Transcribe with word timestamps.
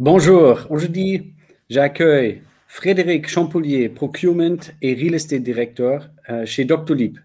Bonjour, 0.00 0.66
aujourd'hui 0.70 1.34
j'accueille 1.68 2.40
Frédéric 2.66 3.28
Champollier, 3.28 3.90
Procurement 3.90 4.56
et 4.80 4.94
Real 4.94 5.12
Estate 5.12 5.42
Director 5.42 6.08
euh, 6.30 6.46
chez 6.46 6.64
Doctolib, 6.64 7.18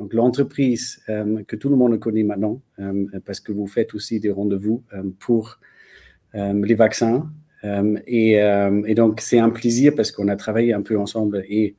donc 0.00 0.14
l'entreprise 0.14 1.02
euh, 1.10 1.42
que 1.46 1.54
tout 1.54 1.68
le 1.68 1.76
monde 1.76 1.98
connaît 1.98 2.22
maintenant, 2.22 2.62
euh, 2.78 3.04
parce 3.26 3.40
que 3.40 3.52
vous 3.52 3.66
faites 3.66 3.94
aussi 3.94 4.20
des 4.20 4.30
rendez-vous 4.30 4.82
pour 5.18 5.58
les 6.32 6.74
vaccins. 6.74 7.30
Et, 8.06 8.36
et, 8.36 8.94
donc 8.94 9.20
c'est 9.20 9.38
un 9.38 9.50
plaisir 9.50 9.92
parce 9.94 10.10
qu'on 10.10 10.28
a 10.28 10.36
travaillé 10.36 10.72
un 10.72 10.80
peu 10.80 10.98
ensemble 10.98 11.44
et 11.46 11.76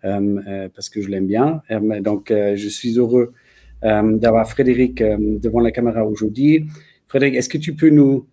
parce 0.00 0.90
que 0.90 1.02
je 1.02 1.08
l'aime 1.08 1.26
bien. 1.26 1.60
donc 2.02 2.28
je 2.30 2.68
suis 2.68 2.98
heureux 2.98 3.32
d'avoir 3.82 4.48
Frédéric 4.48 5.02
devant 5.02 5.58
la 5.58 5.72
caméra 5.72 6.06
aujourd'hui. 6.06 6.68
Frédéric, 7.08 7.34
est-ce 7.34 7.48
que 7.48 7.58
tu 7.58 7.74
peux 7.74 7.90
nous 7.90 8.28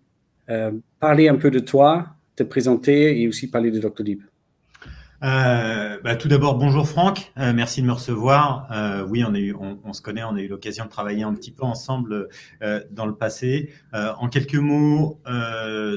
parler 1.00 1.28
un 1.28 1.36
peu 1.36 1.50
de 1.50 1.58
toi, 1.58 2.06
te 2.36 2.42
présenter 2.42 3.20
et 3.20 3.28
aussi 3.28 3.50
parler 3.50 3.70
de 3.70 3.78
Doctolib 3.80 4.22
euh, 5.22 5.98
bah, 6.04 6.14
tout 6.14 6.28
d'abord, 6.28 6.56
bonjour 6.56 6.86
Franck, 6.86 7.32
euh, 7.38 7.52
merci 7.54 7.80
de 7.80 7.86
me 7.86 7.92
recevoir. 7.92 8.68
Euh, 8.70 9.06
oui, 9.08 9.24
on, 9.24 9.92
se 9.94 10.02
connaît, 10.02 10.22
on 10.22 10.36
a 10.36 10.40
eu 10.40 10.48
l'occasion 10.48 10.84
de 10.84 10.90
travailler 10.90 11.22
un 11.22 11.32
petit 11.34 11.50
peu 11.50 11.64
ensemble 11.64 12.28
dans 12.90 13.06
le 13.06 13.14
passé. 13.14 13.70
En 13.92 14.28
quelques 14.28 14.56
mots, 14.56 15.20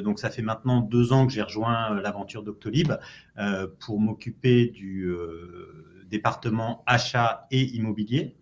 donc 0.03 0.19
ça 0.19 0.29
fait 0.29 0.41
maintenant 0.41 0.81
deux 0.81 1.11
ans 1.11 1.27
que 1.27 1.33
j'ai 1.33 1.41
rejoint 1.41 1.99
l'aventure 2.01 2.43
Doctolib 2.43 2.93
pour 3.79 3.99
m'occuper 3.99 4.67
du 4.67 5.13
département 6.09 6.83
achat 6.87 7.45
et 7.51 7.61
immobilier. 7.75 8.38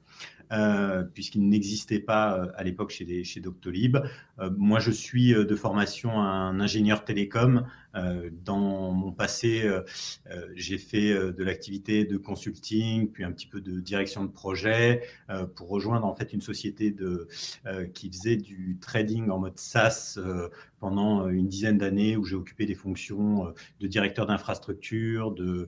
Euh, 0.52 1.04
puisqu'il 1.04 1.50
n'existait 1.50 2.00
pas 2.00 2.40
euh, 2.40 2.52
à 2.56 2.64
l'époque 2.64 2.92
chez, 2.92 3.24
chez 3.26 3.42
Doctolib. 3.42 3.98
Euh, 4.40 4.50
moi, 4.58 4.80
je 4.80 4.92
suis 4.92 5.34
de 5.34 5.56
formation 5.56 6.22
un 6.22 6.60
ingénieur 6.60 7.04
télécom. 7.04 7.66
dans 8.46 8.92
mon 8.92 9.12
passé, 9.12 9.68
j'ai 10.54 10.78
fait 10.78 11.12
de 11.14 11.44
l'activité 11.44 12.06
de 12.06 12.18
consulting, 12.18 13.12
puis 13.12 13.24
un 13.24 13.32
petit 13.32 13.48
peu 13.48 13.60
de 13.60 13.80
direction 13.80 14.24
de 14.24 14.30
projet, 14.30 15.02
pour 15.56 15.70
rejoindre 15.70 16.06
en 16.06 16.14
fait 16.14 16.32
une 16.32 16.42
société 16.42 16.96
qui 17.96 18.12
faisait 18.12 18.38
du 18.38 18.78
trading 18.80 19.32
en 19.32 19.40
mode 19.40 19.58
SaaS 19.58 20.20
pendant 20.80 21.28
une 21.28 21.48
dizaine 21.48 21.80
d'années, 21.80 22.18
où 22.18 22.24
j'ai 22.24 22.36
occupé 22.36 22.68
des 22.68 22.76
fonctions 22.76 23.52
de 23.80 23.88
directeur 23.88 24.28
d'infrastructure, 24.28 25.32
de 25.32 25.68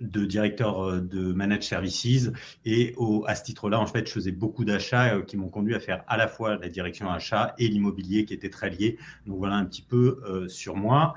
de 0.00 0.24
directeur 0.24 0.82
euh, 0.82 1.00
de 1.00 1.32
managed 1.32 1.62
services 1.62 2.30
et 2.64 2.94
au, 2.96 3.24
à 3.26 3.34
ce 3.34 3.44
titre-là, 3.44 3.78
en 3.80 3.86
fait, 3.86 4.06
je 4.06 4.12
faisais 4.12 4.32
beaucoup 4.32 4.64
d'achats 4.64 5.14
euh, 5.14 5.22
qui 5.22 5.36
m'ont 5.36 5.48
conduit 5.48 5.74
à 5.74 5.80
faire 5.80 6.02
à 6.08 6.16
la 6.16 6.28
fois 6.28 6.56
la 6.56 6.68
direction 6.68 7.10
achat 7.10 7.54
et 7.58 7.68
l'immobilier 7.68 8.24
qui 8.24 8.34
était 8.34 8.50
très 8.50 8.70
lié. 8.70 8.98
Donc 9.26 9.38
voilà 9.38 9.56
un 9.56 9.64
petit 9.64 9.82
peu 9.82 10.20
euh, 10.28 10.48
sur 10.48 10.76
moi. 10.76 11.14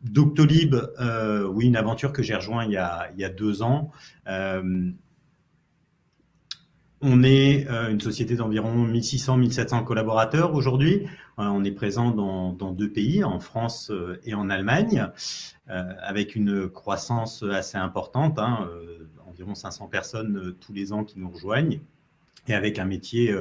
Doctolib, 0.00 0.76
oui, 1.50 1.66
une 1.66 1.74
aventure 1.74 2.12
que 2.12 2.22
j'ai 2.22 2.36
rejoint 2.36 2.64
il 2.64 2.70
y 2.70 2.76
a, 2.76 3.10
il 3.14 3.20
y 3.20 3.24
a 3.24 3.28
deux 3.28 3.62
ans. 3.62 3.90
On 7.00 7.22
est 7.24 7.66
une 7.68 8.00
société 8.00 8.36
d'environ 8.36 8.86
1600-1700 8.86 9.82
collaborateurs 9.82 10.54
aujourd'hui. 10.54 11.08
On 11.38 11.64
est 11.64 11.72
présent 11.72 12.10
dans, 12.10 12.72
deux 12.72 12.90
pays, 12.90 13.24
en 13.24 13.40
France 13.40 13.92
et 14.24 14.34
en 14.34 14.50
Allemagne. 14.50 15.08
Euh, 15.70 15.82
avec 16.00 16.34
une 16.34 16.66
croissance 16.70 17.42
assez 17.42 17.76
importante, 17.76 18.38
hein, 18.38 18.66
euh, 18.70 19.06
environ 19.26 19.54
500 19.54 19.88
personnes 19.88 20.38
euh, 20.38 20.56
tous 20.58 20.72
les 20.72 20.94
ans 20.94 21.04
qui 21.04 21.18
nous 21.18 21.28
rejoignent 21.28 21.80
et 22.46 22.54
avec 22.54 22.78
un 22.78 22.86
métier 22.86 23.36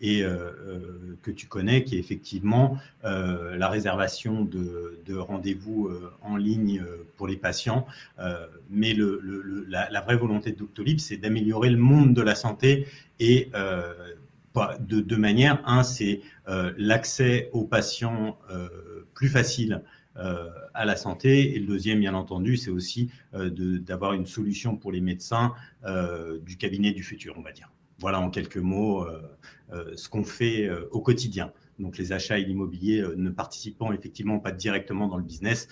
et, 0.00 0.22
que 1.22 1.32
tu 1.32 1.48
connais, 1.48 1.82
qui 1.82 1.96
est 1.96 1.98
effectivement 1.98 2.78
la 3.02 3.68
réservation 3.68 4.44
de, 4.44 5.16
rendez-vous 5.16 5.90
en 6.22 6.36
ligne 6.36 6.84
pour 7.16 7.26
les 7.26 7.36
patients. 7.36 7.88
mais 8.70 8.94
le, 8.94 9.66
la, 9.68 10.00
vraie 10.02 10.16
volonté 10.16 10.52
de 10.52 10.58
Doctolib, 10.58 11.00
c'est 11.00 11.16
d'améliorer 11.16 11.70
le 11.70 11.76
monde 11.76 12.14
de 12.14 12.22
la 12.22 12.36
santé 12.36 12.86
et 13.18 13.50
de 14.54 15.00
deux 15.00 15.18
manières. 15.18 15.60
Un, 15.66 15.82
c'est 15.82 16.20
l'accès 16.46 17.50
aux 17.52 17.64
patients 17.64 18.38
plus 19.14 19.28
facile 19.28 19.82
euh, 20.18 20.50
à 20.74 20.84
la 20.84 20.96
santé. 20.96 21.54
Et 21.54 21.58
le 21.58 21.66
deuxième, 21.66 22.00
bien 22.00 22.12
entendu, 22.12 22.58
c'est 22.58 22.70
aussi 22.70 23.10
euh, 23.32 23.48
d'avoir 23.78 24.12
une 24.12 24.26
solution 24.26 24.76
pour 24.76 24.92
les 24.92 25.00
médecins 25.00 25.54
euh, 25.86 26.38
du 26.40 26.58
cabinet 26.58 26.92
du 26.92 27.02
futur, 27.02 27.34
on 27.38 27.42
va 27.42 27.52
dire. 27.52 27.72
Voilà 27.98 28.20
en 28.20 28.28
quelques 28.28 28.58
mots 28.58 29.06
ce 29.94 30.08
qu'on 30.08 30.24
fait 30.24 30.68
au 30.90 31.00
quotidien. 31.00 31.52
Donc 31.78 31.98
les 31.98 32.10
achats 32.10 32.36
et 32.36 32.44
l'immobilier 32.44 33.04
ne 33.16 33.30
participant 33.30 33.92
effectivement 33.92 34.40
pas 34.40 34.50
directement 34.50 35.06
dans 35.06 35.18
le 35.18 35.22
business, 35.22 35.68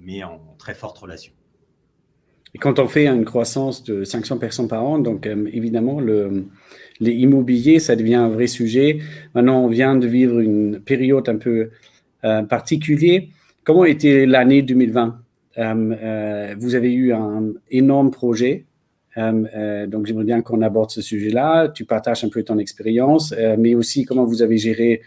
mais 0.00 0.24
en 0.24 0.56
très 0.58 0.74
forte 0.74 0.98
relation. 0.98 1.32
Et 2.56 2.58
quand 2.58 2.78
on 2.78 2.88
fait 2.88 3.06
une 3.06 3.26
croissance 3.26 3.84
de 3.84 4.02
500 4.02 4.38
personnes 4.38 4.66
par 4.66 4.82
an, 4.82 4.98
donc 4.98 5.26
évidemment, 5.26 6.00
le, 6.00 6.46
les 7.00 7.12
immobiliers, 7.12 7.80
ça 7.80 7.96
devient 7.96 8.14
un 8.14 8.30
vrai 8.30 8.46
sujet. 8.46 9.00
Maintenant, 9.34 9.62
on 9.62 9.68
vient 9.68 9.94
de 9.94 10.06
vivre 10.06 10.40
une 10.40 10.80
période 10.80 11.28
un 11.28 11.36
peu 11.36 11.68
particulière. 12.48 13.22
Comment 13.66 13.84
était 13.84 14.26
l'année 14.26 14.62
2020 14.62 15.18
euh, 15.58 15.94
euh, 16.00 16.54
Vous 16.56 16.76
avez 16.76 16.92
eu 16.92 17.12
un 17.12 17.52
énorme 17.68 18.12
projet. 18.12 18.64
Euh, 19.16 19.88
donc, 19.88 20.06
j'aimerais 20.06 20.24
bien 20.24 20.40
qu'on 20.40 20.62
aborde 20.62 20.90
ce 20.90 21.02
sujet-là. 21.02 21.70
Tu 21.70 21.84
partages 21.84 22.22
un 22.22 22.28
peu 22.28 22.44
ton 22.44 22.58
expérience, 22.58 23.34
mais 23.58 23.74
aussi 23.74 24.04
comment 24.04 24.24
vous 24.24 24.42
avez 24.42 24.56
géré 24.56 25.02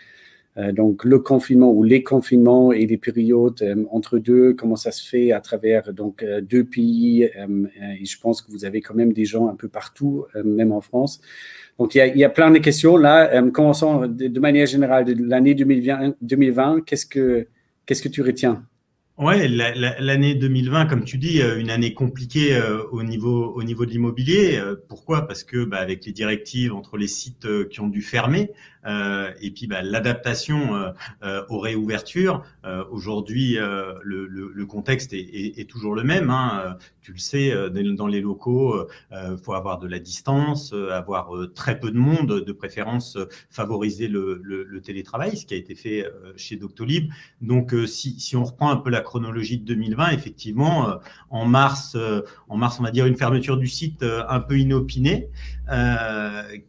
donc 0.73 1.05
le 1.05 1.19
confinement 1.19 1.71
ou 1.71 1.83
les 1.83 2.03
confinements 2.03 2.71
et 2.71 2.85
les 2.85 2.97
périodes 2.97 3.85
entre 3.91 4.17
deux, 4.17 4.53
comment 4.53 4.75
ça 4.75 4.91
se 4.91 5.07
fait 5.07 5.31
à 5.31 5.41
travers 5.41 5.93
donc 5.93 6.25
deux 6.41 6.63
pays. 6.63 7.23
et 7.23 8.05
je 8.05 8.19
pense 8.19 8.41
que 8.41 8.51
vous 8.51 8.65
avez 8.65 8.81
quand 8.81 8.95
même 8.95 9.13
des 9.13 9.25
gens 9.25 9.47
un 9.47 9.55
peu 9.55 9.67
partout, 9.67 10.25
même 10.43 10.71
en 10.71 10.81
France. 10.81 11.21
Donc 11.77 11.95
il 11.95 11.99
y, 12.15 12.23
a, 12.23 12.29
plein 12.29 12.51
de 12.51 12.57
questions 12.57 12.97
là. 12.97 13.41
commençons 13.51 14.07
de, 14.07 14.27
de, 14.27 14.39
manière 14.39 14.65
générale 14.65 15.05
de 15.05 15.15
l'année 15.23 15.53
2020. 15.53 16.15
2020 16.21 16.81
Qu'est-ce 16.85 17.05
que 17.05 17.47
Qu'est-ce 17.89 18.03
que 18.03 18.09
tu 18.09 18.21
retiens? 18.21 18.68
Ouais, 19.19 19.49
l'année 19.49 20.33
2020, 20.33 20.85
comme 20.85 21.03
tu 21.03 21.17
dis, 21.17 21.41
euh, 21.41 21.59
une 21.59 21.69
année 21.69 21.93
compliquée 21.93 22.55
euh, 22.55 22.83
au 22.93 23.03
niveau 23.03 23.51
au 23.53 23.63
niveau 23.63 23.85
de 23.85 23.91
l'immobilier. 23.91 24.57
Euh, 24.57 24.77
pourquoi? 24.87 25.27
Parce 25.27 25.43
que 25.43 25.65
bah, 25.65 25.79
avec 25.79 26.05
les 26.05 26.13
directives 26.13 26.73
entre 26.73 26.95
les 26.95 27.09
sites 27.09 27.67
qui 27.67 27.81
ont 27.81 27.89
dû 27.89 28.01
fermer, 28.01 28.53
euh, 28.85 29.31
et 29.41 29.51
puis 29.51 29.67
bah, 29.67 29.81
l'adaptation 29.81 30.75
euh, 30.75 30.91
euh, 31.23 31.43
aux 31.49 31.59
réouvertures. 31.59 32.43
Aujourd'hui, 32.91 33.55
le, 33.55 33.99
le, 34.03 34.51
le, 34.53 34.65
contexte 34.65 35.13
est, 35.13 35.59
est, 35.59 35.69
toujours 35.69 35.95
le 35.95 36.03
même. 36.03 36.29
Hein. 36.29 36.77
Tu 37.01 37.11
le 37.13 37.17
sais, 37.17 37.53
dans 37.71 38.07
les 38.07 38.21
locaux, 38.21 38.75
faut 39.43 39.53
avoir 39.53 39.79
de 39.79 39.87
la 39.87 39.97
distance, 39.97 40.73
avoir 40.91 41.31
très 41.55 41.79
peu 41.79 41.89
de 41.89 41.97
monde, 41.97 42.43
de 42.45 42.51
préférence 42.51 43.17
favoriser 43.49 44.07
le, 44.07 44.39
le, 44.43 44.81
télétravail, 44.81 45.35
ce 45.37 45.45
qui 45.45 45.55
a 45.55 45.57
été 45.57 45.73
fait 45.73 46.05
chez 46.35 46.57
Doctolib. 46.57 47.11
Donc, 47.41 47.73
si, 47.87 48.19
si, 48.19 48.35
on 48.35 48.43
reprend 48.43 48.69
un 48.69 48.77
peu 48.77 48.89
la 48.91 49.01
chronologie 49.09 49.57
de 49.57 49.65
2020, 49.65 50.11
effectivement, 50.11 50.99
en 51.31 51.45
mars, 51.45 51.97
en 52.47 52.57
mars, 52.57 52.79
on 52.79 52.83
va 52.83 52.91
dire 52.91 53.07
une 53.07 53.17
fermeture 53.17 53.57
du 53.57 53.67
site 53.67 54.03
un 54.03 54.39
peu 54.39 54.59
inopinée, 54.59 55.29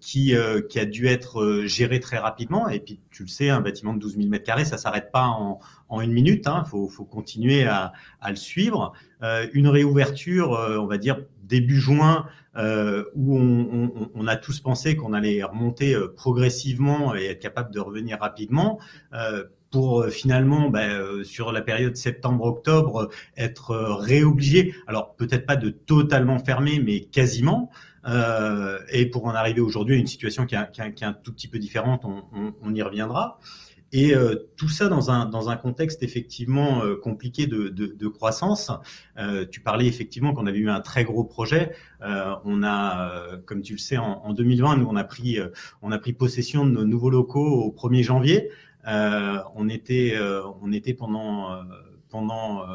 qui, 0.00 0.34
qui 0.68 0.78
a 0.78 0.84
dû 0.86 1.06
être 1.06 1.64
gérée 1.66 2.00
très 2.00 2.16
rapidement. 2.16 2.68
Et 2.68 2.80
puis, 2.80 2.98
tu 3.10 3.24
le 3.24 3.28
sais, 3.28 3.50
un 3.50 3.60
bâtiment 3.60 3.92
de 3.92 3.98
12 3.98 4.16
000 4.16 4.28
m2, 4.28 4.64
ça 4.64 4.78
s'arrête 4.78 5.12
pas 5.12 5.26
en, 5.26 5.60
en, 5.90 6.00
une 6.00 6.12
minute. 6.12 6.44
Il 6.46 6.48
hein. 6.48 6.64
faut, 6.64 6.88
faut, 6.88 7.04
continuer 7.04 7.66
à, 7.66 7.92
à 8.20 8.30
le 8.30 8.36
suivre. 8.36 8.92
Euh, 9.22 9.46
une 9.52 9.68
réouverture, 9.68 10.54
euh, 10.54 10.78
on 10.78 10.86
va 10.86 10.96
dire 10.96 11.18
début 11.44 11.78
juin, 11.78 12.26
euh, 12.56 13.04
où 13.14 13.38
on, 13.38 14.26
a 14.26 14.36
tous 14.36 14.58
pensé 14.60 14.96
qu'on 14.96 15.12
allait 15.12 15.42
remonter 15.44 15.94
euh, 15.94 16.08
progressivement 16.08 17.14
et 17.14 17.26
être 17.26 17.38
capable 17.38 17.72
de 17.72 17.78
revenir 17.78 18.18
rapidement. 18.20 18.80
Euh, 19.12 19.44
pour 19.70 20.06
finalement, 20.06 20.68
bah, 20.68 20.88
sur 21.22 21.52
la 21.52 21.62
période 21.62 21.96
septembre-octobre, 21.96 23.08
être 23.36 23.74
réobligé, 23.76 24.74
alors 24.86 25.14
peut-être 25.14 25.46
pas 25.46 25.56
de 25.56 25.70
totalement 25.70 26.38
fermer, 26.38 26.80
mais 26.80 27.00
quasiment. 27.00 27.70
Euh, 28.06 28.78
et 28.90 29.06
pour 29.06 29.26
en 29.26 29.34
arriver 29.34 29.60
aujourd'hui 29.60 29.94
à 29.94 29.98
une 29.98 30.06
situation 30.06 30.46
qui 30.46 30.54
est, 30.54 31.02
un 31.02 31.12
tout 31.12 31.32
petit 31.32 31.48
peu 31.48 31.58
différente, 31.58 32.04
on, 32.04 32.24
on, 32.32 32.54
on 32.62 32.74
y 32.74 32.82
reviendra. 32.82 33.38
Et 33.92 34.14
euh, 34.14 34.48
tout 34.56 34.68
ça 34.68 34.88
dans 34.88 35.10
un, 35.10 35.26
dans 35.26 35.50
un 35.50 35.56
contexte 35.56 36.04
effectivement 36.04 36.84
euh, 36.84 36.94
compliqué 36.94 37.48
de, 37.48 37.68
de, 37.68 37.86
de 37.86 38.08
croissance. 38.08 38.70
Euh, 39.18 39.44
tu 39.50 39.60
parlais 39.60 39.86
effectivement 39.86 40.32
qu'on 40.32 40.46
avait 40.46 40.58
eu 40.58 40.70
un 40.70 40.80
très 40.80 41.02
gros 41.02 41.24
projet. 41.24 41.72
Euh, 42.02 42.36
on 42.44 42.62
a, 42.62 43.36
comme 43.46 43.62
tu 43.62 43.72
le 43.72 43.78
sais, 43.78 43.98
en, 43.98 44.22
en 44.24 44.32
2020, 44.32 44.76
nous 44.76 44.86
on 44.88 44.94
a 44.94 45.04
pris, 45.04 45.38
on 45.82 45.90
a 45.90 45.98
pris 45.98 46.12
possession 46.12 46.64
de 46.64 46.70
nos 46.70 46.84
nouveaux 46.84 47.10
locaux 47.10 47.44
au 47.44 47.72
1er 47.72 48.02
janvier. 48.04 48.50
On 48.86 49.68
était, 49.68 50.18
on 50.62 50.72
était 50.72 50.94
pendant 50.94 51.62
pendant 52.08 52.66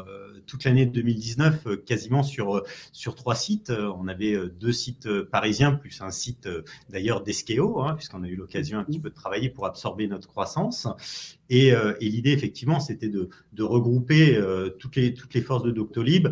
toute 0.46 0.64
l'année 0.64 0.86
2019 0.86 1.84
quasiment 1.84 2.22
sur 2.22 2.62
sur 2.92 3.14
trois 3.14 3.34
sites. 3.34 3.70
On 3.70 4.08
avait 4.08 4.34
deux 4.58 4.72
sites 4.72 5.22
parisiens 5.24 5.72
plus 5.72 6.00
un 6.00 6.10
site 6.10 6.48
d'ailleurs 6.88 7.22
d'Eskeo, 7.22 7.82
hein, 7.82 7.94
puisqu'on 7.94 8.22
a 8.22 8.28
eu 8.28 8.36
l'occasion 8.36 8.78
un 8.78 8.84
petit 8.84 8.98
peu 8.98 9.10
de 9.10 9.14
travailler 9.14 9.50
pour 9.50 9.66
absorber 9.66 10.08
notre 10.08 10.28
croissance. 10.28 10.88
Et, 11.50 11.72
l'idée 12.00 12.32
effectivement, 12.32 12.80
c'était 12.80 13.08
de, 13.08 13.28
de 13.52 13.62
regrouper 13.62 14.40
toutes 14.78 14.96
les 14.96 15.12
toutes 15.12 15.34
les 15.34 15.42
forces 15.42 15.64
de 15.64 15.70
Doctolib 15.70 16.28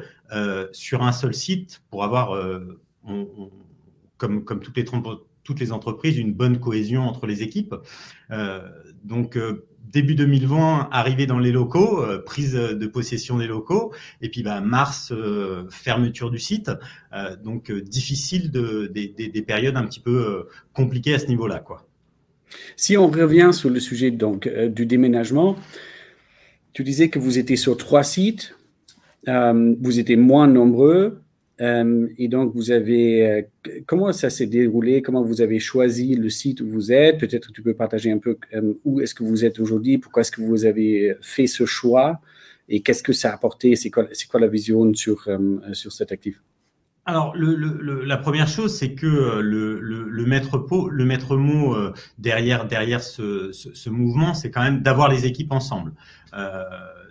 sur 0.73 1.03
un 1.03 1.13
seul 1.13 1.35
site 1.35 1.83
pour 1.91 2.05
avoir 2.05 2.41
comme 4.17 4.45
comme 4.45 4.61
toutes 4.61 4.77
les 4.77 4.85
toutes 5.45 5.61
les 5.61 5.73
entreprises 5.73 6.19
une 6.19 6.33
bonne 6.33 6.59
cohésion 6.59 7.03
entre 7.03 7.27
les 7.27 7.43
équipes. 7.43 7.75
Euh, 8.31 8.61
donc, 9.05 9.37
euh, 9.37 9.67
début 9.93 10.15
2020, 10.15 10.89
arrivé 10.91 11.27
dans 11.27 11.39
les 11.39 11.53
locaux, 11.53 12.03
euh, 12.03 12.19
prise 12.19 12.55
de 12.55 12.87
possession 12.87 13.39
des 13.39 13.47
locaux, 13.47 13.93
et 14.21 14.29
puis 14.29 14.43
bah, 14.43 14.61
mars, 14.61 15.13
fermeture 15.71 16.31
du 16.31 16.39
site. 16.39 16.71
donc, 17.45 17.71
difficile 17.71 18.51
de, 18.51 18.91
des, 18.93 19.43
périodes 19.43 19.77
un 19.77 19.85
petit 19.85 20.01
peu 20.01 20.49
compliquées 20.73 21.15
à 21.15 21.19
ce 21.19 21.27
niveau-là. 21.27 21.61
quoi. 21.61 21.87
Si 22.77 22.97
on 22.97 23.09
revient 23.09 23.51
sur 23.53 23.71
le 23.71 23.79
sujet 23.79 24.11
donc, 24.11 24.49
du 24.49 24.87
déménagement, 24.87 25.57
tu 26.73 26.83
disais 26.83 27.09
que 27.09 27.21
vous 27.21 27.39
étiez 27.39 27.57
sur 27.57 27.77
trois 27.77 28.03
sites, 28.03 28.57
vous 29.27 29.99
étiez 29.99 30.17
moins 30.17 30.49
nombreux, 30.49 31.24
euh, 31.61 32.09
et 32.19 32.29
donc, 32.29 32.53
vous 32.55 32.71
avez, 32.71 33.29
euh, 33.29 33.43
comment 33.87 34.13
ça 34.13 34.31
s'est 34.31 34.47
déroulé? 34.47 35.03
Comment 35.03 35.23
vous 35.23 35.41
avez 35.41 35.61
choisi 35.61 36.15
le 36.15 36.29
site 36.29 36.61
où 36.61 36.69
vous 36.69 36.93
êtes? 36.93 37.19
Peut-être 37.19 37.53
tu 37.53 37.63
peux 37.63 37.75
partager 37.75 38.11
un 38.11 38.19
peu 38.19 38.37
euh, 38.55 38.75
où 38.85 39.01
est-ce 39.01 39.15
que 39.15 39.23
vous 39.23 39.45
êtes 39.45 39.61
aujourd'hui? 39.61 39.99
Pourquoi 39.99 40.23
est-ce 40.23 40.33
que 40.33 40.41
vous 40.41 40.65
avez 40.65 41.15
fait 41.21 41.47
ce 41.47 41.65
choix? 41.65 42.21
Et 42.69 42.81
qu'est-ce 42.81 43.03
que 43.03 43.13
ça 43.13 43.31
a 43.31 43.35
apporté? 43.35 43.77
C'est 43.77 43.91
quoi, 43.91 44.09
la 44.41 44.49
vision 44.49 44.93
sur, 44.95 45.29
sur 45.73 45.93
cet 45.93 46.13
actif? 46.13 46.41
Alors, 47.07 47.35
la 47.37 48.17
première 48.17 48.49
chose, 48.49 48.75
c'est 48.75 48.95
que 48.95 49.41
le, 49.41 50.25
maître, 50.25 50.57
pot, 50.57 50.89
le 50.89 51.05
maître 51.05 51.37
mot 51.37 51.77
derrière, 52.17 52.67
derrière 52.67 53.03
ce 53.03 53.91
mouvement, 53.91 54.33
c'est 54.33 54.51
quand 54.51 54.63
même 54.63 54.81
d'avoir 54.81 55.11
les 55.11 55.27
équipes 55.27 55.53
ensemble. 55.53 55.93
Euh, 56.35 56.65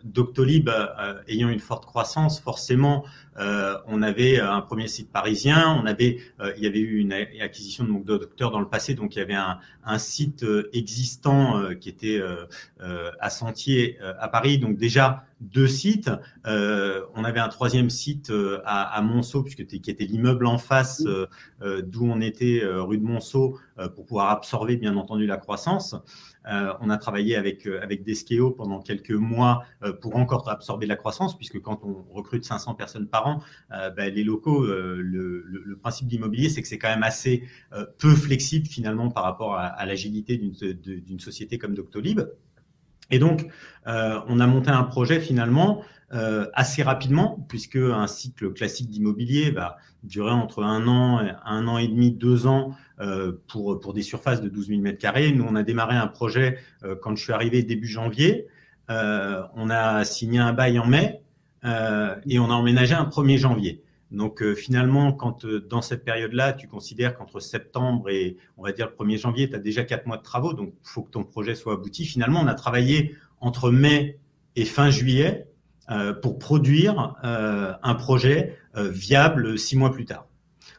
Doctolib 0.03 0.67
euh, 0.67 1.21
ayant 1.29 1.47
une 1.47 1.61
forte 1.61 1.85
croissance, 1.85 2.41
forcément, 2.41 3.05
euh, 3.39 3.77
on 3.87 4.01
avait 4.01 4.37
un 4.37 4.59
premier 4.59 4.89
site 4.89 5.09
parisien, 5.09 5.79
on 5.81 5.85
avait, 5.85 6.19
il 6.57 6.61
y 6.61 6.67
avait 6.67 6.81
eu 6.81 6.97
une 6.97 7.13
acquisition 7.13 7.85
de 7.85 7.89
Monk 7.89 8.03
Docteur 8.03 8.51
dans 8.51 8.59
le 8.59 8.67
passé, 8.67 8.95
donc 8.95 9.15
il 9.15 9.19
y 9.19 9.21
avait 9.21 9.33
un, 9.33 9.97
site 9.97 10.45
existant 10.73 11.73
qui 11.79 11.87
était 11.87 12.21
à 12.81 13.29
Sentier 13.29 13.97
à 14.19 14.27
Paris, 14.27 14.57
donc 14.57 14.75
déjà 14.75 15.23
deux 15.39 15.67
sites. 15.67 16.11
on 16.45 17.23
avait 17.23 17.39
un 17.39 17.47
troisième 17.47 17.89
site 17.89 18.31
à 18.65 19.01
Monceau, 19.01 19.41
puisque 19.41 19.65
qui 19.65 19.89
était 19.89 20.05
l'immeuble 20.05 20.45
en 20.45 20.57
face 20.57 21.01
d'où 21.61 22.05
on 22.05 22.19
était, 22.19 22.61
rue 22.63 22.97
de 22.97 23.03
Monceau, 23.03 23.57
pour 23.95 24.05
pouvoir 24.05 24.31
absorber 24.31 24.75
bien 24.75 24.97
entendu 24.97 25.25
la 25.25 25.37
croissance. 25.37 25.95
Euh, 26.51 26.73
on 26.81 26.89
a 26.89 26.97
travaillé 26.97 27.35
avec, 27.35 27.65
euh, 27.67 27.81
avec 27.81 28.03
Deskeo 28.03 28.51
pendant 28.51 28.81
quelques 28.81 29.11
mois 29.11 29.63
euh, 29.83 29.93
pour 29.93 30.15
encore 30.15 30.49
absorber 30.49 30.85
la 30.85 30.95
croissance, 30.95 31.37
puisque 31.37 31.59
quand 31.61 31.83
on 31.83 32.03
recrute 32.13 32.43
500 32.43 32.75
personnes 32.75 33.07
par 33.07 33.27
an, 33.27 33.41
ben, 33.69 34.13
les 34.13 34.23
locaux, 34.23 34.65
le, 34.65 35.77
principe 35.81 36.07
de 36.07 36.13
l'immobilier, 36.13 36.49
c'est 36.49 36.61
que 36.61 36.67
c'est 36.67 36.77
quand 36.77 36.89
même 36.89 37.03
assez 37.03 37.43
peu 37.97 38.13
flexible 38.15 38.67
finalement 38.67 39.09
par 39.09 39.23
rapport 39.23 39.55
à, 39.55 39.85
l'agilité 39.85 40.37
d'une 40.37 41.19
société 41.19 41.57
comme 41.57 41.73
Doctolib. 41.73 42.21
Et 43.11 43.19
donc, 43.19 43.47
on 43.85 44.39
a 44.39 44.47
monté 44.47 44.69
un 44.71 44.83
projet 44.83 45.19
finalement 45.19 45.83
assez 46.09 46.83
rapidement, 46.83 47.45
puisque 47.49 47.75
un 47.75 48.07
cycle 48.07 48.53
classique 48.53 48.89
d'immobilier 48.89 49.51
va 49.51 49.77
durer 50.03 50.31
entre 50.31 50.63
un 50.63 50.87
an, 50.87 51.21
un 51.45 51.67
an 51.67 51.77
et 51.77 51.87
demi, 51.87 52.11
deux 52.11 52.45
ans 52.47 52.75
euh, 52.99 53.33
pour, 53.47 53.79
pour 53.79 53.93
des 53.93 54.01
surfaces 54.01 54.41
de 54.41 54.49
12 54.49 54.67
000 54.67 54.81
m2. 54.81 55.35
Nous, 55.35 55.45
on 55.47 55.55
a 55.55 55.63
démarré 55.63 55.95
un 55.95 56.07
projet 56.07 56.59
euh, 56.83 56.95
quand 56.95 57.15
je 57.15 57.23
suis 57.23 57.33
arrivé 57.33 57.63
début 57.63 57.87
janvier. 57.87 58.47
Euh, 58.89 59.43
on 59.55 59.69
a 59.69 60.03
signé 60.03 60.39
un 60.39 60.53
bail 60.53 60.77
en 60.77 60.85
mai 60.85 61.21
et 62.25 62.39
on 62.39 62.51
a 62.51 62.53
emménagé 62.53 62.93
un 62.93 63.05
1er 63.05 63.37
janvier. 63.37 63.82
Donc 64.13 64.43
finalement, 64.53 65.11
quand 65.11 65.45
dans 65.45 65.81
cette 65.81 66.05
période-là, 66.05 66.53
tu 66.53 66.67
considères 66.67 67.17
qu'entre 67.17 67.39
septembre 67.39 68.09
et 68.09 68.37
on 68.57 68.63
va 68.63 68.71
dire 68.71 68.87
le 68.87 69.05
1er 69.05 69.17
janvier, 69.17 69.49
tu 69.49 69.55
as 69.55 69.59
déjà 69.59 69.83
quatre 69.83 70.05
mois 70.05 70.17
de 70.17 70.23
travaux, 70.23 70.53
donc 70.53 70.73
il 70.83 70.87
faut 70.87 71.01
que 71.01 71.11
ton 71.11 71.23
projet 71.23 71.55
soit 71.55 71.73
abouti. 71.73 72.05
Finalement, 72.05 72.39
on 72.39 72.47
a 72.47 72.53
travaillé 72.53 73.15
entre 73.41 73.71
mai 73.71 74.19
et 74.55 74.65
fin 74.65 74.89
juillet 74.91 75.47
pour 76.21 76.37
produire 76.37 77.15
un 77.23 77.95
projet 77.95 78.57
viable 78.75 79.57
six 79.57 79.75
mois 79.75 79.91
plus 79.91 80.05
tard. 80.05 80.27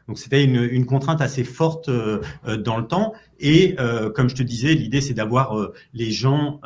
Donc 0.06 0.18
c'était 0.18 0.44
une, 0.44 0.84
contrainte 0.84 1.20
assez 1.22 1.44
forte 1.44 1.88
euh, 1.88 2.20
euh, 2.46 2.56
dans 2.58 2.76
le 2.76 2.86
temps. 2.86 3.14
Et 3.40 3.74
euh, 3.78 4.10
comme 4.10 4.28
je 4.28 4.34
te 4.34 4.42
disais, 4.42 4.74
l'idée 4.74 5.00
c'est 5.00 5.14
d'avoir 5.14 5.70
les 5.92 6.10
gens 6.10 6.60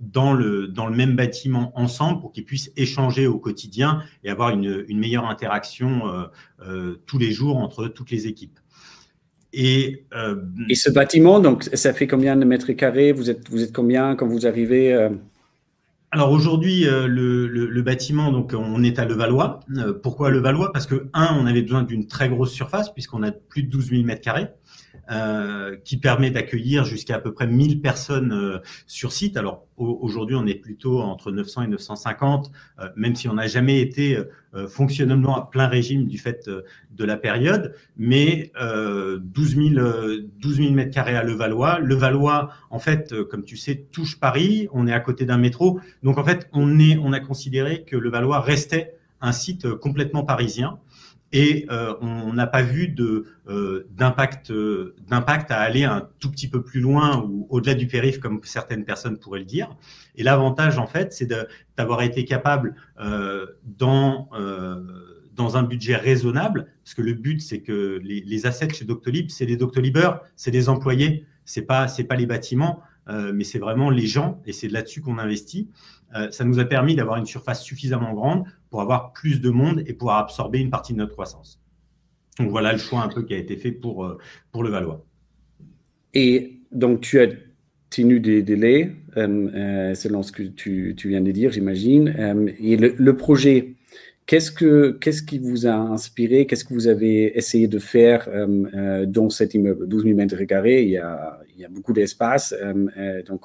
dans 0.00 0.32
le 0.32 0.68
dans 0.68 0.86
le 0.86 0.96
même 0.96 1.16
bâtiment 1.16 1.72
ensemble 1.74 2.20
pour 2.20 2.32
qu'ils 2.32 2.44
puissent 2.44 2.72
échanger 2.76 3.26
au 3.26 3.38
quotidien 3.38 4.02
et 4.24 4.30
avoir 4.30 4.50
une, 4.50 4.84
une 4.88 4.98
meilleure 4.98 5.28
interaction 5.28 6.02
tous 7.06 7.18
les 7.18 7.32
jours 7.32 7.56
entre 7.56 7.88
toutes 7.88 8.10
les 8.10 8.26
équipes. 8.26 8.58
Et, 9.54 10.04
et 10.68 10.74
ce 10.74 10.90
bâtiment, 10.90 11.40
donc 11.40 11.64
ça 11.72 11.92
fait 11.92 12.06
combien 12.06 12.36
de 12.36 12.44
mètres 12.44 12.72
carrés? 12.72 13.12
Vous 13.12 13.30
êtes 13.30 13.48
vous 13.48 13.62
êtes 13.62 13.72
combien 13.72 14.16
quand 14.16 14.26
vous 14.26 14.46
arrivez 14.46 15.08
alors 16.14 16.30
aujourd'hui, 16.30 16.86
euh, 16.86 17.06
le, 17.08 17.82
bâtiment, 17.82 18.30
donc 18.30 18.52
on 18.54 18.82
est 18.84 18.98
à 18.98 19.06
Levallois. 19.06 19.60
Euh, 19.78 19.94
pourquoi 19.94 20.30
Levallois? 20.30 20.70
Parce 20.70 20.86
que 20.86 21.08
un, 21.14 21.34
on 21.40 21.46
avait 21.46 21.62
besoin 21.62 21.82
d'une 21.82 22.06
très 22.06 22.28
grosse 22.28 22.52
surface 22.52 22.92
puisqu'on 22.92 23.22
a 23.22 23.32
plus 23.32 23.62
de 23.62 23.70
12 23.70 23.88
000 23.88 24.02
mètres 24.02 24.20
carrés. 24.20 24.48
Euh, 25.12 25.76
qui 25.84 25.98
permet 25.98 26.30
d'accueillir 26.30 26.84
jusqu'à 26.84 27.16
à 27.16 27.18
peu 27.18 27.34
près 27.34 27.46
1000 27.46 27.82
personnes 27.82 28.32
euh, 28.32 28.60
sur 28.86 29.12
site. 29.12 29.36
Alors 29.36 29.66
aujourd'hui, 29.76 30.36
on 30.36 30.46
est 30.46 30.54
plutôt 30.54 31.00
entre 31.00 31.30
900 31.32 31.62
et 31.62 31.66
950, 31.66 32.50
euh, 32.78 32.88
même 32.96 33.14
si 33.14 33.28
on 33.28 33.34
n'a 33.34 33.46
jamais 33.46 33.80
été 33.80 34.18
fonctionnellement 34.68 35.36
à 35.36 35.50
plein 35.50 35.66
régime 35.66 36.06
du 36.06 36.18
fait 36.18 36.48
de 36.48 37.04
la 37.04 37.16
période, 37.16 37.74
mais 37.96 38.52
12 38.58 39.56
000, 39.74 39.86
12 40.38 40.56
000 40.56 40.70
mètres 40.72 40.92
carrés 40.92 41.16
à 41.16 41.22
Levallois. 41.22 41.78
Levallois, 41.80 42.50
en 42.70 42.78
fait, 42.78 43.14
comme 43.24 43.44
tu 43.44 43.56
sais, 43.56 43.86
touche 43.92 44.20
Paris. 44.20 44.68
On 44.72 44.86
est 44.86 44.92
à 44.92 45.00
côté 45.00 45.24
d'un 45.24 45.38
métro, 45.38 45.80
donc 46.02 46.18
en 46.18 46.24
fait, 46.24 46.48
on 46.52 46.78
est, 46.78 46.98
on 46.98 47.12
a 47.12 47.20
considéré 47.20 47.82
que 47.84 47.96
Levallois 47.96 48.40
restait 48.40 48.94
un 49.22 49.32
site 49.32 49.72
complètement 49.74 50.24
parisien 50.24 50.78
et 51.32 51.66
euh, 51.70 51.94
on 52.00 52.32
n'a 52.32 52.46
pas 52.46 52.62
vu 52.62 52.88
de 52.88 53.26
euh, 53.48 53.88
d'impact 53.90 54.50
euh, 54.50 54.94
d'impact 55.08 55.50
à 55.50 55.60
aller 55.60 55.84
un 55.84 56.08
tout 56.20 56.30
petit 56.30 56.48
peu 56.48 56.62
plus 56.62 56.80
loin 56.80 57.22
ou 57.22 57.46
au-delà 57.48 57.74
du 57.74 57.86
périph 57.86 58.18
comme 58.18 58.40
certaines 58.44 58.84
personnes 58.84 59.18
pourraient 59.18 59.40
le 59.40 59.46
dire. 59.46 59.74
Et 60.14 60.22
l'avantage 60.22 60.78
en 60.78 60.86
fait, 60.86 61.12
c'est 61.12 61.30
d'avoir 61.76 62.02
été 62.02 62.24
capable 62.24 62.74
dans 63.64 64.28
dans 65.34 65.56
un 65.56 65.62
budget 65.62 65.96
raisonnable, 65.96 66.66
parce 66.84 66.92
que 66.94 67.00
le 67.00 67.14
but 67.14 67.40
c'est 67.40 67.60
que 67.60 67.98
les, 68.02 68.20
les 68.20 68.46
assets 68.46 68.74
chez 68.74 68.84
Doctolib, 68.84 69.30
c'est 69.30 69.46
les 69.46 69.56
Doctolibers, 69.56 70.20
c'est 70.36 70.50
les 70.50 70.68
employés, 70.68 71.24
c'est 71.46 71.62
pas 71.62 71.88
c'est 71.88 72.04
pas 72.04 72.16
les 72.16 72.26
bâtiments, 72.26 72.82
mais 73.08 73.44
c'est 73.44 73.58
vraiment 73.58 73.90
les 73.90 74.06
gens 74.06 74.40
et 74.46 74.52
c'est 74.52 74.68
là-dessus 74.68 75.00
qu'on 75.00 75.18
investit. 75.18 75.68
ça 76.30 76.44
nous 76.44 76.58
a 76.60 76.64
permis 76.64 76.94
d'avoir 76.94 77.16
une 77.18 77.26
surface 77.26 77.62
suffisamment 77.62 78.12
grande 78.12 78.44
pour 78.70 78.80
avoir 78.80 79.12
plus 79.12 79.40
de 79.40 79.50
monde 79.50 79.82
et 79.86 79.92
pouvoir 79.92 80.18
absorber 80.18 80.60
une 80.60 80.70
partie 80.70 80.92
de 80.92 80.98
notre 80.98 81.12
croissance. 81.12 81.62
Donc 82.38 82.50
voilà 82.50 82.72
le 82.72 82.78
choix 82.78 83.02
un 83.02 83.08
peu 83.08 83.22
qui 83.22 83.34
a 83.34 83.36
été 83.36 83.56
fait 83.56 83.72
pour, 83.72 84.04
euh, 84.04 84.18
pour 84.50 84.62
le 84.62 84.70
Valois. 84.70 85.04
Et 86.14 86.60
donc 86.72 87.00
tu 87.00 87.20
as 87.20 87.28
tenu 87.90 88.20
des 88.20 88.42
délais, 88.42 88.92
euh, 89.16 89.50
euh, 89.54 89.94
selon 89.94 90.22
ce 90.22 90.32
que 90.32 90.42
tu, 90.42 90.94
tu, 90.96 91.10
viens 91.10 91.20
de 91.20 91.30
dire, 91.30 91.52
j'imagine. 91.52 92.08
et 92.58 92.76
le, 92.76 93.16
projet, 93.16 93.74
qu'est-ce, 94.26 94.50
que, 94.50 94.92
qu'est-ce 95.00 95.22
qui 95.22 95.38
vous 95.38 95.66
a 95.66 95.74
inspiré? 95.74 96.46
Qu'est-ce 96.46 96.64
que 96.64 96.74
vous 96.74 96.88
avez 96.88 97.36
essayé 97.36 97.68
de 97.68 97.78
faire 97.78 98.28
dans 99.06 99.30
cet 99.30 99.54
immeuble? 99.54 99.88
12 99.88 100.04
000 100.04 100.16
mètres 100.16 100.42
carrés, 100.44 100.82
il 100.82 100.90
y 100.90 100.98
a, 100.98 101.40
il 101.54 101.60
y 101.60 101.64
a 101.64 101.68
beaucoup 101.68 101.92
d'espace. 101.92 102.54
donc, 103.26 103.42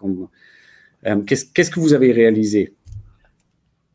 qu'est-ce, 1.25 1.45
qu'est-ce 1.53 1.71
que 1.71 1.79
vous 1.79 1.93
avez 1.93 2.11
réalisé? 2.11 2.73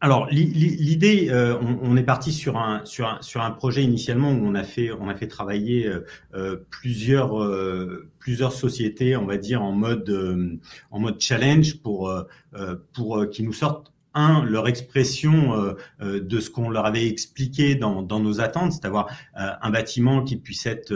Alors 0.02 0.26
l'idée, 0.32 1.28
euh, 1.30 1.56
on, 1.60 1.96
est 1.96 2.02
parti 2.02 2.32
sur 2.32 2.58
un, 2.58 2.84
sur 2.84 3.06
un 3.06 3.22
sur 3.22 3.40
un 3.40 3.52
projet 3.52 3.84
initialement 3.84 4.32
où 4.32 4.44
on 4.44 4.56
a 4.56 4.64
fait 4.64 4.90
on 4.90 5.08
a 5.08 5.14
fait 5.14 5.28
travailler 5.28 5.86
euh, 5.86 6.04
euh, 6.34 6.56
plusieurs 6.70 7.38
plusieurs 8.18 8.52
sociétés, 8.52 9.16
on 9.16 9.26
va 9.26 9.36
dire 9.36 9.62
en 9.62 9.70
mode 9.70 10.10
en 10.90 10.98
mode 10.98 11.20
challenge 11.20 11.80
pour 11.82 12.12
pour 12.92 13.30
qu'ils 13.30 13.44
nous 13.44 13.52
sortent 13.52 13.91
un, 14.14 14.44
leur 14.44 14.68
expression 14.68 15.54
euh, 15.54 15.74
euh, 16.00 16.20
de 16.20 16.40
ce 16.40 16.50
qu'on 16.50 16.70
leur 16.70 16.86
avait 16.86 17.06
expliqué 17.06 17.74
dans, 17.74 18.02
dans 18.02 18.20
nos 18.20 18.40
attentes, 18.40 18.72
c'est 18.72 18.84
à 18.84 18.90
dire 18.90 19.06
un 19.34 19.70
bâtiment 19.70 20.22
qui 20.22 20.36
puisse 20.36 20.66
être 20.66 20.92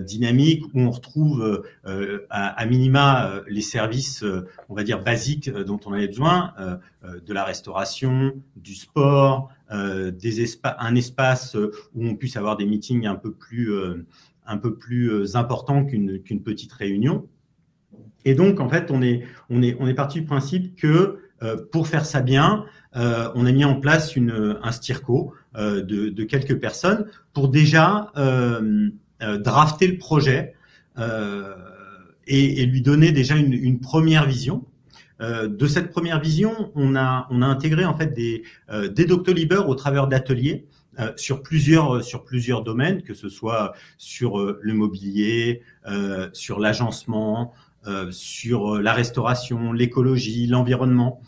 dynamique, 0.00 0.64
où 0.74 0.80
on 0.80 0.90
retrouve 0.90 1.64
à, 1.84 2.46
à, 2.48 2.66
minima 2.66 3.42
les 3.48 3.60
services, 3.60 4.24
on 4.68 4.74
va 4.74 4.84
dire, 4.84 5.02
basiques 5.02 5.50
dont 5.50 5.80
on 5.86 5.92
avait 5.92 6.08
besoin, 6.08 6.54
de 7.04 7.32
la 7.32 7.44
restauration, 7.44 8.34
du 8.56 8.74
sport, 8.74 9.50
des 9.70 10.58
un 10.78 10.94
espace 10.94 11.56
où 11.94 12.06
on 12.06 12.14
puisse 12.14 12.36
avoir 12.36 12.56
des 12.56 12.66
meetings 12.66 13.06
un 13.06 13.16
peu 13.16 13.32
plus, 13.32 13.72
un 14.46 14.58
peu 14.58 14.76
plus 14.76 15.36
importants 15.36 15.84
qu'une 15.84 16.22
qu'une 16.22 16.42
petite 16.42 16.72
réunion. 16.72 17.28
Et 18.26 18.34
donc, 18.34 18.58
en 18.60 18.68
fait, 18.68 18.90
on 18.90 19.02
est, 19.02 19.22
on 19.50 19.62
est, 19.62 19.76
on 19.78 19.86
est 19.86 19.94
parti 19.94 20.20
du 20.20 20.26
principe 20.26 20.74
que 20.74 20.86
euh, 20.86 21.25
pour 21.70 21.88
faire 21.88 22.06
ça 22.06 22.20
bien, 22.20 22.64
euh, 22.96 23.28
on 23.34 23.46
a 23.46 23.52
mis 23.52 23.64
en 23.64 23.78
place 23.78 24.14
un 24.16 24.72
stirco 24.72 25.34
euh, 25.56 25.82
de, 25.82 26.24
quelques 26.24 26.58
personnes 26.58 27.06
pour 27.32 27.48
déjà 27.48 28.12
drafter 29.20 29.86
le 29.88 29.98
projet 29.98 30.54
et, 32.26 32.66
lui 32.66 32.82
donner 32.82 33.12
déjà 33.12 33.36
une, 33.36 33.80
première 33.80 34.26
vision. 34.26 34.64
de 35.20 35.66
cette 35.66 35.90
première 35.90 36.20
vision, 36.20 36.72
on 36.74 36.96
a, 36.96 37.28
intégré 37.30 37.84
en 37.84 37.96
fait 37.96 38.14
des, 38.14 38.42
des 38.90 39.04
Doctolib 39.04 39.52
au 39.52 39.74
travers 39.74 40.06
d'ateliers 40.06 40.66
euh, 40.98 41.12
sur 41.16 41.42
plusieurs 41.42 42.02
sur 42.02 42.24
plusieurs 42.24 42.62
domaines, 42.62 43.02
que 43.02 43.12
ce 43.12 43.28
soit 43.28 43.74
sur 43.98 44.38
le 44.38 44.72
mobilier, 44.72 45.60
euh, 45.86 46.30
sur 46.32 46.58
l'agencement, 46.58 47.52
euh, 47.52 47.65
sur 48.10 48.76
euh, 48.76 48.82
la 48.82 48.92
restauration, 48.92 49.72
l'écologie, 49.72 50.46
l'environnement. 50.46 51.20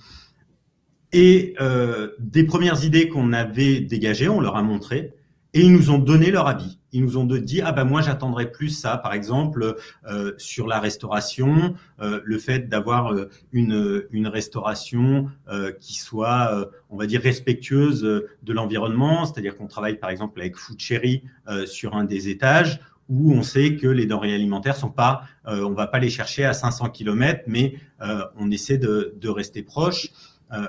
Et 1.12 1.54
euh, 1.60 2.10
des 2.18 2.44
premières 2.44 2.84
idées 2.84 3.08
qu'on 3.08 3.32
avait 3.32 3.80
dégagées, 3.80 4.28
on 4.28 4.40
leur 4.40 4.56
a 4.56 4.62
montré, 4.62 5.14
et 5.54 5.62
ils 5.62 5.72
nous 5.72 5.90
ont 5.90 5.98
donné 5.98 6.30
leur 6.30 6.46
avis. 6.46 6.78
Ils 6.92 7.02
nous 7.02 7.16
ont 7.18 7.24
dit 7.24 7.60
ah 7.62 7.72
ben 7.72 7.84
moi 7.84 8.00
j'attendrais 8.00 8.50
plus 8.50 8.68
ça, 8.68 8.96
par 8.96 9.12
exemple 9.12 9.76
euh, 10.06 10.32
sur 10.38 10.66
la 10.66 10.80
restauration, 10.80 11.74
euh, 12.00 12.20
le 12.24 12.38
fait 12.38 12.68
d'avoir 12.68 13.14
une, 13.52 14.04
une 14.10 14.26
restauration 14.26 15.28
euh, 15.48 15.72
qui 15.72 15.98
soit, 15.98 16.70
on 16.90 16.96
va 16.96 17.06
dire 17.06 17.20
respectueuse 17.20 18.02
de 18.02 18.52
l'environnement, 18.52 19.24
c'est-à-dire 19.24 19.56
qu'on 19.56 19.66
travaille 19.66 19.98
par 19.98 20.10
exemple 20.10 20.40
avec 20.40 20.56
Food 20.56 20.78
Cherry 20.78 21.22
sur 21.66 21.94
un 21.94 22.04
des 22.04 22.28
étages 22.28 22.80
où 23.08 23.32
on 23.32 23.42
sait 23.42 23.76
que 23.76 23.86
les 23.86 24.06
denrées 24.06 24.34
alimentaires 24.34 24.76
sont 24.76 24.90
pas, 24.90 25.22
euh, 25.46 25.64
on 25.64 25.72
va 25.72 25.86
pas 25.86 25.98
les 25.98 26.10
chercher 26.10 26.44
à 26.44 26.52
500 26.52 26.90
km, 26.90 27.42
mais 27.46 27.74
euh, 28.02 28.24
on 28.36 28.50
essaie 28.50 28.78
de, 28.78 29.14
de 29.16 29.28
rester 29.28 29.62
proche. 29.62 30.08
Euh, 30.52 30.68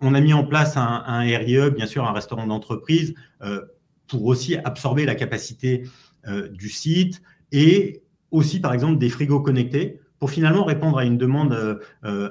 on 0.00 0.14
a 0.14 0.20
mis 0.20 0.32
en 0.32 0.44
place 0.44 0.76
un, 0.76 1.02
un 1.06 1.20
RIE, 1.20 1.70
bien 1.72 1.86
sûr, 1.86 2.06
un 2.06 2.12
restaurant 2.12 2.46
d'entreprise, 2.46 3.14
euh, 3.42 3.62
pour 4.06 4.24
aussi 4.26 4.56
absorber 4.56 5.04
la 5.04 5.14
capacité 5.14 5.84
du 6.50 6.68
site 6.68 7.22
et 7.50 8.02
aussi, 8.30 8.60
par 8.60 8.74
exemple, 8.74 8.98
des 8.98 9.08
frigos 9.08 9.40
connectés 9.40 10.00
pour 10.18 10.30
finalement 10.30 10.64
répondre 10.64 10.98
à 10.98 11.04
une 11.04 11.16
demande 11.16 11.80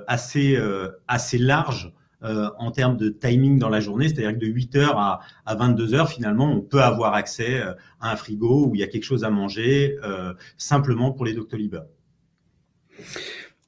assez, 0.05 0.61
assez 1.07 1.37
large 1.37 1.93
euh, 2.21 2.49
en 2.57 2.71
termes 2.71 2.97
de 2.97 3.07
timing 3.07 3.59
dans 3.59 3.69
la 3.69 3.79
journée, 3.79 4.09
c'est-à-dire 4.09 4.33
que 4.33 4.45
de 4.45 4.47
8h 4.47 4.91
à, 4.93 5.21
à 5.45 5.55
22h, 5.55 6.09
finalement, 6.09 6.51
on 6.51 6.59
peut 6.59 6.81
avoir 6.81 7.13
accès 7.13 7.61
euh, 7.61 7.71
à 8.01 8.11
un 8.11 8.17
frigo 8.17 8.67
où 8.67 8.75
il 8.75 8.81
y 8.81 8.83
a 8.83 8.87
quelque 8.87 9.05
chose 9.05 9.23
à 9.23 9.29
manger 9.29 9.95
euh, 10.03 10.33
simplement 10.57 11.13
pour 11.13 11.25
les 11.25 11.33
Doctolib. 11.33 11.77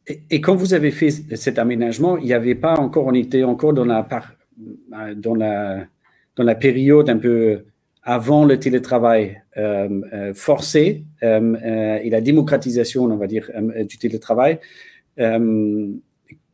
Et, 0.05 0.24
et, 0.29 0.41
quand 0.41 0.53
vous 0.53 0.74
avez 0.74 0.91
fait 0.91 1.12
cet 1.12 1.60
aménagement, 1.60 2.17
il 2.17 2.25
n'y 2.25 2.34
avait 2.34 2.55
pas 2.55 2.75
encore, 2.75 3.05
on 3.05 3.13
était 3.13 3.43
encore 3.43 3.74
dans 3.74 3.86
la, 3.86 4.03
période 6.55 7.10
un 7.10 7.17
peu 7.17 7.63
avant 8.03 8.43
le 8.43 8.60
télétravail 8.60 9.41
forcé 10.34 11.05
et 11.22 12.10
la 12.10 12.20
démocratisation, 12.22 13.03
on 13.03 13.15
va 13.15 13.27
dire, 13.27 13.50
du 13.88 13.98
télétravail. 13.98 14.60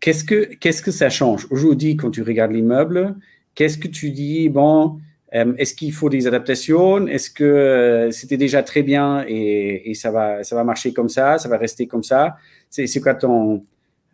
Qu'est-ce 0.08 0.24
que, 0.24 0.46
qu'est-ce 0.56 0.82
que 0.82 0.92
ça 0.92 1.10
change? 1.10 1.48
Aujourd'hui 1.50 1.98
quand 1.98 2.12
tu 2.12 2.22
regardes 2.22 2.54
l'immeuble 2.54 3.18
Qu'est-ce 3.56 3.78
que 3.78 3.90
tu 3.90 4.12
dis 4.12 4.48
Bon, 4.48 5.02
euh, 5.36 5.54
est-ce 5.58 5.74
qu'il 5.76 5.92
faut 5.92 6.08
des 6.08 6.28
adaptations? 6.28 7.08
Est-ce 7.08 7.30
que 7.30 7.44
euh, 7.44 8.10
c'était 8.12 8.38
déjà 8.38 8.64
très 8.64 8.84
bien 8.84 9.26
et, 9.28 9.92
ça, 9.96 10.10
va, 10.10 10.46
ça 10.46 10.56
va 10.56 10.64
marcher 10.64 10.94
comme 10.94 11.10
ça 11.10 11.38
Ça 11.40 11.50
va 11.50 11.58
rester 11.58 11.88
comme 11.88 12.04
ça? 12.04 12.38
C'est, 12.70 13.02
quoi 13.02 13.16
ton, 13.16 13.66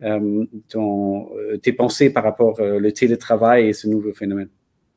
euh, 0.02 0.44
ton, 0.68 1.28
tes 1.62 1.72
pensées 1.72 2.10
par 2.10 2.24
rapport 2.24 2.58
au 2.58 2.90
télétravail 2.90 3.68
et 3.68 3.72
ce 3.72 3.86
nouveau 3.86 4.12
phénomène? 4.12 4.48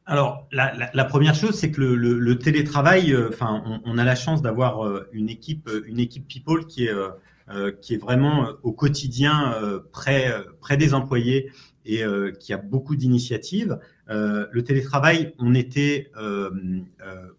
Alors, 0.08 0.48
la, 0.52 1.06
première 1.06 1.36
chose, 1.36 1.60
c'est 1.60 1.70
que 1.70 1.80
le, 1.80 2.40
télétravail, 2.40 3.16
enfin, 3.30 3.62
on, 3.68 3.82
on, 3.86 3.98
a 4.00 4.04
la 4.04 4.16
chance 4.16 4.42
d'avoir 4.42 5.04
une 5.12 5.30
équipe, 5.30 5.70
une 5.86 6.00
équipe 6.00 6.28
people 6.28 6.66
qui 6.66 6.88
est 6.88 6.94
qui 7.82 7.94
est 7.94 7.98
vraiment 7.98 8.46
euh, 8.46 8.54
au 8.64 8.74
quotidien 8.74 9.54
euh, 9.54 9.80
près, 9.92 10.34
près 10.60 10.78
des 10.78 10.94
employés 10.94 11.50
et 11.90 12.04
qui 12.42 12.52
a 12.52 12.58
beaucoup 12.58 12.98
d'initiatives. 12.98 13.80
le 14.10 14.62
télétravail, 14.62 15.34
on 15.40 15.56
était 15.56 16.12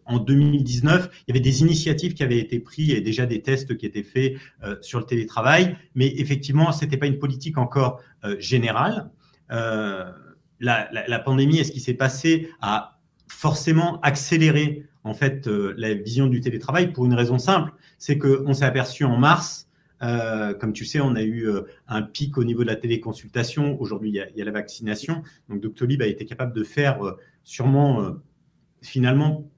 en 0.07 0.19
2019, 0.19 1.11
il 1.13 1.25
y 1.29 1.33
avait 1.33 1.45
des 1.45 1.61
initiatives 1.61 2.15
qui 2.15 2.23
avaient 2.23 2.39
été 2.39 2.59
prises 2.59 2.95
et 2.95 3.03
déjà 3.03 3.27
des 3.27 3.43
tests 3.43 3.77
qui 3.77 3.85
étaient 3.85 4.03
faits 4.03 4.37
sur 4.81 5.01
le 5.01 5.05
télétravail, 5.05 5.77
mais 5.95 6.07
effectivement, 6.17 6.73
c'était 6.73 6.97
pas 6.97 7.05
une 7.05 7.19
politique 7.19 7.59
encore 7.59 8.01
générale. 8.39 9.11
La, 9.51 11.19
pandémie 11.23 11.59
et 11.59 11.65
ce 11.65 11.73
qui 11.73 11.81
s'est 11.81 11.93
passé 11.93 12.49
a 12.63 12.99
forcément 13.29 14.01
accéléré 14.01 14.87
en 15.05 15.13
fait 15.13 15.47
la 15.47 15.93
vision 15.93 16.27
du 16.27 16.41
télétravail? 16.41 16.95
Pour 16.95 17.05
une 17.05 17.13
raison 17.13 17.39
simple, 17.39 17.71
c'est 17.99 18.17
qu'on 18.17 18.55
s'est 18.55 18.65
aperçu 18.65 19.05
en 19.05 19.19
mars 19.19 19.68
euh, 20.03 20.55
comme 20.55 20.73
tu 20.73 20.85
sais, 20.85 21.01
on 21.01 21.15
a 21.15 21.23
eu 21.23 21.49
euh, 21.49 21.63
un 21.87 22.03
pic 22.03 22.39
au 22.39 22.45
niveau 22.45 22.63
de 22.63 22.69
la 22.69 22.77
téléconsultation. 22.77 23.81
Aujourd'hui, 23.81 24.11
il, 24.11 24.37
y 24.37 24.43
a 24.43 24.45
la 24.45 24.53
vaccination. 24.53 25.23
Donc, 25.49 25.61
Doctolib 25.61 26.03
a 26.03 26.07
été 26.07 26.25
capable 26.25 26.55
de 26.55 26.65
faire 26.65 27.05
euh, 27.05 27.19
sûrement, 27.45 28.17
finalement, 28.83 29.51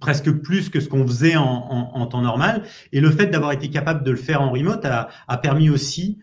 presque 0.00 0.30
plus 0.32 0.70
que 0.70 0.80
ce 0.80 0.88
qu'on 0.88 1.06
faisait 1.06 1.36
en, 1.36 2.06
temps 2.06 2.22
normal. 2.22 2.64
Et 2.92 3.00
le 3.00 3.10
fait 3.10 3.26
d'avoir 3.26 3.52
été 3.52 3.68
capable 3.68 4.02
de 4.02 4.10
le 4.10 4.16
faire 4.16 4.40
en 4.40 4.50
remote 4.50 4.84
a 4.84 5.38
permis 5.38 5.68
aussi 5.68 6.18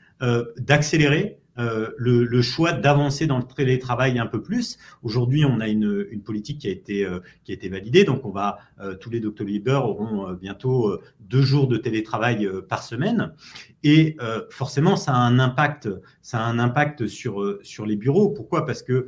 d'accélérer 0.58 1.39
euh, 1.60 1.90
le, 1.98 2.42
choix 2.42 2.72
d'avancer 2.72 3.28
dans 3.28 3.38
le 3.38 3.44
télétravail 3.44 4.18
un 4.18 4.26
peu 4.26 4.42
plus. 4.42 4.78
Aujourd'hui, 5.04 5.44
on 5.44 5.60
a 5.60 5.68
une, 5.68 6.06
politique 6.24 6.60
qui 6.60 6.68
a 6.68 6.72
été 6.72 7.06
euh, 7.06 7.20
qui 7.44 7.52
a 7.52 7.56
été 7.56 7.68
validée, 7.68 8.06
donc 8.06 8.26
on 8.26 8.32
va 8.32 8.60
euh, 8.80 8.96
tous 8.96 9.10
les 9.10 9.20
doctolibers 9.20 9.86
auront 9.86 10.32
bientôt 10.34 10.98
deux 11.20 11.42
jours 11.42 11.68
de 11.68 11.76
télétravail 11.78 12.48
par 12.70 12.84
semaine, 12.84 13.34
et 13.84 14.16
forcément, 14.50 14.96
ça 14.96 15.14
a 15.14 15.18
un 15.18 15.40
impact, 15.40 15.90
ça 16.22 16.40
a 16.40 16.44
un 16.44 16.60
impact 16.60 17.08
sur 17.08 17.60
sur 17.62 17.86
les 17.86 17.96
bureaux. 17.96 18.30
Pourquoi? 18.30 18.66
Parce 18.66 18.84
que 18.84 19.08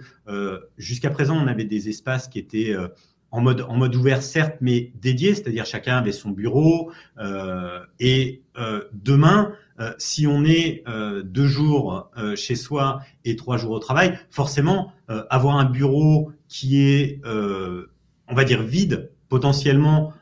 jusqu'à 0.77 1.09
présent, 1.09 1.37
on 1.37 1.47
avait 1.47 1.65
des 1.65 1.89
espaces 1.89 2.27
qui 2.27 2.39
étaient 2.39 2.75
en 3.31 3.41
mode, 3.41 3.61
en 3.61 3.77
mode 3.77 3.95
ouvert, 3.95 4.21
certes, 4.21 4.57
mais 4.61 4.91
dédié, 4.95 5.35
c'est-à-dire 5.35 5.65
chacun 5.65 5.97
avait 5.97 6.11
son 6.11 6.31
bureau. 6.31 6.91
Et 7.99 8.43
demain, 8.93 9.53
euh, 9.81 9.93
si 9.97 10.27
on 10.27 10.45
est 10.45 10.83
euh, 10.87 11.23
deux 11.23 11.47
jours 11.47 12.11
euh, 12.17 12.35
chez 12.35 12.55
soi 12.55 13.01
et 13.25 13.35
trois 13.35 13.57
jours 13.57 13.71
au 13.71 13.79
travail, 13.79 14.17
forcément, 14.29 14.93
avoir 15.29 15.57
un 15.57 15.65
bureau 15.65 16.31
qui 16.47 16.81
est, 16.81 17.19
on 17.25 18.33
va 18.33 18.45
dire, 18.45 18.63
vide, 18.63 19.11
potentiellement, 19.27 20.13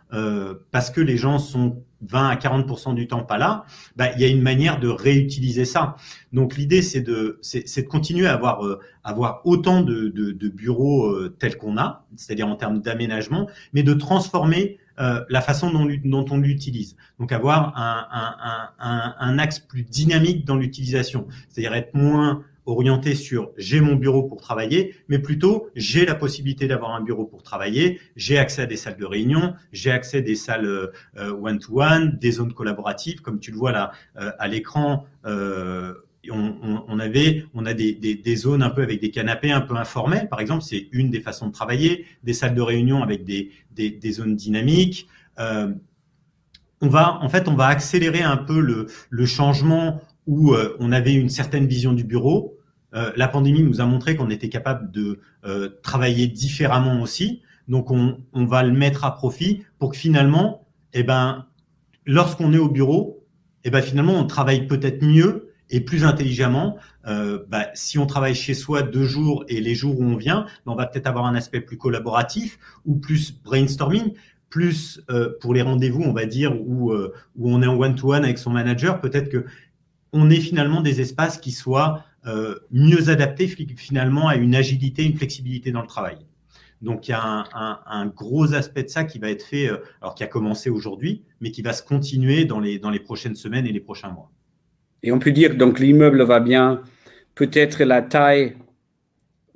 parce 0.72 0.90
que 0.90 1.00
les 1.00 1.16
gens 1.16 1.38
sont 1.38 1.84
20 2.02 2.30
à 2.30 2.36
40% 2.36 2.96
du 2.96 3.06
temps 3.08 3.24
pas 3.24 3.38
là, 3.38 3.66
bah, 3.96 4.08
il 4.16 4.22
y 4.22 4.26
a 4.26 4.28
une 4.28 4.42
manière 4.42 4.80
de 4.80 4.88
réutiliser 4.88 5.64
ça. 5.64 5.96
Donc 6.34 6.58
l'idée 6.58 6.82
c'est 6.82 7.02
de 7.02 7.38
c'est 7.44 7.84
de 7.84 7.88
continuer 7.88 8.26
à 8.26 8.34
avoir 8.34 8.62
avoir 9.04 9.42
autant 9.46 9.82
de 9.82 10.48
bureaux 10.48 11.12
euh, 11.12 11.36
tels 11.38 11.58
qu'on 11.58 11.78
a, 11.78 12.06
c'est-à-dire 12.16 12.48
en 12.48 12.56
termes 12.56 12.80
d'aménagement, 12.80 13.48
mais 13.74 13.84
de 13.84 13.94
transformer 13.94 14.80
euh, 15.00 15.24
la 15.30 15.42
façon 15.42 15.72
dont, 15.72 16.26
on 16.30 16.38
l'utilise. 16.38 16.96
Donc 17.20 17.32
avoir 17.32 17.78
un, 17.78 18.08
un, 18.12 18.70
un, 18.80 19.16
un, 19.20 19.40
axe 19.40 19.60
plus 19.60 19.84
dynamique 19.84 20.46
dans 20.46 20.56
l'utilisation, 20.56 21.28
c'est-à-dire 21.50 21.74
être 21.74 21.94
moins 21.94 22.44
orienté 22.66 23.16
sur 23.16 23.52
j'ai 23.58 23.82
mon 23.82 23.96
bureau 23.96 24.24
pour 24.24 24.42
travailler, 24.42 24.96
mais 25.08 25.20
plutôt 25.20 25.70
j'ai 25.76 26.06
la 26.06 26.16
possibilité 26.16 26.68
d'avoir 26.68 26.94
un 26.96 27.02
bureau 27.02 27.26
pour 27.26 27.44
travailler, 27.44 28.00
j'ai 28.16 28.38
accès 28.38 28.64
à 28.64 28.66
des 28.66 28.78
salles 28.78 28.98
de 28.98 29.06
réunion, 29.06 29.54
j'ai 29.72 29.92
accès 29.92 30.18
à 30.18 30.22
des 30.22 30.36
salles 30.36 30.66
euh, 30.66 31.32
one-to-one, 31.32 32.18
des 32.20 32.32
zones 32.32 32.54
collaboratives, 32.54 33.22
comme 33.22 33.40
tu 33.40 33.52
le 33.52 33.58
vois 33.58 33.72
là 33.72 33.92
euh, 34.18 34.32
à 34.40 34.48
l'écran. 34.48 35.06
Euh, 35.26 35.94
on, 36.32 37.00
avait, 37.00 37.46
on 37.54 37.66
a 37.66 37.74
des, 37.74 38.36
zones 38.36 38.62
un 38.62 38.70
peu 38.70 38.82
avec 38.82 39.02
des 39.02 39.12
canapés 39.12 39.52
un 39.52 39.62
peu 39.62 39.76
informels, 39.76 40.28
par 40.30 40.40
exemple, 40.40 40.64
c'est 40.64 40.88
une 40.92 41.10
des 41.10 41.22
façons 41.22 41.48
de 41.48 41.54
travailler, 41.54 42.06
des 42.24 42.34
salles 42.34 42.56
de 42.56 42.62
réunion 42.62 43.02
avec 43.04 43.24
des, 43.24 43.52
des, 43.72 44.12
zones 44.12 44.36
dynamiques. 44.36 45.08
Euh, 45.40 45.74
on 46.82 46.88
va, 46.88 47.20
en 47.22 47.30
fait, 47.30 47.48
on 47.48 47.56
va 47.56 47.68
accélérer 47.68 48.22
un 48.22 48.38
peu 48.38 48.60
le, 48.60 48.88
le 49.10 49.26
changement 49.26 50.02
où 50.28 50.54
euh, 50.54 50.76
on 50.80 50.92
avait 50.92 51.14
une 51.14 51.30
certaine 51.30 51.68
vision 51.68 51.94
du 51.94 52.04
bureau, 52.04 52.56
la 52.92 53.28
pandémie 53.28 53.62
nous 53.62 53.82
a 53.82 53.86
montré 53.86 54.16
qu'on 54.16 54.32
était 54.32 54.50
capable 54.50 54.90
de 54.90 55.20
travailler 55.84 56.26
différemment 56.26 57.04
aussi. 57.04 57.44
Donc, 57.68 57.92
on, 57.92 58.18
on, 58.34 58.46
va 58.46 58.64
le 58.64 58.72
mettre 58.72 59.06
à 59.06 59.14
profit 59.14 59.62
pour 59.78 59.92
que 59.92 59.98
finalement, 59.98 60.66
eh 60.94 61.04
ben, 61.04 61.46
lorsqu'on 62.08 62.52
est 62.52 62.58
au 62.58 62.68
bureau, 62.68 63.24
eh 63.64 63.70
ben, 63.70 63.84
finalement, 63.84 64.14
on 64.14 64.26
travaille 64.26 64.66
peut-être 64.66 65.04
mieux 65.04 65.49
et 65.70 65.82
plus 65.82 66.04
intelligemment. 66.04 66.78
Euh, 67.08 67.40
bah, 67.48 67.68
si 67.74 67.98
on 67.98 68.06
travaille 68.06 68.36
chez 68.36 68.54
soi 68.54 68.82
deux 68.82 69.06
jours 69.06 69.46
et 69.48 69.62
les 69.62 69.76
jours 69.76 70.00
où 70.00 70.04
on 70.04 70.16
vient, 70.16 70.46
ben, 70.66 70.74
on 70.74 70.76
va 70.76 70.86
peut-être 70.86 71.08
avoir 71.08 71.26
un 71.26 71.36
aspect 71.36 71.62
plus 71.62 71.78
collaboratif 71.78 72.60
ou 72.86 72.96
plus 72.96 73.32
brainstorming, 73.44 74.14
plus 74.50 75.02
euh, 75.10 75.34
pour 75.42 75.54
les 75.54 75.62
rendez-vous, 75.62 76.02
on 76.02 76.14
va 76.14 76.26
dire, 76.26 76.56
où, 76.60 76.92
euh, 76.92 77.14
où 77.36 77.52
on 77.52 77.62
est 77.62 77.68
en 77.68 77.78
one-to-one 77.78 78.24
avec 78.24 78.38
son 78.38 78.52
manager, 78.52 79.00
peut-être 79.00 79.30
que 79.30 79.46
on 80.12 80.30
est 80.30 80.40
finalement 80.40 80.82
des 80.82 81.02
espaces 81.02 81.38
qui 81.38 81.52
soient 81.52 82.04
euh, 82.26 82.56
mieux 82.72 83.10
adaptés 83.10 83.48
finalement 83.48 84.28
à 84.28 84.36
une 84.36 84.56
agilité, 84.56 85.04
une 85.04 85.16
flexibilité 85.16 85.72
dans 85.72 85.82
le 85.82 85.88
travail. 85.88 86.18
Donc 86.82 87.08
il 87.08 87.12
y 87.12 87.14
a 87.14 87.46
un, 87.54 88.06
gros 88.08 88.54
aspect 88.54 88.84
de 88.84 88.90
ça 88.90 89.04
qui 89.04 89.20
va 89.20 89.30
être 89.30 89.44
fait, 89.44 89.70
euh, 89.70 89.78
alors 90.02 90.16
qui 90.16 90.24
a 90.24 90.28
commencé 90.28 90.70
aujourd'hui, 90.70 91.24
mais 91.42 91.52
qui 91.52 91.62
va 91.62 91.74
se 91.74 91.84
continuer 91.84 92.46
dans 92.46 92.60
les, 92.60 92.80
dans 92.80 92.90
les 92.90 93.00
prochaines 93.00 93.36
semaines 93.36 93.66
et 93.66 93.72
les 93.72 93.80
prochains 93.80 94.10
mois. 94.10 94.32
Et 95.04 95.12
on 95.12 95.20
peut 95.20 95.32
dire 95.32 95.56
donc 95.56 95.80
l'immeuble 95.80 96.24
va 96.24 96.40
bien, 96.40 96.82
peut-être 97.36 97.84
la 97.84 98.02
taille 98.02 98.56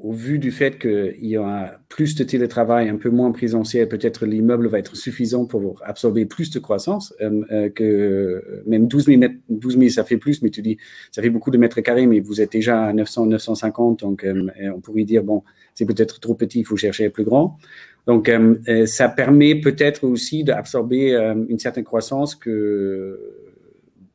au 0.03 0.11
vu 0.11 0.37
du 0.37 0.51
fait 0.51 0.77
qu'il 0.77 1.25
y 1.25 1.37
aura 1.37 1.71
plus 1.87 2.13
de 2.15 2.25
télétravail, 2.25 2.89
un 2.89 2.97
peu 2.97 3.09
moins 3.09 3.31
présentiel, 3.31 3.87
peut-être 3.87 4.25
l'immeuble 4.25 4.67
va 4.67 4.77
être 4.79 4.97
suffisant 4.97 5.45
pour 5.45 5.81
absorber 5.85 6.25
plus 6.25 6.51
de 6.51 6.59
croissance 6.59 7.13
euh, 7.21 7.41
euh, 7.51 7.69
que 7.69 8.63
même 8.67 8.87
12 8.87 9.05
000, 9.05 9.21
12 9.47 9.77
000, 9.77 9.89
ça 9.89 10.03
fait 10.03 10.17
plus, 10.17 10.41
mais 10.41 10.49
tu 10.49 10.61
dis, 10.61 10.77
ça 11.09 11.21
fait 11.21 11.29
beaucoup 11.29 11.51
de 11.51 11.57
mètres 11.57 11.79
carrés, 11.79 12.05
mais 12.05 12.19
vous 12.19 12.41
êtes 12.41 12.51
déjà 12.51 12.83
à 12.83 12.93
900, 12.93 13.27
950, 13.27 14.01
donc 14.01 14.25
euh, 14.25 14.49
on 14.75 14.81
pourrait 14.81 15.05
dire, 15.05 15.23
bon, 15.23 15.41
c'est 15.73 15.85
peut-être 15.85 16.19
trop 16.19 16.35
petit, 16.35 16.59
il 16.59 16.65
faut 16.65 16.75
chercher 16.75 17.09
plus 17.09 17.23
grand. 17.23 17.57
Donc, 18.05 18.29
ça 18.85 19.07
permet 19.07 19.55
peut-être 19.55 20.03
aussi 20.03 20.43
d'absorber 20.43 21.13
une 21.47 21.57
certaine 21.57 21.85
croissance 21.85 22.35
que 22.35 23.17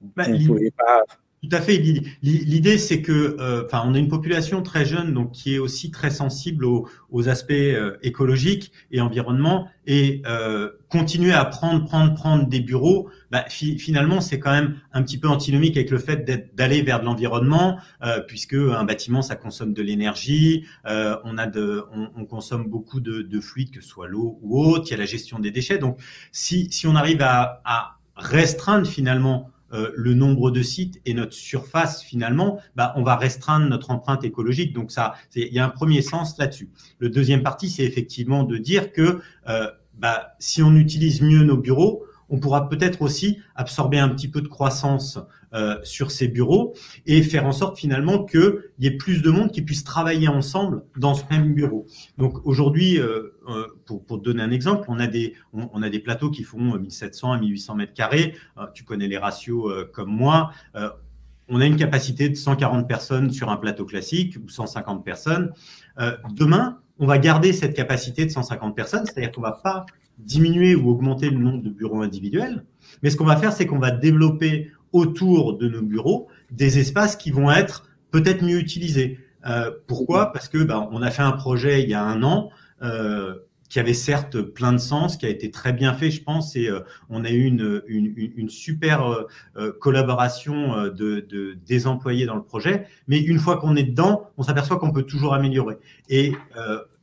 bah, 0.01 0.25
vous 0.27 0.37
ne 0.37 0.47
pouvez 0.47 0.71
pas 0.71 1.05
tout 1.43 1.49
à 1.53 1.61
fait. 1.61 1.77
L'idée, 2.21 2.79
c'est 2.79 3.01
que, 3.01 3.37
euh, 3.39 3.65
enfin, 3.65 3.85
on 3.87 3.95
a 3.95 3.99
une 3.99 4.09
population 4.09 4.61
très 4.61 4.85
jeune, 4.85 5.15
donc 5.15 5.31
qui 5.31 5.55
est 5.55 5.59
aussi 5.59 5.93
très 5.93 6.11
sensible 6.11 6.65
aux, 6.65 6.89
aux 7.11 7.29
aspects 7.29 7.53
euh, 7.53 7.97
écologiques 8.03 8.73
et 8.91 9.01
environnement, 9.01 9.69
et 9.87 10.21
euh, 10.27 10.71
continuer 10.89 11.33
à 11.33 11.45
prendre, 11.45 11.85
prendre, 11.85 12.13
prendre 12.15 12.49
des 12.49 12.59
bureaux, 12.59 13.09
bah, 13.31 13.45
finalement, 13.49 14.21
c'est 14.21 14.41
quand 14.41 14.51
même 14.51 14.81
un 14.93 15.03
petit 15.03 15.17
peu 15.17 15.29
antinomique 15.29 15.77
avec 15.77 15.91
le 15.91 15.99
fait 15.99 16.25
d'aller 16.55 16.83
vers 16.83 16.99
de 16.99 17.05
l'environnement, 17.05 17.79
euh, 18.05 18.21
puisque 18.21 18.55
un 18.55 18.83
bâtiment, 18.83 19.23
ça 19.23 19.37
consomme 19.37 19.75
de 19.75 19.83
l'énergie, 19.83 20.67
on 20.85 21.39
a 21.39 21.47
de, 21.47 21.85
on, 21.93 22.11
on, 22.17 22.25
consomme 22.25 22.67
beaucoup 22.69 23.01
de, 23.01 23.23
de 23.23 23.41
fluides, 23.41 23.71
que 23.71 23.81
ce 23.81 23.89
soit 23.89 24.09
l'eau 24.09 24.39
ou 24.43 24.61
autre. 24.65 24.87
Il 24.89 24.91
y 24.91 24.95
a 24.95 24.97
la 24.97 25.07
gestion 25.07 25.39
des 25.39 25.53
déchets. 25.53 25.79
Donc, 25.79 26.01
si, 26.33 26.69
si 26.73 26.87
on 26.87 26.97
arrive 26.97 27.23
à, 27.23 27.63
à 27.65 27.99
restreindre 28.17 28.87
finalement 28.87 29.51
euh, 29.73 29.91
le 29.95 30.15
nombre 30.15 30.51
de 30.51 30.63
sites 30.63 31.01
et 31.05 31.15
notre 31.15 31.35
surface 31.35 32.03
finalement, 32.03 32.61
bah, 32.77 32.93
on 32.97 33.03
va 33.03 33.17
restreindre 33.17 33.67
notre 33.69 33.91
empreinte 33.91 34.25
écologique. 34.25 34.73
Donc 34.73 34.91
ça, 34.91 35.15
il 35.35 35.53
y 35.53 35.59
a 35.59 35.65
un 35.65 35.71
premier 35.71 36.03
sens 36.03 36.39
là-dessus. 36.39 36.71
Le 36.99 37.11
deuxième 37.11 37.43
partie, 37.43 37.69
c'est 37.69 37.85
effectivement 37.85 38.45
de 38.45 38.57
dire 38.57 38.93
que 38.93 39.21
euh, 39.49 39.71
bah, 39.99 40.35
si 40.39 40.63
on 40.63 40.75
utilise 40.75 41.21
mieux 41.21 41.43
nos 41.43 41.57
bureaux, 41.57 42.05
on 42.31 42.39
pourra 42.39 42.69
peut-être 42.69 43.03
aussi 43.03 43.39
absorber 43.55 43.99
un 43.99 44.09
petit 44.09 44.29
peu 44.29 44.41
de 44.41 44.49
croissance 44.49 45.19
euh, 45.55 45.79
sur 45.83 46.11
ces 46.11 46.29
bureaux 46.29 46.75
et 47.07 47.23
faire 47.23 47.47
en 47.47 47.53
sorte 47.53 47.79
finalement 47.79 48.25
qu'il 48.25 48.61
y 48.79 48.87
ait 48.87 48.97
plus 48.97 49.23
de 49.23 49.31
monde 49.31 49.51
qui 49.51 49.63
puisse 49.63 49.83
travailler 49.83 50.29
ensemble 50.29 50.85
dans 50.97 51.15
ce 51.15 51.23
même 51.31 51.55
bureau. 51.55 51.87
Donc 52.19 52.47
aujourd'hui, 52.47 52.99
euh, 52.99 53.35
euh 53.49 53.67
pour, 53.87 54.05
pour 54.05 54.19
donner 54.19 54.43
un 54.43 54.51
exemple, 54.51 54.85
on 54.89 54.99
a 54.99 55.07
des, 55.07 55.35
on, 55.55 55.83
a 55.83 55.89
des 55.89 56.01
plateaux 56.01 56.31
qui 56.31 56.43
font 56.43 56.79
1700 56.79 57.33
à 57.33 57.39
1800 57.39 57.77
mètres 57.77 57.95
carrés. 57.95 58.35
Euh, 58.59 58.67
tu 58.75 58.85
connais 58.85 59.09
les 59.09 59.17
ratios 59.17 59.71
euh, 59.71 59.91
comme 59.91 60.11
moi. 60.11 60.51
on 61.49 61.61
a 61.63 61.65
une 61.65 61.77
capacité 61.77 62.29
de 62.29 62.35
140 62.35 62.87
personnes 62.87 63.31
sur 63.31 63.49
un 63.49 63.57
plateau 63.57 63.87
classique 63.87 64.37
ou 64.37 64.51
150 64.51 65.03
personnes. 65.03 65.53
demain, 66.33 66.81
on 66.99 67.07
va 67.07 67.17
garder 67.17 67.55
cette 67.55 67.75
capacité 67.75 68.27
de 68.27 68.31
150 68.31 68.77
personnes, 68.77 69.07
c'est-à-dire 69.07 69.33
qu'on 69.33 69.41
va 69.41 69.53
pas 69.53 69.87
diminuer 70.19 70.75
ou 70.75 70.91
augmenter 70.91 71.31
le 71.31 71.39
nombre 71.39 71.63
de 71.63 71.71
bureaux 71.71 72.03
individuels. 72.03 72.65
Mais 73.03 73.11
ce 73.11 73.17
qu'on 73.17 73.25
va 73.25 73.37
faire, 73.37 73.53
c'est 73.53 73.67
qu'on 73.67 73.79
va 73.79 73.91
développer 73.91 74.71
autour 74.93 75.59
de 75.59 75.69
nos 75.69 75.83
bureaux 75.83 76.29
des 76.51 76.79
espaces 76.79 77.17
qui 77.17 77.31
vont 77.31 77.51
être 77.51 77.89
peut-être 78.11 78.43
mieux 78.43 78.59
utilisés. 78.59 79.19
Euh, 79.47 79.71
pourquoi? 79.87 80.33
Parce 80.33 80.49
que 80.49 80.63
ben, 80.63 80.89
on 80.93 81.03
a 81.03 81.11
fait 81.11 81.23
un 81.23 81.33
projet 81.33 81.83
il 81.83 81.89
y 81.89 81.95
a 81.95 82.03
un 82.03 82.23
an 82.23 82.51
euh, 82.83 83.35
qui 83.69 83.79
avait 83.79 83.95
certes 83.95 84.41
plein 84.41 84.73
de 84.73 84.79
sens, 84.79 85.19
qui 85.19 85.27
a 85.27 85.29
été 85.29 85.51
très 85.51 85.75
bien 85.75 85.93
fait, 85.93 86.11
je 86.11 86.23
pense, 86.23 86.57
et 86.57 86.69
euh, 86.69 86.81
on 87.11 87.23
a 87.25 87.31
eu 87.31 87.45
une, 87.45 87.83
une, 87.87 88.15
une 88.17 88.49
super 88.49 89.07
euh, 89.07 89.27
euh, 89.59 89.73
collaboration 89.79 90.87
de, 90.87 91.21
de, 91.21 91.59
des 91.67 91.87
employés 91.87 92.25
dans 92.25 92.35
le 92.35 92.43
projet. 92.43 92.87
Mais 93.09 93.21
une 93.21 93.39
fois 93.39 93.59
qu'on 93.59 93.77
est 93.77 93.85
dedans, 93.85 94.31
on 94.39 94.43
s'aperçoit 94.43 94.79
qu'on 94.79 94.91
peut 94.93 95.03
toujours 95.03 95.35
améliorer. 95.35 95.77
Et 96.09 96.33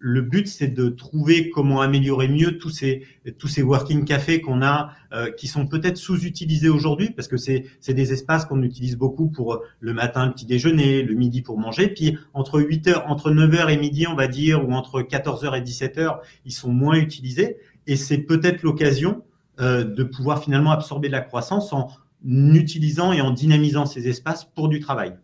le 0.07 0.21
but, 0.21 0.47
c'est 0.47 0.67
de 0.67 0.89
trouver 0.89 1.49
comment 1.49 1.81
améliorer 1.81 2.27
mieux 2.27 2.59
tous 2.59 2.69
ces 2.69 3.01
tous 3.39 3.47
ces 3.47 3.63
working 3.63 4.05
cafés 4.05 4.39
qu'on 4.39 4.61
a, 4.61 4.91
qui 5.35 5.47
sont 5.47 5.65
peut-être 5.65 5.97
sous-utilisés 5.97 6.69
aujourd'hui, 6.69 7.09
parce 7.09 7.27
que 7.27 7.37
c'est 7.37 7.65
c'est 7.79 7.95
des 7.95 8.13
espaces 8.13 8.45
qu'on 8.45 8.61
utilise 8.61 8.97
beaucoup 8.97 9.29
pour 9.29 9.63
le 9.79 9.93
matin, 9.93 10.27
le 10.27 10.33
petit 10.33 10.45
déjeuner, 10.45 11.01
le 11.01 11.15
midi 11.15 11.41
pour 11.41 11.57
manger, 11.57 11.87
puis 11.87 12.19
entre 12.35 12.61
8 12.61 12.87
heures, 12.87 13.03
entre 13.07 13.31
9 13.31 13.49
h 13.49 13.73
et 13.73 13.77
midi, 13.77 14.05
on 14.05 14.13
va 14.13 14.27
dire, 14.27 14.67
ou 14.69 14.73
entre 14.73 15.01
14 15.01 15.43
h 15.43 15.57
et 15.57 15.61
17 15.61 15.97
h 15.97 16.19
ils 16.45 16.53
sont 16.53 16.71
moins 16.71 16.97
utilisés. 16.97 17.57
Et 17.87 17.95
c'est 17.95 18.19
peut-être 18.19 18.61
l'occasion 18.61 19.23
euh, 19.59 19.83
de 19.83 20.03
pouvoir 20.03 20.43
finalement 20.43 20.71
absorber 20.71 21.07
de 21.07 21.13
la 21.13 21.21
croissance 21.21 21.73
en 21.73 21.89
utilisant 22.23 23.11
et 23.11 23.21
en 23.21 23.31
dynamisant 23.31 23.87
ces 23.87 24.07
espaces 24.07 24.45
pour 24.45 24.69
du 24.69 24.79
travail. 24.79 25.15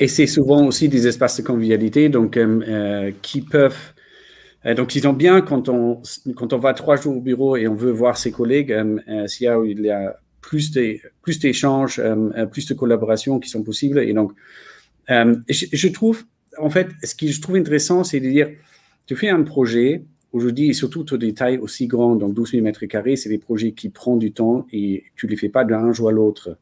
Et 0.00 0.08
c'est 0.08 0.26
souvent 0.26 0.66
aussi 0.66 0.88
des 0.88 1.06
espaces 1.06 1.36
de 1.36 1.42
convivialité, 1.42 2.08
donc 2.08 2.36
euh, 2.36 2.60
euh, 2.66 3.12
qui 3.22 3.40
peuvent 3.40 3.92
donc, 4.76 4.96
ils 4.96 5.06
ont 5.06 5.12
bien 5.12 5.42
quand 5.42 5.68
on, 5.68 6.00
quand 6.36 6.54
on 6.54 6.56
va 6.56 6.72
trois 6.72 6.96
jours 6.96 7.18
au 7.18 7.20
bureau 7.20 7.54
et 7.54 7.68
on 7.68 7.74
veut 7.74 7.90
voir 7.90 8.16
ses 8.16 8.32
collègues, 8.32 8.74
s'il 9.26 9.44
y 9.44 9.48
a, 9.48 9.58
il 9.62 9.82
y 9.82 9.90
a 9.90 10.16
plus 10.40 10.70
d'échanges, 10.70 12.00
plus, 12.00 12.46
plus 12.50 12.66
de 12.68 12.72
collaborations 12.72 13.38
qui 13.38 13.50
sont 13.50 13.62
possibles. 13.62 13.98
Et 13.98 14.14
donc, 14.14 14.32
je, 15.06 15.66
je, 15.70 15.88
trouve, 15.88 16.24
en 16.56 16.70
fait, 16.70 16.88
ce 17.02 17.14
que 17.14 17.26
je 17.26 17.42
trouve 17.42 17.56
intéressant, 17.56 18.04
c'est 18.04 18.20
de 18.20 18.30
dire, 18.30 18.48
tu 19.04 19.16
fais 19.16 19.28
un 19.28 19.42
projet, 19.42 20.02
aujourd'hui, 20.34 20.70
et 20.70 20.72
surtout 20.72 21.12
au 21.12 21.16
détail 21.16 21.58
aussi 21.58 21.86
grand, 21.86 22.16
donc 22.16 22.34
12 22.34 22.50
000 22.52 22.62
mètres 22.62 22.84
carrés, 22.86 23.16
c'est 23.16 23.28
des 23.28 23.38
projets 23.38 23.72
qui 23.72 23.88
prennent 23.88 24.18
du 24.18 24.32
temps 24.32 24.66
et 24.72 25.04
tu 25.14 25.26
ne 25.26 25.30
les 25.30 25.36
fais 25.36 25.48
pas 25.48 25.64
d'un 25.64 25.92
jour 25.92 26.08
à 26.08 26.12
l'autre. 26.12 26.58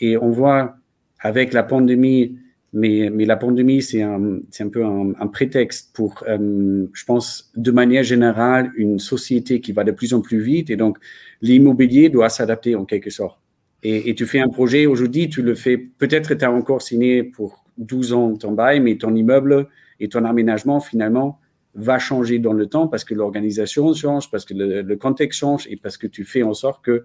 Et 0.00 0.16
on 0.16 0.30
voit 0.30 0.76
avec 1.18 1.52
la 1.52 1.64
pandémie, 1.64 2.38
mais, 2.72 3.10
mais 3.12 3.24
la 3.26 3.36
pandémie, 3.36 3.82
c'est 3.82 4.02
un, 4.02 4.40
un 4.60 4.68
peu 4.68 4.84
un, 4.84 5.26
prétexte 5.26 5.94
pour, 5.94 6.24
euh, 6.26 6.86
je 6.92 7.04
pense, 7.04 7.52
de 7.56 7.70
manière 7.70 8.02
générale, 8.02 8.72
une 8.76 8.98
société 8.98 9.60
qui 9.60 9.72
va 9.72 9.84
de 9.84 9.92
plus 9.92 10.14
en 10.14 10.20
plus 10.20 10.40
vite. 10.40 10.70
Et 10.70 10.76
donc, 10.76 10.98
l'immobilier 11.42 12.08
doit 12.08 12.30
s'adapter 12.30 12.74
en 12.74 12.84
quelque 12.84 13.10
sorte. 13.10 13.38
Et, 13.82 14.10
et, 14.10 14.14
tu 14.14 14.26
fais 14.26 14.40
un 14.40 14.48
projet 14.48 14.86
aujourd'hui, 14.86 15.28
tu 15.28 15.42
le 15.42 15.54
fais, 15.54 15.76
peut-être 15.76 16.34
tu 16.34 16.44
as 16.44 16.52
encore 16.52 16.82
signé 16.82 17.22
pour 17.24 17.64
12 17.78 18.12
ans 18.12 18.36
ton 18.36 18.52
bail, 18.52 18.80
mais 18.80 18.96
ton 18.96 19.14
immeuble 19.14 19.68
et 20.00 20.08
ton 20.08 20.24
aménagement, 20.24 20.80
finalement, 20.80 21.40
va 21.74 21.98
changer 21.98 22.38
dans 22.38 22.52
le 22.52 22.66
temps 22.66 22.86
parce 22.86 23.04
que 23.04 23.14
l'organisation 23.14 23.92
change, 23.94 24.30
parce 24.30 24.44
que 24.44 24.54
le, 24.54 24.96
contexte 24.96 25.40
change 25.40 25.66
et 25.68 25.76
parce 25.76 25.96
que 25.96 26.06
tu 26.06 26.24
fais 26.24 26.42
en 26.42 26.54
sorte 26.54 26.84
que 26.84 27.04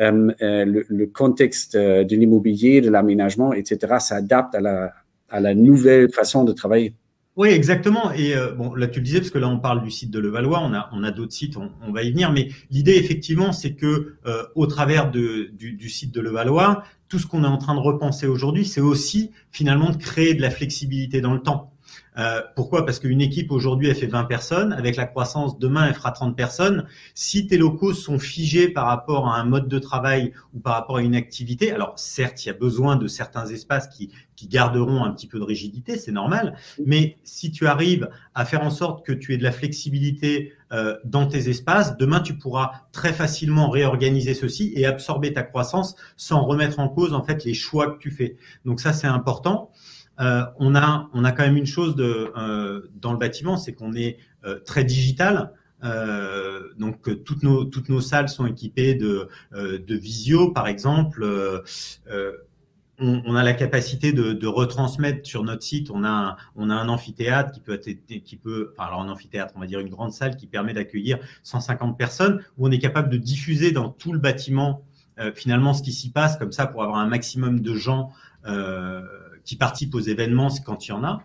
euh, 0.00 0.32
euh, 0.42 0.82
le, 0.88 1.06
contexte 1.06 1.76
euh, 1.76 2.02
de 2.02 2.16
l'immobilier, 2.16 2.80
de 2.80 2.90
l'aménagement, 2.90 3.52
etc., 3.52 3.94
s'adapte 4.00 4.54
à 4.56 4.60
la, 4.60 4.92
à 5.28 5.38
la 5.38 5.54
nouvelle 5.54 6.10
façon 6.10 6.42
de 6.42 6.52
travailler. 6.52 6.94
Oui, 7.36 7.48
exactement. 7.48 8.12
Et 8.12 8.34
bon, 8.56 8.74
là 8.74 8.86
tu 8.86 9.00
le 9.00 9.04
disais 9.04 9.18
parce 9.18 9.30
que 9.30 9.40
là 9.40 9.48
on 9.48 9.58
parle 9.58 9.82
du 9.82 9.90
site 9.90 10.12
de 10.12 10.20
Levallois, 10.20 10.60
on 10.60 10.72
a 10.72 10.88
on 10.92 11.02
a 11.02 11.10
d'autres 11.10 11.32
sites, 11.32 11.56
on, 11.56 11.90
va 11.90 12.04
y 12.04 12.12
venir. 12.12 12.30
Mais 12.30 12.46
l'idée 12.70 12.94
effectivement, 12.94 13.50
c'est 13.50 13.72
que 13.72 14.14
au 14.54 14.68
travers 14.68 15.10
du, 15.10 15.50
du, 15.52 15.88
site 15.88 16.14
de 16.14 16.20
Levallois, 16.20 16.84
tout 17.08 17.18
ce 17.18 17.26
qu'on 17.26 17.42
est 17.42 17.48
en 17.48 17.58
train 17.58 17.74
de 17.74 17.80
repenser 17.80 18.28
aujourd'hui, 18.28 18.64
c'est 18.64 18.80
aussi 18.80 19.32
finalement 19.50 19.90
de 19.90 19.96
créer 19.96 20.34
de 20.34 20.42
la 20.42 20.50
flexibilité 20.52 21.20
dans 21.20 21.34
le 21.34 21.40
temps. 21.40 21.73
Euh, 22.16 22.40
pourquoi? 22.54 22.84
Parce 22.84 22.98
qu'une 22.98 23.20
équipe 23.20 23.50
aujourd'hui, 23.50 23.88
elle 23.88 23.96
fait 23.96 24.06
20 24.06 24.24
personnes. 24.24 24.72
Avec 24.72 24.96
la 24.96 25.06
croissance, 25.06 25.58
demain, 25.58 25.86
elle 25.88 25.94
fera 25.94 26.12
30 26.12 26.36
personnes. 26.36 26.86
Si 27.14 27.46
tes 27.46 27.58
locaux 27.58 27.92
sont 27.92 28.18
figés 28.18 28.68
par 28.68 28.86
rapport 28.86 29.28
à 29.28 29.38
un 29.38 29.44
mode 29.44 29.68
de 29.68 29.78
travail 29.78 30.32
ou 30.54 30.60
par 30.60 30.74
rapport 30.74 30.98
à 30.98 31.02
une 31.02 31.14
activité, 31.16 31.72
alors 31.72 31.94
certes, 31.96 32.44
il 32.44 32.48
y 32.48 32.50
a 32.50 32.54
besoin 32.54 32.96
de 32.96 33.06
certains 33.06 33.46
espaces 33.46 33.88
qui, 33.88 34.10
qui 34.36 34.48
garderont 34.48 35.04
un 35.04 35.12
petit 35.12 35.26
peu 35.26 35.38
de 35.38 35.44
rigidité, 35.44 35.96
c'est 35.96 36.12
normal. 36.12 36.56
Mais 36.84 37.18
si 37.24 37.50
tu 37.50 37.66
arrives 37.66 38.08
à 38.34 38.44
faire 38.44 38.62
en 38.62 38.70
sorte 38.70 39.04
que 39.04 39.12
tu 39.12 39.34
aies 39.34 39.38
de 39.38 39.42
la 39.42 39.52
flexibilité 39.52 40.52
euh, 40.72 40.96
dans 41.04 41.26
tes 41.26 41.48
espaces, 41.48 41.96
demain, 41.96 42.20
tu 42.20 42.36
pourras 42.36 42.72
très 42.92 43.12
facilement 43.12 43.70
réorganiser 43.70 44.34
ceci 44.34 44.72
et 44.76 44.86
absorber 44.86 45.32
ta 45.32 45.42
croissance 45.42 45.96
sans 46.16 46.44
remettre 46.44 46.80
en 46.80 46.88
cause 46.88 47.12
en 47.12 47.22
fait 47.22 47.44
les 47.44 47.54
choix 47.54 47.92
que 47.92 47.98
tu 47.98 48.10
fais. 48.10 48.36
Donc 48.64 48.80
ça, 48.80 48.92
c'est 48.92 49.06
important. 49.06 49.70
On, 50.18 50.74
a, 50.74 51.08
on 51.12 51.24
a 51.24 51.32
quand 51.32 51.44
même 51.44 51.56
une 51.56 51.66
chose 51.66 51.96
de, 51.96 52.32
dans 53.00 53.12
le 53.12 53.18
bâtiment, 53.18 53.56
c'est 53.56 53.72
qu'on 53.72 53.94
est, 53.94 54.18
très 54.66 54.84
digital. 54.84 55.52
donc 56.78 57.24
toutes 57.24 57.42
nos 57.42 57.64
toutes 57.64 57.88
nos 57.88 58.00
salles 58.00 58.28
sont 58.28 58.46
équipées 58.46 58.94
de 58.94 59.28
visio 59.88 60.50
par 60.50 60.68
exemple 60.68 61.24
on, 62.98 63.34
a 63.34 63.42
la 63.42 63.54
capacité 63.54 64.12
de, 64.12 64.46
retransmettre 64.46 65.26
sur 65.26 65.42
notre 65.42 65.62
site. 65.62 65.90
On 65.90 66.04
a 66.04 66.08
un, 66.08 66.36
on 66.56 66.70
a 66.70 66.74
un 66.74 66.88
amphithéâtre 66.88 67.52
qui 67.52 67.60
peut 67.60 67.74
être, 67.84 68.24
qui 68.24 68.36
peut, 68.36 68.74
alors 68.78 69.00
un 69.00 69.08
amphithéâtre, 69.08 69.52
on 69.56 69.60
va 69.60 69.66
dire 69.66 69.80
une 69.80 69.88
grande 69.88 70.12
salle 70.12 70.36
qui 70.36 70.46
permet 70.46 70.74
d'accueillir 70.74 71.18
150 71.42 71.98
personnes, 71.98 72.42
où 72.56 72.66
on 72.66 72.70
est 72.70 72.78
capable 72.78 73.08
de 73.08 73.16
diffuser 73.16 73.72
dans 73.72 73.88
tout 73.88 74.12
le 74.12 74.18
bâtiment 74.18 74.82
euh, 75.18 75.32
finalement 75.34 75.74
ce 75.74 75.82
qui 75.82 75.92
s'y 75.92 76.10
passe, 76.10 76.36
comme 76.36 76.52
ça 76.52 76.66
pour 76.66 76.82
avoir 76.82 76.98
un 76.98 77.06
maximum 77.06 77.60
de 77.60 77.74
gens 77.74 78.10
euh, 78.10 78.33
qui 79.44 79.56
participent 79.56 79.94
aux 79.94 80.00
événements 80.00 80.48
quand 80.64 80.86
il 80.86 80.90
y 80.90 80.92
en 80.92 81.04
a. 81.04 81.22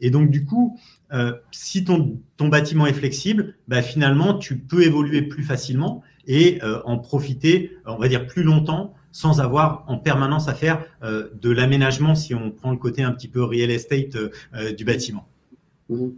Et 0.00 0.10
donc 0.10 0.30
du 0.30 0.44
coup, 0.44 0.78
euh, 1.12 1.32
si 1.52 1.84
ton, 1.84 2.18
ton 2.36 2.48
bâtiment 2.48 2.86
est 2.86 2.92
flexible, 2.92 3.54
bah, 3.68 3.82
finalement 3.82 4.38
tu 4.38 4.58
peux 4.58 4.82
évoluer 4.82 5.22
plus 5.22 5.44
facilement 5.44 6.02
et 6.26 6.60
en 6.84 6.98
profiter, 6.98 7.72
on 7.84 7.96
va 7.98 8.08
dire 8.08 8.26
plus 8.26 8.44
longtemps 8.44 8.94
sans 9.12 9.40
avoir 9.40 9.84
en 9.86 9.98
permanence 9.98 10.48
à 10.48 10.54
faire 10.54 10.84
euh, 11.04 11.28
de 11.40 11.50
l'aménagement 11.50 12.14
si 12.14 12.34
on 12.34 12.50
prend 12.50 12.72
le 12.72 12.78
côté 12.78 13.02
un 13.02 13.12
petit 13.12 13.28
peu 13.28 13.44
real 13.44 13.70
estate 13.70 14.16
euh, 14.16 14.30
euh, 14.56 14.72
du 14.72 14.84
bâtiment. 14.84 15.28
Mhm. 15.88 16.14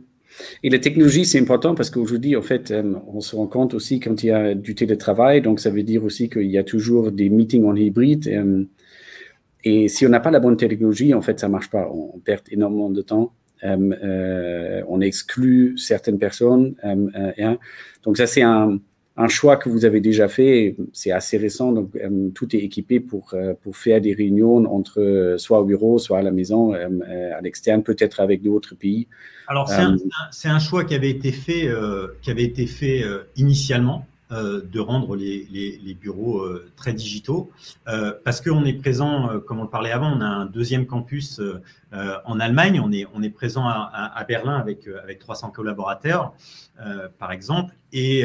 Et 0.65 0.71
la 0.71 0.81
technologie, 0.81 1.27
c'est 1.27 1.39
important 1.39 1.77
parce 1.77 1.91
qu'aujourd'hui, 1.91 2.35
en 2.35 2.43
fait, 2.43 2.75
on 3.07 3.21
se 3.21 3.37
rend 3.37 3.47
compte 3.47 3.73
aussi 3.73 4.01
quand 4.01 4.25
il 4.25 4.27
y 4.27 4.31
a 4.33 4.57
du 4.57 4.75
télétravail, 4.75 5.43
donc 5.43 5.61
ça 5.61 5.71
veut 5.71 5.85
dire 5.85 6.03
aussi 6.03 6.29
qu'il 6.29 6.51
y 6.51 6.59
a 6.59 6.65
toujours 6.65 7.13
des 7.13 7.31
meetings 7.31 7.65
en 7.65 7.77
hybride. 7.77 8.27
Si 9.89 10.07
on 10.07 10.11
n'a 10.11 10.21
pas 10.21 10.31
la 10.31 10.41
bonne 10.41 10.57
technologie, 10.57 11.15
en 11.15 11.23
fait, 11.23 11.41
ça 11.41 11.49
marche 11.49 11.71
pas. 11.71 11.89
On 11.91 12.19
perd 12.19 12.43
énormément 12.51 12.91
de 12.91 13.03
temps. 13.03 13.33
on 13.63 15.01
exclut 15.01 15.77
certaines 15.79 16.19
personnes. 16.19 16.75
donc 18.05 18.17
ça, 18.17 18.27
c'est 18.27 18.43
un, 18.43 18.79
un 19.17 19.29
choix 19.29 19.57
que 19.57 19.69
vous 19.69 19.85
avez 19.85 20.01
déjà 20.01 20.29
fait. 20.29 20.77
C'est 20.93 21.13
assez 21.13 21.37
récent, 21.37 21.73
donc 21.73 21.95
euh, 21.97 22.31
tout 22.35 22.55
est 22.55 22.59
équipé 22.59 23.01
pour, 23.01 23.35
euh, 23.35 23.55
pour 23.63 23.77
faire 23.77 24.01
des 24.01 24.13
réunions 24.13 24.57
entre 24.73 25.01
euh, 25.01 25.39
soit 25.39 25.61
au 25.61 25.65
bureau, 25.65 25.99
soit 25.99 26.19
à 26.19 26.23
la 26.23 26.33
maison, 26.33 26.73
à 26.73 27.41
l'externe, 27.41 27.83
peut-être 27.83 28.21
avec 28.21 28.43
d'autres 28.43 28.75
pays. 28.75 29.07
Alors 29.47 29.69
c'est 29.69 29.81
un, 29.81 29.97
un, 30.45 30.59
choix 30.59 30.85
qui 30.85 30.95
avait 30.95 31.11
été 31.11 31.31
fait, 31.31 31.69
qui 32.23 32.31
avait 32.31 32.45
été 32.45 32.67
fait 32.67 33.05
initialement. 33.37 34.07
Euh, 34.33 34.63
de 34.63 34.81
rendre 34.81 35.17
les, 35.17 35.97
bureaux 36.01 36.41
euh, 36.41 36.73
très 36.77 36.95
digitaux, 36.95 37.51
euh, 37.89 38.15
parce 38.25 38.41
qu'on 38.41 38.65
est 38.65 38.73
présent, 38.73 39.39
comme 39.47 39.59
on 39.61 39.65
le 39.65 39.69
parlait 39.69 39.91
avant, 39.91 40.17
on 40.17 40.23
a 40.23 40.27
un 40.27 40.47
deuxième 40.47 40.87
campus 40.87 41.43
en 41.93 42.41
Allemagne, 42.41 42.81
on 42.81 42.91
est, 43.23 43.31
présent 43.31 43.69
à, 43.69 44.25
Berlin 44.27 44.57
avec, 44.57 44.89
avec 45.03 45.19
300 45.19 45.51
collaborateurs, 45.51 46.33
par 47.19 47.33
exemple, 47.33 47.75
et, 47.93 48.25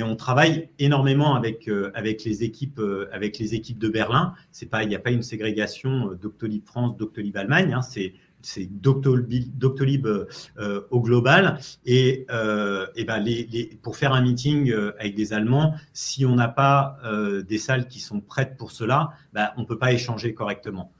on 0.00 0.14
travaille 0.14 0.68
énormément 0.78 1.34
avec, 1.34 1.66
les 1.66 2.44
équipes, 2.44 2.80
de 2.80 3.88
Berlin. 3.88 4.34
Il 4.62 4.88
n'y 4.88 4.94
a 4.94 5.00
pas 5.00 5.10
une 5.10 5.22
ségrégation 5.22 6.12
Doctolib 6.12 6.64
France, 6.64 6.96
Doctolib 6.96 7.36
Allemagne, 7.36 7.74
hein, 7.74 7.82
c'est 8.42 8.66
Doctolib, 8.66 10.06
euh, 10.06 10.80
au 10.90 11.00
global. 11.00 11.58
Et, 11.84 12.26
euh, 12.30 12.86
et 12.96 13.04
ben 13.04 13.24
pour 13.82 13.96
faire 13.96 14.12
un 14.12 14.22
meeting 14.22 14.70
euh, 14.70 14.92
avec 14.98 15.14
des 15.14 15.32
Allemands, 15.32 15.74
si 15.92 16.24
on 16.24 16.34
n'a 16.36 16.48
pas 16.48 16.98
des 17.48 17.58
salles 17.58 17.88
qui 17.88 18.00
sont 18.00 18.20
prêtes 18.20 18.56
pour 18.56 18.70
cela, 18.70 19.10
ben, 19.32 19.50
on 19.56 19.62
ne 19.62 19.66
peut 19.66 19.78
pas 19.78 19.92
échanger 19.92 20.34
correctement. 20.34 20.92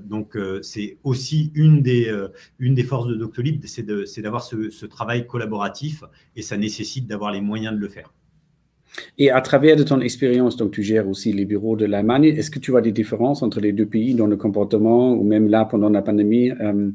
donc 0.00 0.36
c'est 0.62 0.98
aussi 1.04 1.52
une 1.54 1.82
des, 1.82 2.12
une 2.58 2.74
des 2.74 2.84
forces 2.84 3.08
de 3.08 3.14
Doctolib, 3.14 3.64
c'est 3.66 4.22
d'avoir 4.22 4.42
ce 4.42 4.86
travail 4.86 5.26
collaboratif 5.26 6.04
et 6.34 6.42
ça 6.42 6.56
nécessite 6.56 7.06
d'avoir 7.06 7.30
les 7.30 7.40
moyens 7.40 7.74
de 7.74 7.80
le 7.80 7.88
faire. 7.88 8.12
Et 9.18 9.30
à 9.30 9.40
travers 9.40 9.76
de 9.76 9.82
ton 9.82 10.00
expérience, 10.00 10.56
donc 10.56 10.72
tu 10.72 10.82
gères 10.82 11.08
aussi 11.08 11.32
les 11.32 11.44
bureaux 11.44 11.76
de 11.76 11.86
l'Allemagne, 11.86 12.24
est-ce 12.24 12.50
que 12.50 12.58
tu 12.58 12.70
vois 12.70 12.82
des 12.82 12.92
différences 12.92 13.42
entre 13.42 13.60
les 13.60 13.72
deux 13.72 13.86
pays 13.86 14.14
dans 14.14 14.26
le 14.26 14.36
comportement 14.36 15.12
ou 15.12 15.24
même 15.24 15.48
là 15.48 15.64
pendant 15.64 15.88
la 15.88 16.02
pandémie 16.02 16.50
euh? 16.50 16.90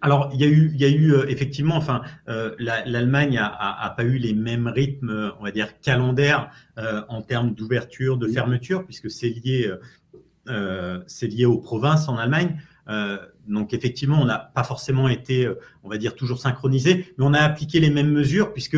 Alors, 0.00 0.30
il 0.34 0.40
y 0.40 0.44
a 0.44 0.48
eu, 0.48 0.70
il 0.74 0.80
y 0.80 0.84
a 0.84 0.88
eu 0.88 1.14
euh, 1.14 1.24
effectivement, 1.28 1.76
enfin, 1.76 2.02
euh, 2.28 2.54
l'Allemagne 2.58 3.38
a, 3.38 3.46
a, 3.46 3.88
pas 3.88 4.04
eu 4.04 4.18
les 4.18 4.34
mêmes 4.34 4.66
rythmes, 4.66 5.32
on 5.40 5.44
va 5.44 5.50
dire, 5.50 5.80
calendaires 5.80 6.50
en 7.08 7.22
termes 7.22 7.54
d'ouverture, 7.54 8.18
de 8.18 8.28
fermeture, 8.28 8.84
puisque 8.84 9.10
c'est 9.10 9.30
lié, 9.30 9.72
c'est 11.06 11.26
lié 11.28 11.46
aux 11.46 11.56
provinces 11.56 12.08
en 12.08 12.18
Allemagne. 12.18 12.60
donc 13.48 13.72
effectivement, 13.72 14.20
on 14.20 14.26
n'a 14.26 14.38
pas 14.38 14.64
forcément 14.64 15.08
été, 15.08 15.48
on 15.84 15.88
va 15.88 15.96
dire, 15.96 16.14
toujours 16.16 16.38
synchronisé, 16.38 17.14
mais 17.16 17.24
on 17.24 17.32
a 17.32 17.40
appliqué 17.40 17.80
les 17.80 17.90
mêmes 17.90 18.10
mesures 18.10 18.52
puisque 18.52 18.76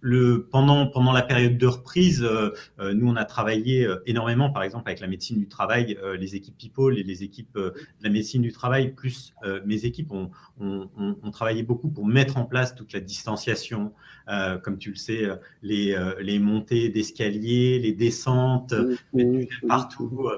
le, 0.00 0.48
pendant, 0.50 0.86
pendant 0.86 1.12
la 1.12 1.22
période 1.22 1.58
de 1.58 1.66
reprise, 1.66 2.22
euh, 2.22 2.50
euh, 2.80 2.94
nous, 2.94 3.08
on 3.08 3.16
a 3.16 3.24
travaillé 3.24 3.86
euh, 3.86 3.96
énormément, 4.06 4.50
par 4.50 4.62
exemple, 4.62 4.88
avec 4.88 5.00
la 5.00 5.06
médecine 5.06 5.38
du 5.38 5.48
travail, 5.48 5.98
les 6.18 6.36
équipes 6.36 6.56
People 6.58 6.98
et 6.98 7.02
les 7.02 7.22
équipes 7.22 7.56
de 7.56 7.74
la 8.02 8.10
médecine 8.10 8.42
du 8.42 8.52
travail, 8.52 8.92
plus 8.92 9.34
mes 9.64 9.84
équipes, 9.84 10.12
ont 10.12 10.30
on, 10.58 10.88
on, 11.22 11.30
travaillé 11.30 11.62
beaucoup 11.62 11.88
pour 11.88 12.06
mettre 12.06 12.36
en 12.36 12.44
place 12.44 12.74
toute 12.74 12.92
la 12.92 13.00
distanciation, 13.00 13.92
comme 14.62 14.78
tu 14.78 14.90
le 14.90 14.96
sais, 14.96 15.28
les, 15.62 15.96
les 16.20 16.38
montées 16.38 16.88
d'escalier, 16.88 17.78
les 17.78 17.92
descentes, 17.92 18.74
partout, 19.66 20.28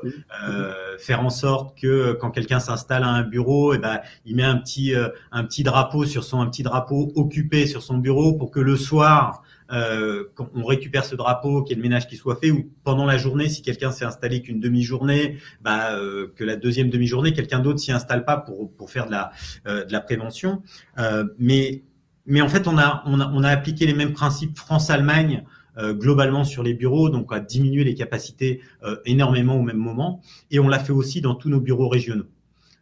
faire 0.98 1.25
en 1.25 1.31
sorte 1.31 1.79
que 1.79 2.12
quand 2.12 2.31
quelqu'un 2.31 2.61
s'installe 2.61 3.03
à 3.03 3.09
un 3.09 3.22
bureau, 3.22 3.72
et 3.72 3.77
eh 3.77 3.81
ben, 3.81 4.01
il 4.25 4.37
met 4.37 4.44
un 4.44 4.57
petit, 4.57 4.94
un 5.33 5.44
petit 5.44 5.62
drapeau 5.62 6.05
sur 6.05 6.25
son, 6.25 6.40
un 6.40 6.46
petit 6.46 6.62
drapeau 6.62 7.12
occupé 7.16 7.66
sur 7.66 7.83
son 7.83 7.98
bureau 7.98 8.35
pour 8.35 8.51
que 8.51 8.61
le 8.61 8.77
soir, 8.77 9.42
euh, 9.72 10.24
on 10.54 10.64
récupère 10.64 11.04
ce 11.04 11.14
drapeau, 11.14 11.62
qu'il 11.62 11.76
y 11.76 11.80
ait 11.80 11.82
le 11.82 11.88
ménage 11.88 12.06
qui 12.06 12.16
soit 12.16 12.37
fait, 12.37 12.50
ou 12.50 12.70
pendant 12.85 13.06
la 13.06 13.16
journée, 13.16 13.48
si 13.48 13.62
quelqu'un 13.62 13.90
s'est 13.90 14.04
installé 14.04 14.42
qu'une 14.42 14.61
demi-journée, 14.61 15.38
bah, 15.62 15.94
euh, 15.96 16.32
que 16.37 16.44
la 16.44 16.56
deuxième 16.56 16.90
demi-journée, 16.90 17.32
quelqu'un 17.32 17.61
d'autre 17.61 17.78
s'y 17.78 17.92
installe 17.92 18.24
pas 18.24 18.37
pour, 18.37 18.72
pour 18.74 18.90
faire 18.90 19.06
de 19.06 19.12
la, 19.12 19.32
euh, 19.66 19.85
de 19.85 19.92
la 19.92 20.00
prévention. 20.00 20.62
Euh, 20.98 21.24
mais, 21.38 21.85
mais 22.26 22.42
en 22.42 22.48
fait, 22.48 22.66
on 22.68 22.78
a, 22.78 23.02
on 23.06 23.20
a, 23.20 23.30
on 23.32 23.42
a 23.42 23.48
appliqué 23.48 23.87
les 23.87 23.94
mêmes 23.94 24.12
principes 24.12 24.56
France-Allemagne. 24.56 25.44
globalement 25.78 26.44
sur 26.44 26.62
les 26.62 26.74
bureaux, 26.74 27.08
donc 27.08 27.32
à 27.32 27.40
diminuer 27.40 27.82
les 27.82 27.94
capacités 27.94 28.61
énormément 29.06 29.56
au 29.56 29.62
même 29.62 29.78
moment, 29.78 30.20
et 30.50 30.61
on 30.61 30.68
l'a 30.68 30.78
fait 30.78 30.92
aussi 30.92 31.22
dans 31.22 31.35
tous 31.35 31.48
nos 31.48 31.61
bureaux 31.61 31.88
régionaux. 31.88 32.28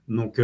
Donc 0.08 0.40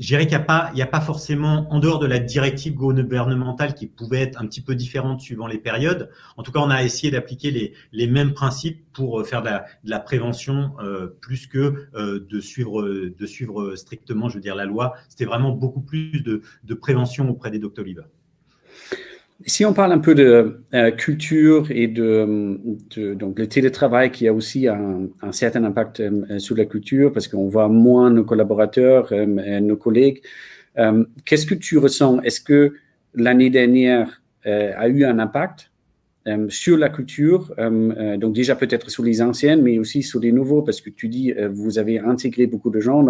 je 0.00 0.06
dirais 0.06 0.26
qu'il 0.26 0.36
n'y 0.36 0.42
a 0.42 0.46
pas, 0.46 0.72
a 0.74 0.86
pas 0.86 1.00
forcément, 1.02 1.70
en 1.70 1.78
dehors 1.78 1.98
de 1.98 2.06
la 2.06 2.18
directive 2.18 2.74
gouvernementale 2.74 3.74
qui 3.74 3.86
pouvait 3.86 4.22
être 4.22 4.40
un 4.40 4.46
petit 4.46 4.62
peu 4.62 4.74
différente 4.74 5.20
suivant 5.20 5.46
les 5.46 5.58
périodes. 5.58 6.10
En 6.38 6.42
tout 6.42 6.52
cas, 6.52 6.60
on 6.60 6.70
a 6.70 6.82
essayé 6.82 7.10
d'appliquer 7.10 7.50
les, 7.50 7.74
les 7.92 8.06
mêmes 8.06 8.32
principes 8.32 8.82
pour 8.94 9.20
euh, 9.20 9.24
faire 9.24 9.42
de 9.42 9.48
la, 9.48 9.66
de 9.84 9.90
la 9.90 10.00
prévention 10.00 10.72
euh, 10.80 11.08
plus 11.20 11.46
que 11.46 11.86
euh, 11.94 12.26
de 12.28 12.40
suivre, 12.40 12.82
de 12.82 13.26
suivre 13.26 13.76
strictement, 13.76 14.30
je 14.30 14.36
veux 14.36 14.40
dire, 14.40 14.56
la 14.56 14.64
loi. 14.64 14.94
C'était 15.10 15.26
vraiment 15.26 15.50
beaucoup 15.50 15.82
plus 15.82 16.22
de, 16.22 16.40
de 16.64 16.74
prévention 16.74 17.28
auprès 17.28 17.50
des 17.50 17.58
doctolibs. 17.58 18.00
Si 19.46 19.64
on 19.64 19.72
parle 19.72 19.92
un 19.92 19.98
peu 19.98 20.14
de 20.14 20.60
euh, 20.74 20.90
culture 20.90 21.70
et 21.70 21.86
de, 21.86 22.58
donc 23.14 23.38
le 23.38 23.46
télétravail 23.46 24.10
qui 24.10 24.28
a 24.28 24.34
aussi 24.34 24.68
un, 24.68 25.08
certain 25.32 25.64
impact 25.64 26.00
euh, 26.00 26.38
sur 26.38 26.56
la 26.56 26.66
culture 26.66 27.10
parce 27.10 27.26
qu'on 27.26 27.48
voit 27.48 27.68
moins 27.68 28.10
nos 28.10 28.24
collaborateurs, 28.24 29.08
euh, 29.12 29.60
nos 29.60 29.76
collègues. 29.76 30.22
Qu'est-ce 31.24 31.46
que 31.46 31.54
tu 31.54 31.78
ressens? 31.78 32.20
Est-ce 32.22 32.40
que 32.40 32.74
l'année 33.14 33.50
dernière 33.50 34.22
a 34.44 34.88
eu 34.88 35.04
un 35.04 35.18
impact 35.18 35.70
sur 36.48 36.78
la 36.78 36.88
culture 36.88 37.52
Donc 37.58 38.32
déjà 38.34 38.54
peut-être 38.54 38.88
sur 38.88 39.02
les 39.02 39.20
anciennes, 39.20 39.60
mais 39.62 39.78
aussi 39.78 40.02
sur 40.02 40.20
les 40.20 40.32
nouveaux? 40.32 40.62
Parce 40.62 40.80
que 40.80 40.88
tu 40.88 41.08
dis 41.08 41.34
vous 41.52 41.78
avez 41.78 41.98
intégré 41.98 42.46
beaucoup 42.46 42.70
de 42.70 42.80
gens. 42.80 43.04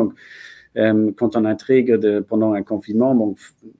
Euh, 0.76 1.11
quand 1.16 1.37
on 1.37 1.44
intègre 1.44 2.20
pendant 2.20 2.52
un 2.52 2.62
confinement, 2.62 3.14
bon, 3.14 3.35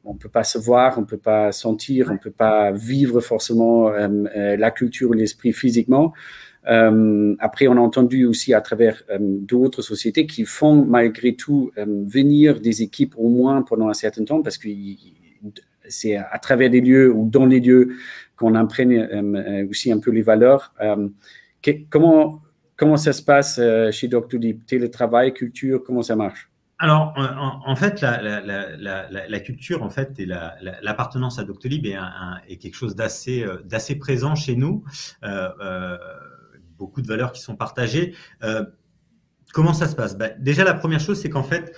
on 0.05 0.15
ne 0.15 0.19
peut 0.19 0.29
pas 0.29 0.43
se 0.43 0.59
voir, 0.59 0.99
on 0.99 1.03
ne 1.03 1.07
peut 1.07 1.19
pas 1.19 1.53
sentir, 1.53 2.09
on 2.11 2.15
ne 2.15 2.19
peut 2.19 2.33
pas 2.33 2.73
vivre 2.73 3.21
forcément 3.21 3.89
euh, 3.89 4.09
euh, 4.37 4.57
la 4.57 4.71
culture 4.71 5.11
ou 5.11 5.13
l'esprit 5.13 5.53
physiquement. 5.53 6.13
après, 6.65 7.69
on 7.69 7.77
a 7.77 7.81
entendu 7.81 8.27
aussi 8.27 8.53
à 8.55 8.61
travers 8.61 9.03
d'autres 9.19 9.83
sociétés 9.83 10.27
qui 10.27 10.45
font 10.45 10.85
malgré 10.85 11.35
tout 11.35 11.73
venir 11.77 12.61
des 12.61 12.83
équipes 12.83 13.15
au 13.17 13.29
moins 13.29 13.63
pendant 13.63 13.89
un 13.89 13.95
certain 13.95 14.25
temps 14.25 14.43
parce 14.43 14.59
que 14.59 14.69
c'est 15.89 16.17
à 16.17 16.39
travers 16.39 16.69
des 16.69 16.83
lieux 16.83 17.11
ou 17.11 17.29
dans 17.31 17.47
les 17.47 17.61
lieux 17.61 17.97
qu'on 18.37 18.55
imprègne 18.55 19.09
aussi 19.71 19.91
un 19.91 20.01
peu 20.01 20.11
les 20.11 20.23
valeurs. 20.23 20.75
comment, 21.89 22.43
comment 22.77 22.99
ça 22.99 23.15
se 23.15 23.23
passe 23.23 23.59
chez 23.91 24.09
Doctolib? 24.09 24.67
Télétravail, 24.67 25.33
culture, 25.33 25.83
comment 25.83 26.03
ça 26.03 26.15
marche? 26.15 26.50
Alors, 26.83 27.13
en, 27.67 27.77
fait, 27.77 28.01
la, 28.01 29.41
culture, 29.41 29.83
en 29.83 29.91
fait, 29.91 30.19
et 30.19 30.25
l'appartenance 30.25 31.39
à 31.39 31.45
Doctolib 31.45 31.85
est, 31.85 31.99
est 32.49 32.57
quelque 32.57 32.75
chose 32.75 32.97
d'assez, 32.97 33.45
euh, 33.45 33.99
présent 34.01 34.35
chez 34.35 34.57
nous. 34.57 34.83
Euh, 35.23 35.51
euh, 35.61 35.99
beaucoup 36.79 37.03
de 37.03 37.07
valeurs 37.07 37.33
qui 37.33 37.43
sont 37.43 37.55
partagées. 37.55 38.15
comment 39.53 39.75
ça 39.75 39.89
se 39.89 39.95
passe? 39.95 40.17
Bah, 40.17 40.31
Déjà, 40.39 40.65
la 40.65 40.73
première 40.73 41.01
chose, 41.01 41.21
c'est 41.21 41.29
qu'en 41.29 41.43
fait, 41.43 41.77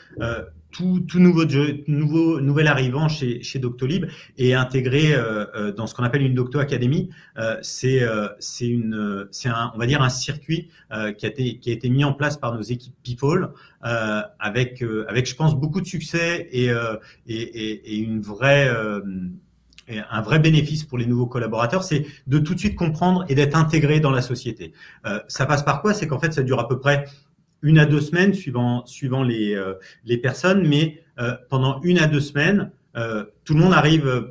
tout, 0.72 1.00
tout 1.06 1.20
nouveau, 1.20 1.44
nouveau 1.86 2.40
nouvel 2.40 2.66
arrivant 2.66 3.08
chez, 3.08 3.42
chez 3.42 3.58
Doctolib 3.58 4.06
est 4.38 4.54
intégré 4.54 5.14
euh, 5.14 5.44
euh, 5.54 5.72
dans 5.72 5.86
ce 5.86 5.94
qu'on 5.94 6.02
appelle 6.02 6.22
une 6.22 6.34
Docto 6.34 6.58
Academy. 6.58 7.10
Euh, 7.38 7.56
c'est 7.62 8.02
euh, 8.02 8.28
une 8.60 9.28
c'est 9.30 9.48
un 9.48 9.70
on 9.74 9.78
va 9.78 9.86
dire 9.86 10.02
un 10.02 10.08
circuit 10.08 10.68
euh, 10.92 11.12
qui 11.12 11.26
a 11.26 11.28
été 11.28 11.58
qui 11.58 11.70
a 11.70 11.72
été 11.72 11.88
mis 11.88 12.04
en 12.04 12.12
place 12.12 12.36
par 12.36 12.54
nos 12.54 12.62
équipes 12.62 12.94
People 13.04 13.50
avec 13.82 14.84
avec 15.08 15.26
je 15.26 15.34
pense 15.34 15.56
beaucoup 15.56 15.80
de 15.80 15.86
succès 15.86 16.48
et 16.52 16.66
et, 16.66 16.72
et, 17.26 17.94
et, 17.94 17.98
une 17.98 18.20
vraie 18.20 18.70
un 19.88 20.22
vrai 20.22 20.38
bénéfice 20.38 20.84
pour 20.84 20.98
les 20.98 21.06
nouveaux 21.06 21.26
collaborateurs, 21.26 21.84
c'est 21.84 22.06
de 22.26 22.38
tout 22.38 22.54
de 22.54 22.58
suite 22.58 22.76
comprendre 22.76 23.24
et 23.28 23.34
d'être 23.34 23.56
intégré 23.56 24.00
dans 24.00 24.10
la 24.10 24.22
société. 24.22 24.72
Euh, 25.06 25.20
ça 25.28 25.46
passe 25.46 25.62
par 25.62 25.82
quoi? 25.82 25.94
C'est 25.94 26.06
qu'en 26.06 26.18
fait, 26.18 26.32
ça 26.32 26.42
dure 26.42 26.60
à 26.60 26.68
peu 26.68 26.78
près 26.78 27.04
une 27.62 27.78
à 27.78 27.86
deux 27.86 28.00
semaines, 28.00 28.34
suivant, 28.34 28.84
suivant 28.86 29.22
les, 29.22 29.54
euh, 29.54 29.74
les 30.04 30.18
personnes, 30.18 30.66
mais 30.66 31.02
euh, 31.20 31.34
pendant 31.48 31.80
une 31.82 31.98
à 31.98 32.06
deux 32.06 32.20
semaines, 32.20 32.70
euh, 32.96 33.24
tout 33.44 33.54
le 33.54 33.60
monde 33.60 33.72
arrive, 33.72 34.28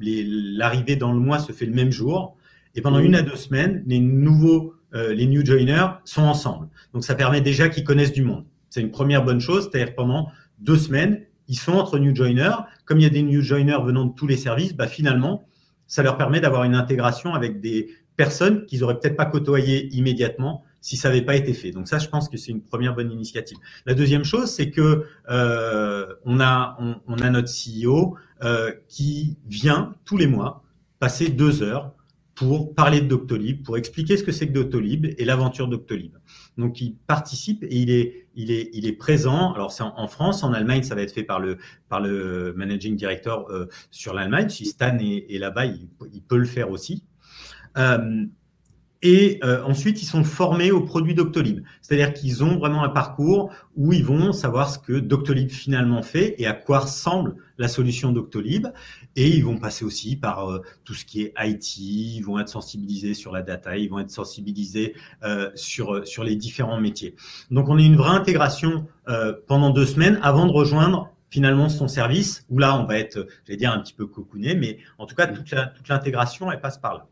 l'arrivée 0.00 0.96
dans 0.96 1.12
le 1.12 1.18
mois 1.18 1.38
se 1.38 1.52
fait 1.52 1.66
le 1.66 1.74
même 1.74 1.90
jour, 1.90 2.36
et 2.74 2.80
pendant 2.80 3.00
une 3.00 3.14
à 3.14 3.22
deux 3.22 3.36
semaines, 3.36 3.82
les 3.86 4.00
nouveaux, 4.00 4.74
les 4.94 5.26
new 5.26 5.44
joiners 5.44 5.88
sont 6.04 6.22
ensemble. 6.22 6.68
Donc 6.94 7.04
ça 7.04 7.14
permet 7.14 7.42
déjà 7.42 7.68
qu'ils 7.68 7.84
connaissent 7.84 8.12
du 8.12 8.22
monde. 8.22 8.44
C'est 8.70 8.80
une 8.80 8.90
première 8.90 9.24
bonne 9.24 9.40
chose, 9.40 9.68
c'est-à-dire 9.70 9.94
pendant 9.94 10.30
deux 10.58 10.78
semaines, 10.78 11.20
ils 11.48 11.58
sont 11.58 11.72
entre 11.72 11.98
new 11.98 12.14
joiners. 12.14 12.64
Comme 12.86 12.98
il 12.98 13.02
y 13.02 13.06
a 13.06 13.10
des 13.10 13.22
new 13.22 13.42
joiners 13.42 13.82
venant 13.84 14.06
de 14.06 14.14
tous 14.14 14.26
les 14.26 14.38
services, 14.38 14.74
bah 14.74 14.86
finalement, 14.86 15.46
ça 15.86 16.02
leur 16.02 16.16
permet 16.16 16.40
d'avoir 16.40 16.64
une 16.64 16.74
intégration 16.74 17.34
avec 17.34 17.60
des 17.60 17.90
personnes 18.16 18.64
qu'ils 18.64 18.84
auraient 18.84 18.98
peut-être 18.98 19.16
pas 19.16 19.26
côtoyées 19.26 19.88
immédiatement 19.94 20.64
si 20.82 20.96
ça 20.98 21.08
n'avait 21.08 21.22
pas 21.22 21.36
été 21.36 21.54
fait. 21.54 21.70
Donc 21.70 21.88
ça, 21.88 21.98
je 21.98 22.08
pense 22.08 22.28
que 22.28 22.36
c'est 22.36 22.50
une 22.50 22.60
première 22.60 22.94
bonne 22.94 23.10
initiative. 23.10 23.56
La 23.86 23.94
deuxième 23.94 24.24
chose, 24.24 24.50
c'est 24.50 24.70
que 24.70 25.06
euh, 25.30 26.14
on 26.26 26.40
a 26.40 26.76
on, 27.06 27.18
a 27.18 27.30
notre 27.30 27.48
CEO 27.48 28.16
euh, 28.42 28.72
qui 28.88 29.38
vient 29.46 29.94
tous 30.04 30.18
les 30.18 30.26
mois 30.26 30.64
passer 30.98 31.30
deux 31.30 31.62
heures 31.62 31.94
pour 32.34 32.74
parler 32.74 33.00
de 33.00 33.06
Doctolib, 33.06 33.62
pour 33.62 33.76
expliquer 33.76 34.16
ce 34.16 34.24
que 34.24 34.32
c'est 34.32 34.48
que 34.48 34.52
Doctolib 34.52 35.06
et 35.16 35.24
l'aventure 35.24 35.68
Doctolib. 35.68 36.16
Donc 36.58 36.80
il 36.80 36.96
participe 36.96 37.62
et 37.62 37.76
il 37.76 37.90
est, 37.90 38.26
il 38.34 38.50
est, 38.50 38.70
il 38.72 38.86
est 38.86 38.92
présent. 38.92 39.52
Alors 39.52 39.70
c'est 39.70 39.84
en, 39.84 40.08
France, 40.08 40.42
en 40.42 40.52
Allemagne, 40.52 40.82
ça 40.82 40.94
va 40.94 41.02
être 41.02 41.12
fait 41.12 41.22
par 41.22 41.38
le, 41.38 41.58
par 41.88 42.00
le 42.00 42.52
managing 42.56 42.96
director 42.96 43.48
euh, 43.50 43.66
sur 43.90 44.14
l'Allemagne. 44.14 44.48
Si 44.48 44.66
Stan 44.66 44.98
est, 44.98 45.26
est 45.32 45.38
là-bas, 45.38 45.66
il, 45.66 45.88
il, 46.12 46.22
peut 46.22 46.38
le 46.38 46.46
faire 46.46 46.70
aussi. 46.70 47.04
Euh, 47.78 48.24
et 49.02 49.40
euh, 49.42 49.64
ensuite, 49.64 50.00
ils 50.00 50.06
sont 50.06 50.22
formés 50.22 50.70
aux 50.70 50.80
produits 50.80 51.14
Doctolib. 51.14 51.64
C'est-à-dire 51.80 52.12
qu'ils 52.12 52.44
ont 52.44 52.58
vraiment 52.58 52.84
un 52.84 52.88
parcours 52.88 53.52
où 53.76 53.92
ils 53.92 54.04
vont 54.04 54.32
savoir 54.32 54.70
ce 54.70 54.78
que 54.78 54.92
Doctolib 54.92 55.50
finalement 55.50 56.02
fait 56.02 56.36
et 56.38 56.46
à 56.46 56.52
quoi 56.52 56.80
ressemble 56.80 57.34
la 57.58 57.66
solution 57.66 58.12
Doctolib. 58.12 58.68
Et 59.16 59.28
ils 59.28 59.44
vont 59.44 59.58
passer 59.58 59.84
aussi 59.84 60.14
par 60.16 60.48
euh, 60.48 60.60
tout 60.84 60.94
ce 60.94 61.04
qui 61.04 61.22
est 61.22 61.34
IT, 61.38 61.78
ils 61.78 62.22
vont 62.22 62.38
être 62.38 62.48
sensibilisés 62.48 63.14
sur 63.14 63.32
la 63.32 63.42
data, 63.42 63.76
ils 63.76 63.90
vont 63.90 63.98
être 63.98 64.10
sensibilisés 64.10 64.94
euh, 65.24 65.50
sur, 65.54 65.94
euh, 65.94 66.04
sur 66.04 66.22
les 66.22 66.36
différents 66.36 66.80
métiers. 66.80 67.16
Donc, 67.50 67.68
on 67.68 67.78
a 67.78 67.82
une 67.82 67.96
vraie 67.96 68.16
intégration 68.16 68.86
euh, 69.08 69.34
pendant 69.48 69.70
deux 69.70 69.86
semaines 69.86 70.20
avant 70.22 70.46
de 70.46 70.52
rejoindre 70.52 71.10
finalement 71.28 71.68
son 71.68 71.88
service, 71.88 72.44
où 72.50 72.58
là, 72.58 72.78
on 72.78 72.84
va 72.84 72.98
être, 72.98 73.26
j'allais 73.46 73.56
dire, 73.56 73.72
un 73.72 73.80
petit 73.80 73.94
peu 73.94 74.06
cocooné, 74.06 74.54
mais 74.54 74.78
en 74.98 75.06
tout 75.06 75.14
cas, 75.14 75.26
toute 75.26 75.50
l'intégration, 75.88 76.46
toute 76.46 76.54
elle 76.54 76.60
passe 76.60 76.78
par 76.78 76.94
là. 76.94 77.06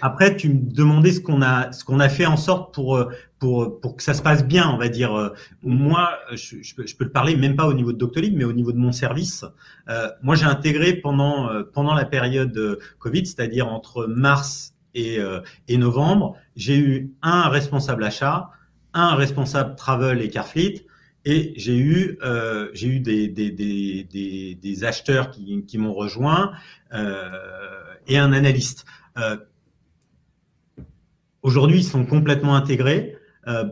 Après, 0.00 0.36
tu 0.36 0.48
me 0.48 0.60
demandais 0.60 1.12
ce 1.12 1.20
qu'on 1.20 1.42
a, 1.42 1.72
ce 1.72 1.84
qu'on 1.84 2.00
a 2.00 2.08
fait 2.08 2.26
en 2.26 2.36
sorte 2.36 2.74
pour, 2.74 2.96
euh, 2.96 3.08
pour, 3.38 3.80
pour 3.80 3.96
que 3.96 4.02
ça 4.02 4.14
se 4.14 4.22
passe 4.22 4.46
bien, 4.46 4.68
on 4.70 4.76
va 4.76 4.88
dire. 4.88 5.14
Euh, 5.14 5.30
moi, 5.62 6.10
je, 6.32 6.62
je, 6.62 6.74
peux, 6.74 6.86
je 6.86 6.96
peux 6.96 7.04
le 7.04 7.12
parler 7.12 7.36
même 7.36 7.56
pas 7.56 7.66
au 7.66 7.74
niveau 7.74 7.92
de 7.92 7.98
Doctolib, 7.98 8.36
mais 8.36 8.44
au 8.44 8.52
niveau 8.52 8.72
de 8.72 8.78
mon 8.78 8.92
service. 8.92 9.44
Euh, 9.88 10.08
moi, 10.22 10.34
j'ai 10.34 10.46
intégré 10.46 10.94
pendant, 10.94 11.50
euh, 11.50 11.62
pendant 11.62 11.94
la 11.94 12.04
période 12.04 12.78
Covid, 12.98 13.26
c'est-à-dire 13.26 13.68
entre 13.68 14.06
mars 14.06 14.74
et, 14.94 15.18
et 15.66 15.76
novembre, 15.76 16.36
j'ai 16.54 16.78
eu 16.78 17.10
un 17.20 17.48
responsable 17.48 18.04
achat, 18.04 18.50
un 18.92 19.16
responsable 19.16 19.74
travel 19.74 20.22
et 20.22 20.30
Carfleet, 20.30 20.86
et 21.24 21.54
j'ai 21.56 21.76
eu, 21.76 22.18
euh, 22.22 22.68
j'ai 22.74 22.88
eu 22.88 23.00
des, 23.00 23.28
des, 23.28 23.50
des, 23.50 24.06
des, 24.10 24.58
des 24.60 24.84
acheteurs 24.84 25.30
qui, 25.30 25.64
qui 25.64 25.78
m'ont 25.78 25.94
rejoint 25.94 26.52
euh, 26.92 27.30
et 28.06 28.18
un 28.18 28.32
analyste. 28.32 28.84
Euh, 29.16 29.36
Aujourd'hui, 31.44 31.80
ils 31.80 31.84
sont 31.84 32.06
complètement 32.06 32.56
intégrés. 32.56 33.16
Euh, 33.48 33.66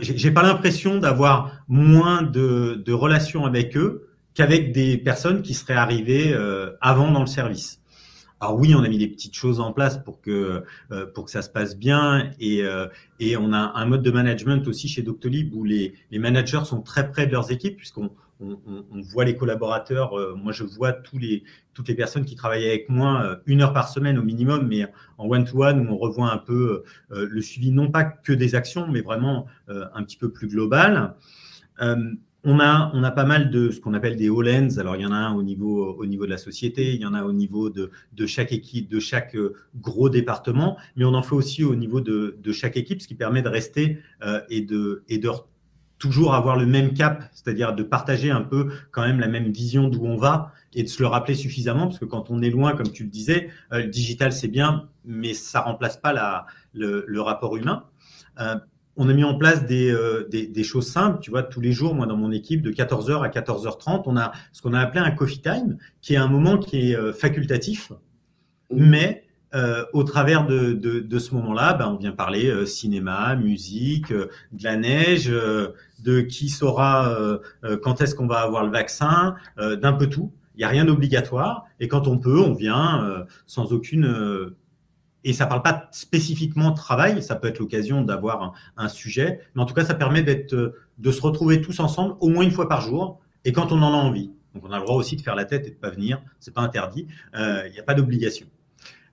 J'ai 0.00 0.30
pas 0.30 0.42
l'impression 0.42 0.98
d'avoir 0.98 1.64
moins 1.68 2.22
de, 2.22 2.82
de, 2.84 2.92
relations 2.92 3.46
avec 3.46 3.76
eux 3.78 4.10
qu'avec 4.34 4.72
des 4.72 4.98
personnes 4.98 5.40
qui 5.40 5.54
seraient 5.54 5.72
arrivées 5.72 6.34
euh, 6.34 6.72
avant 6.82 7.10
dans 7.10 7.20
le 7.20 7.26
service. 7.26 7.80
Alors 8.40 8.58
oui, 8.58 8.74
on 8.74 8.84
a 8.84 8.88
mis 8.88 8.98
des 8.98 9.08
petites 9.08 9.34
choses 9.34 9.58
en 9.58 9.72
place 9.72 9.96
pour 10.04 10.20
que 10.20 10.64
euh, 10.92 11.06
pour 11.06 11.24
que 11.24 11.30
ça 11.30 11.40
se 11.40 11.48
passe 11.48 11.78
bien 11.78 12.30
et 12.38 12.62
euh, 12.62 12.86
et 13.18 13.38
on 13.38 13.54
a 13.54 13.72
un 13.74 13.86
mode 13.86 14.02
de 14.02 14.10
management 14.10 14.68
aussi 14.68 14.88
chez 14.88 15.00
Doctolib 15.00 15.54
où 15.54 15.64
les 15.64 15.94
les 16.10 16.18
managers 16.18 16.66
sont 16.66 16.82
très 16.82 17.10
près 17.10 17.26
de 17.26 17.32
leurs 17.32 17.50
équipes 17.50 17.78
puisqu'on 17.78 18.10
on, 18.40 19.00
voit 19.00 19.24
les 19.24 19.36
collaborateurs. 19.36 20.18
Euh, 20.18 20.34
moi, 20.34 20.52
je 20.52 20.64
vois 20.64 20.92
toutes 20.92 21.20
les 21.20 21.94
personnes 21.94 22.24
qui 22.24 22.36
travaillent 22.36 22.66
avec 22.66 22.88
moi 22.88 23.22
euh, 23.22 23.36
une 23.46 23.62
heure 23.62 23.72
par 23.72 23.88
semaine 23.88 24.18
au 24.18 24.22
minimum, 24.22 24.66
mais 24.68 24.86
en 25.18 25.28
one-to-one, 25.28 25.86
où 25.86 25.92
on 25.92 25.96
revoit 25.96 26.30
un 26.30 26.38
peu 26.38 26.84
euh, 27.12 27.26
le 27.30 27.40
suivi, 27.40 27.72
non 27.72 27.90
pas 27.90 28.04
que 28.04 28.32
des 28.32 28.54
actions, 28.54 28.86
mais 28.88 29.00
vraiment 29.00 29.46
un 29.68 30.02
petit 30.02 30.16
peu 30.16 30.30
plus 30.30 30.48
global. 30.48 31.14
On 32.48 32.60
a, 32.60 33.10
pas 33.10 33.24
mal 33.24 33.50
de 33.50 33.70
ce 33.70 33.80
qu'on 33.80 33.94
appelle 33.94 34.16
des 34.16 34.28
all 34.28 34.78
Alors, 34.78 34.94
il 34.94 35.02
y 35.02 35.06
en 35.06 35.10
a 35.10 35.16
un 35.16 35.34
au 35.34 35.42
niveau, 35.42 35.96
au 35.98 36.06
niveau 36.06 36.26
de 36.26 36.30
la 36.30 36.38
société, 36.38 36.94
il 36.94 37.00
y 37.00 37.06
en 37.06 37.12
a 37.12 37.24
au 37.24 37.32
niveau 37.32 37.70
de, 37.70 37.90
chaque 38.26 38.52
équipe, 38.52 38.88
de 38.88 39.00
chaque 39.00 39.36
gros 39.74 40.08
département, 40.08 40.76
mais 40.94 41.04
on 41.04 41.14
en 41.14 41.22
fait 41.22 41.34
aussi 41.34 41.64
au 41.64 41.74
niveau 41.74 42.00
de, 42.00 42.52
chaque 42.52 42.76
équipe, 42.76 43.02
ce 43.02 43.08
qui 43.08 43.16
permet 43.16 43.42
de 43.42 43.48
rester 43.48 43.98
et, 44.48 44.60
de, 44.60 45.02
et 45.08 45.18
de 45.18 45.28
toujours 45.98 46.34
avoir 46.34 46.56
le 46.56 46.66
même 46.66 46.92
cap, 46.94 47.28
c'est-à-dire 47.32 47.74
de 47.74 47.82
partager 47.82 48.30
un 48.30 48.42
peu 48.42 48.68
quand 48.90 49.06
même 49.06 49.20
la 49.20 49.28
même 49.28 49.50
vision 49.50 49.88
d'où 49.88 50.04
on 50.04 50.16
va 50.16 50.52
et 50.74 50.82
de 50.82 50.88
se 50.88 51.02
le 51.02 51.08
rappeler 51.08 51.34
suffisamment, 51.34 51.86
parce 51.86 51.98
que 51.98 52.04
quand 52.04 52.30
on 52.30 52.42
est 52.42 52.50
loin, 52.50 52.76
comme 52.76 52.90
tu 52.90 53.04
le 53.04 53.10
disais, 53.10 53.48
euh, 53.72 53.78
le 53.78 53.86
digital 53.86 54.32
c'est 54.32 54.48
bien, 54.48 54.88
mais 55.04 55.32
ça 55.34 55.60
remplace 55.60 55.96
pas 55.96 56.12
la, 56.12 56.46
le, 56.74 57.04
le 57.06 57.20
rapport 57.20 57.56
humain. 57.56 57.84
Euh, 58.40 58.56
on 58.96 59.08
a 59.08 59.12
mis 59.12 59.24
en 59.24 59.36
place 59.36 59.66
des, 59.66 59.90
euh, 59.90 60.26
des, 60.30 60.46
des, 60.46 60.64
choses 60.64 60.90
simples, 60.90 61.18
tu 61.20 61.30
vois, 61.30 61.42
tous 61.42 61.60
les 61.60 61.72
jours, 61.72 61.94
moi 61.94 62.06
dans 62.06 62.16
mon 62.16 62.32
équipe, 62.32 62.62
de 62.62 62.70
14h 62.70 63.22
à 63.22 63.28
14h30, 63.28 64.02
on 64.06 64.16
a 64.16 64.32
ce 64.52 64.62
qu'on 64.62 64.72
a 64.72 64.80
appelé 64.80 65.00
un 65.00 65.10
coffee 65.10 65.40
time, 65.40 65.76
qui 66.00 66.14
est 66.14 66.18
un 66.18 66.28
moment 66.28 66.58
qui 66.58 66.92
est 66.92 66.96
euh, 66.96 67.12
facultatif, 67.12 67.92
mais 68.70 69.25
euh, 69.56 69.86
au 69.94 70.04
travers 70.04 70.46
de, 70.46 71.18
ce 71.18 71.34
moment-là, 71.34 71.72
ben, 71.72 71.88
on 71.88 71.96
vient 71.96 72.12
parler 72.12 72.46
euh, 72.48 72.66
cinéma, 72.66 73.36
musique, 73.36 74.12
euh, 74.12 74.28
de 74.52 74.62
la 74.62 74.76
neige, 74.76 75.28
de 75.28 76.20
qui 76.20 76.50
saura 76.50 77.16
quand 77.82 78.00
est-ce 78.00 78.14
qu'on 78.14 78.26
va 78.26 78.40
avoir 78.40 78.64
le 78.64 78.70
vaccin, 78.70 79.34
d'un 79.58 79.92
peu 79.92 80.08
tout. 80.08 80.32
Il 80.54 80.58
n'y 80.58 80.64
a 80.64 80.68
rien 80.68 80.84
d'obligatoire. 80.84 81.64
Et 81.80 81.88
quand 81.88 82.06
on 82.06 82.18
peut, 82.18 82.38
on 82.38 82.52
vient 82.52 83.24
sans 83.46 83.72
aucune... 83.72 84.54
et 85.24 85.32
ça 85.32 85.44
ne 85.44 85.48
parle 85.48 85.62
pas 85.62 85.88
spécifiquement 85.90 86.70
de 86.70 86.76
travail, 86.76 87.22
ça 87.22 87.34
peut 87.36 87.48
être 87.48 87.58
l'occasion 87.58 88.02
d'avoir 88.02 88.54
un, 88.76 88.88
sujet, 88.88 89.40
mais 89.54 89.62
en 89.62 89.66
tout 89.66 89.74
cas, 89.74 89.84
ça 89.84 89.94
permet 89.94 90.22
de 90.22 91.10
se 91.10 91.20
retrouver 91.22 91.60
tous 91.60 91.80
ensemble 91.80 92.16
au 92.20 92.28
moins 92.28 92.44
une 92.44 92.50
fois 92.50 92.68
par 92.68 92.82
jour, 92.82 93.20
et 93.44 93.52
quand 93.52 93.72
on 93.72 93.80
en 93.82 93.92
a 93.92 93.96
envie. 93.96 94.30
Donc 94.54 94.64
on 94.66 94.72
a 94.72 94.78
le 94.78 94.84
droit 94.84 94.96
aussi 94.96 95.16
de 95.16 95.22
faire 95.22 95.34
la 95.34 95.44
tête 95.44 95.66
et 95.66 95.70
de 95.70 95.76
pas 95.76 95.90
venir, 95.90 96.22
c'est 96.40 96.54
pas 96.54 96.62
interdit, 96.62 97.06
il 97.34 97.70
n'y 97.72 97.78
a 97.78 97.82
pas 97.82 97.94
d'obligation. 97.94 98.46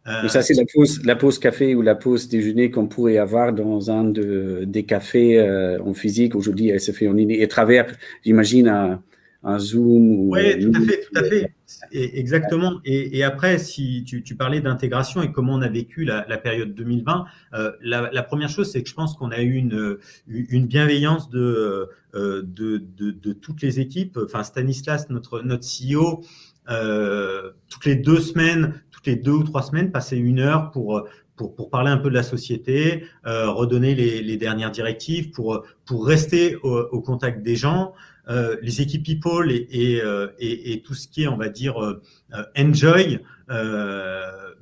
Euh, 0.07 0.27
ça, 0.27 0.41
c'est 0.41 0.53
la 0.53 0.65
pause, 0.71 1.01
la 1.05 1.15
pause 1.15 1.39
café 1.39 1.75
ou 1.75 1.81
la 1.81 1.95
pause 1.95 2.27
déjeuner 2.27 2.71
qu'on 2.71 2.87
pourrait 2.87 3.17
avoir 3.17 3.53
dans 3.53 3.89
un 3.89 4.03
de, 4.03 4.63
des 4.65 4.83
cafés 4.83 5.39
euh, 5.39 5.79
en 5.81 5.93
physique. 5.93 6.35
Aujourd'hui, 6.35 6.69
elle 6.69 6.81
se 6.81 6.91
fait 6.91 7.07
en 7.07 7.13
ligne 7.13 7.31
et 7.31 7.47
travers, 7.47 7.85
j'imagine, 8.25 8.67
un, 8.67 9.01
un, 9.43 9.59
Zoom. 9.59 10.29
Oui, 10.29 10.59
tout 10.59 10.71
à 10.75 10.81
fait, 10.81 11.05
tout 11.05 11.19
à 11.19 11.23
fait. 11.23 11.53
Et, 11.93 12.19
exactement. 12.19 12.81
Et, 12.83 13.17
et, 13.17 13.23
après, 13.23 13.57
si 13.57 14.03
tu, 14.05 14.23
tu 14.23 14.35
parlais 14.35 14.59
d'intégration 14.59 15.21
et 15.21 15.31
comment 15.31 15.53
on 15.53 15.61
a 15.61 15.69
vécu 15.69 16.03
la, 16.03 16.25
la 16.27 16.37
période 16.37 16.73
2020, 16.73 17.25
euh, 17.53 17.71
la, 17.81 18.09
la, 18.11 18.23
première 18.23 18.49
chose, 18.49 18.71
c'est 18.71 18.83
que 18.83 18.89
je 18.89 18.95
pense 18.95 19.15
qu'on 19.15 19.31
a 19.31 19.41
eu 19.41 19.53
une, 19.53 19.97
une 20.27 20.67
bienveillance 20.67 21.29
de, 21.29 21.87
euh, 22.15 22.41
de, 22.43 22.83
de, 22.97 23.11
de, 23.11 23.33
toutes 23.33 23.61
les 23.61 23.79
équipes. 23.79 24.19
Enfin, 24.21 24.43
Stanislas, 24.43 25.09
notre, 25.09 25.41
notre 25.41 25.65
CEO, 25.65 26.23
euh, 26.69 27.51
toutes 27.69 27.85
les 27.85 27.95
deux 27.95 28.19
semaines, 28.19 28.73
toutes 29.03 29.07
les 29.07 29.21
deux 29.21 29.31
ou 29.31 29.43
trois 29.43 29.63
semaines, 29.63 29.91
passer 29.91 30.17
une 30.17 30.39
heure 30.39 30.71
pour 30.71 31.05
pour, 31.35 31.55
pour 31.55 31.69
parler 31.71 31.89
un 31.89 31.97
peu 31.97 32.09
de 32.09 32.13
la 32.13 32.23
société, 32.23 33.05
euh, 33.25 33.49
redonner 33.49 33.95
les, 33.95 34.21
les, 34.21 34.37
dernières 34.37 34.71
directives, 34.71 35.31
pour 35.31 35.63
pour 35.83 36.05
rester 36.05 36.55
au, 36.57 36.77
au 36.91 37.01
contact 37.01 37.41
des 37.41 37.55
gens. 37.55 37.93
Euh, 38.29 38.55
les 38.61 38.81
équipes 38.81 39.03
people 39.03 39.51
et, 39.51 39.67
et, 39.69 40.01
euh, 40.01 40.27
et, 40.39 40.81
tout 40.81 40.93
ce 40.93 41.09
qui 41.09 41.23
est, 41.23 41.27
on 41.27 41.35
va 41.35 41.49
dire, 41.49 41.77
euh, 41.83 42.01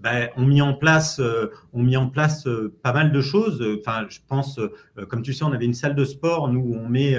bah, 0.01 0.29
ont 0.35 0.45
mis 0.45 0.61
en 0.61 0.73
place, 0.73 1.21
ont 1.73 1.83
mis 1.83 1.97
en 1.97 2.07
place 2.07 2.47
pas 2.81 2.93
mal 2.93 3.11
de 3.11 3.21
choses. 3.21 3.63
Enfin, 3.79 4.05
je 4.09 4.19
pense, 4.27 4.59
comme 5.09 5.21
tu 5.21 5.33
sais, 5.33 5.43
on 5.43 5.51
avait 5.51 5.65
une 5.65 5.73
salle 5.73 5.95
de 5.95 6.05
sport. 6.05 6.49
Nous, 6.49 6.75
on 6.79 6.89
met 6.89 7.17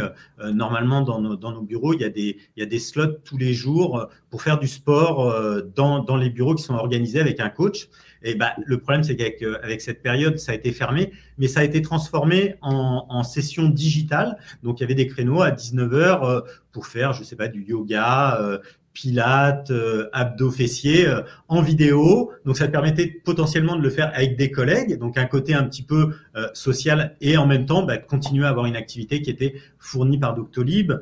normalement 0.53 1.03
dans 1.03 1.21
nos, 1.21 1.37
dans 1.37 1.53
nos, 1.53 1.63
bureaux, 1.63 1.95
il 1.95 2.01
y, 2.01 2.05
a 2.05 2.11
des, 2.11 2.39
il 2.57 2.61
y 2.61 2.63
a 2.63 2.67
des 2.67 2.79
slots 2.79 3.19
tous 3.25 3.39
les 3.39 3.55
jours 3.55 4.09
pour 4.31 4.43
faire 4.43 4.59
du 4.59 4.69
sport 4.69 5.33
dans, 5.75 6.01
dans 6.01 6.17
les 6.17 6.31
bureaux 6.31 6.55
qui 6.55 6.63
sont 6.63 6.75
organisés 6.75 7.21
avec 7.21 7.41
un 7.41 7.49
coach. 7.49 7.89
Et 8.25 8.35
bah, 8.35 8.53
le 8.65 8.79
problème, 8.79 9.03
c'est 9.03 9.17
qu'avec 9.17 9.43
avec 9.63 9.81
cette 9.81 10.03
période, 10.03 10.39
ça 10.39 10.53
a 10.53 10.55
été 10.55 10.71
fermé, 10.73 11.13
mais 11.39 11.49
ça 11.49 11.61
a 11.61 11.65
été 11.65 11.83
transformé 11.83 12.55
en, 12.63 13.07
en 13.09 13.23
session 13.25 13.69
digitale. 13.69 14.37
Donc, 14.63 14.81
il 14.81 14.83
y 14.83 14.85
avait 14.85 14.95
des 14.95 15.07
créneaux 15.07 15.43
à 15.43 15.51
19h 15.51 16.43
pour 16.73 16.87
faire, 16.87 17.13
je 17.13 17.25
sais 17.25 17.37
pas, 17.37 17.49
du 17.49 17.65
yoga, 17.65 18.61
pilates, 18.93 19.71
euh, 19.71 20.09
abdos 20.13 20.51
fessiers 20.51 21.07
euh, 21.07 21.23
en 21.49 21.63
vidéo. 21.63 22.33
Donc 22.45 22.57
ça 22.57 22.69
permettait 22.69 23.07
potentiellement 23.07 23.77
de 23.77 23.83
le 23.83 23.91
faire 23.91 24.11
avec 24.15 24.37
des 24.37 24.51
collègues, 24.51 24.99
donc 24.99 25.19
un 25.19 25.27
côté 25.27 25.55
un 25.55 25.65
petit 25.65 25.83
peu 25.83 26.15
euh, 26.37 26.49
social 26.55 27.17
et 27.21 27.37
en 27.37 27.47
même 27.47 27.67
temps 27.67 27.83
bah, 27.83 27.97
de 27.97 28.05
continuer 28.05 28.45
à 28.47 28.51
avoir 28.51 28.67
une 28.67 28.77
activité 28.77 29.23
qui 29.23 29.31
était 29.31 29.55
fournie 29.79 30.19
par 30.19 30.35
Doctolib. 30.35 30.93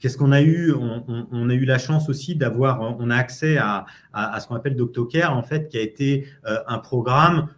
Qu'est-ce 0.00 0.18
qu'on 0.18 0.32
a 0.32 0.42
eu? 0.42 0.74
On, 0.74 1.48
a 1.48 1.54
eu 1.54 1.64
la 1.64 1.78
chance 1.78 2.10
aussi 2.10 2.34
d'avoir, 2.34 2.82
on 3.00 3.08
a 3.08 3.16
accès 3.16 3.56
à, 3.56 3.86
à, 4.12 4.38
ce 4.38 4.46
qu'on 4.46 4.54
appelle 4.54 4.76
DoctoCare, 4.76 5.34
en 5.34 5.42
fait, 5.42 5.68
qui 5.70 5.78
a 5.78 5.80
été 5.80 6.26
un 6.44 6.76
programme 6.76 7.48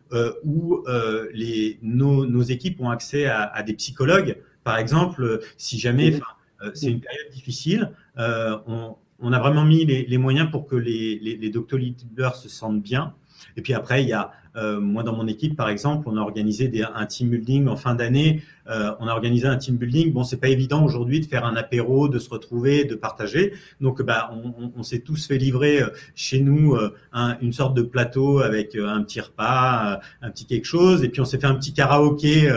où 0.45 0.85
les, 1.35 1.81
nos, 1.83 2.25
nos, 2.25 2.43
équipes 2.43 2.81
ont 2.81 2.91
accès 2.91 3.27
à, 3.27 3.43
à, 3.43 3.65
des 3.65 3.75
psychologues. 3.75 4.37
Par 4.63 4.79
exemple, 4.79 5.41
si 5.57 5.81
jamais, 5.81 6.21
c'est 6.75 6.93
une 6.93 7.01
période 7.01 7.33
difficile, 7.33 7.91
on, 8.17 8.95
on 9.19 9.33
a 9.33 9.39
vraiment 9.39 9.65
mis 9.65 9.85
les, 9.85 10.19
moyens 10.19 10.51
pour 10.51 10.67
que 10.67 10.77
les, 10.77 11.19
les, 11.19 11.51
se 12.37 12.49
sentent 12.49 12.83
bien. 12.83 13.15
Et 13.57 13.63
puis 13.63 13.75
après, 13.75 14.03
il 14.03 14.09
y 14.09 14.13
a 14.13 14.31
euh, 14.57 14.81
moi, 14.81 15.03
dans 15.03 15.15
mon 15.15 15.27
équipe, 15.27 15.57
par 15.57 15.69
exemple, 15.69 16.09
on 16.09 16.17
a 16.17 16.21
organisé 16.21 16.69
des, 16.69 16.83
un 16.83 17.07
team 17.07 17.31
building 17.31 17.69
en 17.69 17.77
fin 17.77 17.95
d'année. 17.95 18.43
Euh, 18.69 18.93
on 19.01 19.07
a 19.07 19.13
organisé 19.13 19.47
un 19.47 19.57
team 19.57 19.77
building. 19.77 20.13
Bon, 20.13 20.25
c'est 20.25 20.39
pas 20.39 20.49
évident 20.49 20.85
aujourd'hui 20.85 21.21
de 21.21 21.27
faire 21.27 21.45
un 21.45 21.57
apéro, 21.57 22.09
de 22.09 22.19
se 22.19 22.29
retrouver, 22.29 22.85
de 22.85 22.95
partager. 22.95 23.53
Donc, 23.81 24.03
bah, 24.03 24.31
on, 24.77 24.83
s'est 24.83 25.01
tous 25.01 25.27
fait 25.27 25.39
livrer 25.39 25.83
euh, 25.83 25.89
chez 26.15 26.41
nous 26.41 26.75
euh, 26.75 26.95
un, 27.13 27.37
une 27.41 27.53
sorte 27.53 27.77
de 27.77 27.83
plateau 27.83 28.41
avec 28.41 28.77
euh, 28.77 28.89
un 28.89 29.03
petit 29.03 29.21
repas, 29.21 30.01
un 30.23 30.31
petit 30.31 30.47
quelque 30.47 30.65
chose, 30.65 31.03
et 31.03 31.09
puis 31.09 31.21
on 31.21 31.25
s'est 31.25 31.39
fait 31.39 31.47
un 31.47 31.55
petit 31.55 31.73
karaoké 31.73 32.51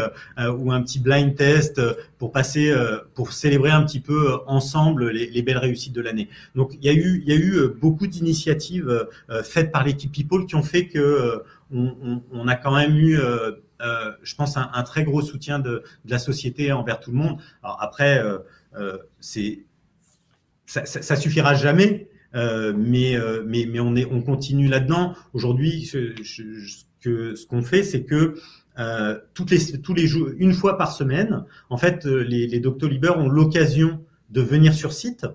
ou 0.57 0.71
un 0.71 0.81
petit 0.81 0.99
blind 0.99 1.35
test 1.35 1.81
pour 2.17 2.31
passer, 2.31 2.73
pour 3.13 3.33
célébrer 3.33 3.71
un 3.71 3.83
petit 3.83 3.99
peu 3.99 4.37
ensemble 4.47 5.09
les, 5.09 5.29
les 5.29 5.41
belles 5.41 5.57
réussites 5.57 5.93
de 5.93 6.01
l'année. 6.01 6.29
Donc, 6.55 6.73
il 6.81 6.85
y 6.85 6.89
il 6.89 7.27
y 7.27 7.31
a 7.31 7.35
eu 7.35 7.69
beaucoup 7.79 8.07
d'initiatives 8.07 9.07
faites 9.43 9.71
par 9.71 9.83
l'équipe 9.83 10.11
People 10.11 10.45
qui 10.45 10.55
ont 10.55 10.63
fait 10.63 10.87
que 10.87 11.43
on, 11.71 12.47
a 12.47 12.55
quand 12.55 12.75
même 12.75 12.95
eu, 12.95 13.19
euh, 13.19 13.51
euh, 13.81 14.11
je 14.23 14.35
pense, 14.35 14.57
un, 14.57 14.83
très 14.83 15.03
gros 15.03 15.21
soutien 15.21 15.59
de, 15.59 15.83
la 16.05 16.19
société 16.19 16.71
envers 16.71 16.99
tout 16.99 17.11
le 17.11 17.17
monde. 17.17 17.39
Alors 17.63 17.81
après, 17.81 18.23
euh, 18.23 18.97
c'est 19.19 19.63
ça, 20.65 20.85
ça, 20.85 21.15
suffira 21.15 21.55
jamais, 21.55 22.09
mais, 22.33 23.17
mais, 23.45 23.67
mais 23.67 23.79
on, 23.79 23.95
est, 23.95 24.05
on 24.05 24.21
continue 24.21 24.67
là-dedans. 24.67 25.15
Aujourd'hui, 25.33 25.85
ce, 25.85 26.13
que, 27.01 27.35
ce 27.35 27.45
qu'on 27.47 27.63
fait, 27.63 27.83
c'est 27.83 28.03
que 28.03 28.35
toutes 29.33 29.51
les, 29.51 29.81
tous 29.81 29.93
les 29.93 30.05
jours, 30.05 30.29
une 30.37 30.53
fois 30.53 30.77
par 30.77 30.91
semaine, 30.91 31.43
en 31.69 31.77
fait, 31.77 32.05
les, 32.05 32.47
les 32.47 32.59
Doctolibers 32.59 33.17
ont 33.17 33.29
l'occasion 33.29 34.03
de 34.29 34.41
venir 34.41 34.73
sur 34.73 34.93
site. 34.93 35.25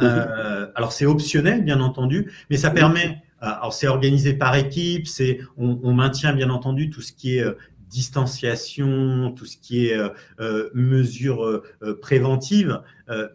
Mhm. 0.00 0.70
alors 0.76 0.92
c'est 0.92 1.04
optionnel, 1.04 1.62
bien 1.62 1.78
entendu, 1.78 2.32
mais 2.48 2.56
ça 2.56 2.70
permet 2.70 3.22
alors 3.40 3.72
c'est 3.72 3.86
organisé 3.86 4.34
par 4.34 4.54
équipe, 4.56 5.06
c'est 5.06 5.40
on, 5.56 5.94
maintient 5.94 6.32
bien 6.32 6.50
entendu 6.50 6.90
tout 6.90 7.00
ce 7.00 7.12
qui 7.12 7.36
est 7.36 7.42
euh, 7.42 7.52
distanciation, 7.88 9.32
tout 9.32 9.46
ce 9.46 9.56
qui 9.56 9.86
est 9.86 9.98
euh, 10.38 10.70
mesures 10.74 11.62
préventives, 12.00 12.80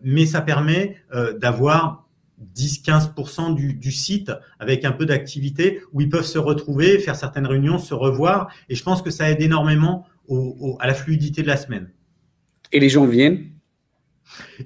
mais 0.02 0.26
ça 0.26 0.40
permet 0.40 0.96
d'avoir 1.42 2.08
10-15% 2.56 3.54
du, 3.54 3.74
du, 3.74 3.92
site 3.92 4.32
avec 4.60 4.86
un 4.86 4.94
peu 4.94 5.06
d'activité 5.06 5.82
où 5.92 6.00
ils 6.00 6.08
peuvent 6.08 6.26
se 6.26 6.38
retrouver, 6.38 7.00
faire 7.00 7.18
certaines 7.18 7.48
réunions, 7.48 7.78
se 7.80 7.94
revoir. 7.94 8.50
Et 8.70 8.76
je 8.76 8.84
pense 8.84 9.02
que 9.02 9.10
ça 9.10 9.30
aide 9.30 9.42
énormément 9.42 10.06
à 10.80 10.88
la 10.88 10.94
fluidité 10.94 11.42
de 11.42 11.48
la 11.48 11.58
semaine. 11.58 11.90
Et 12.72 12.80
les 12.80 12.90
gens 12.90 13.06
viennent? 13.06 13.55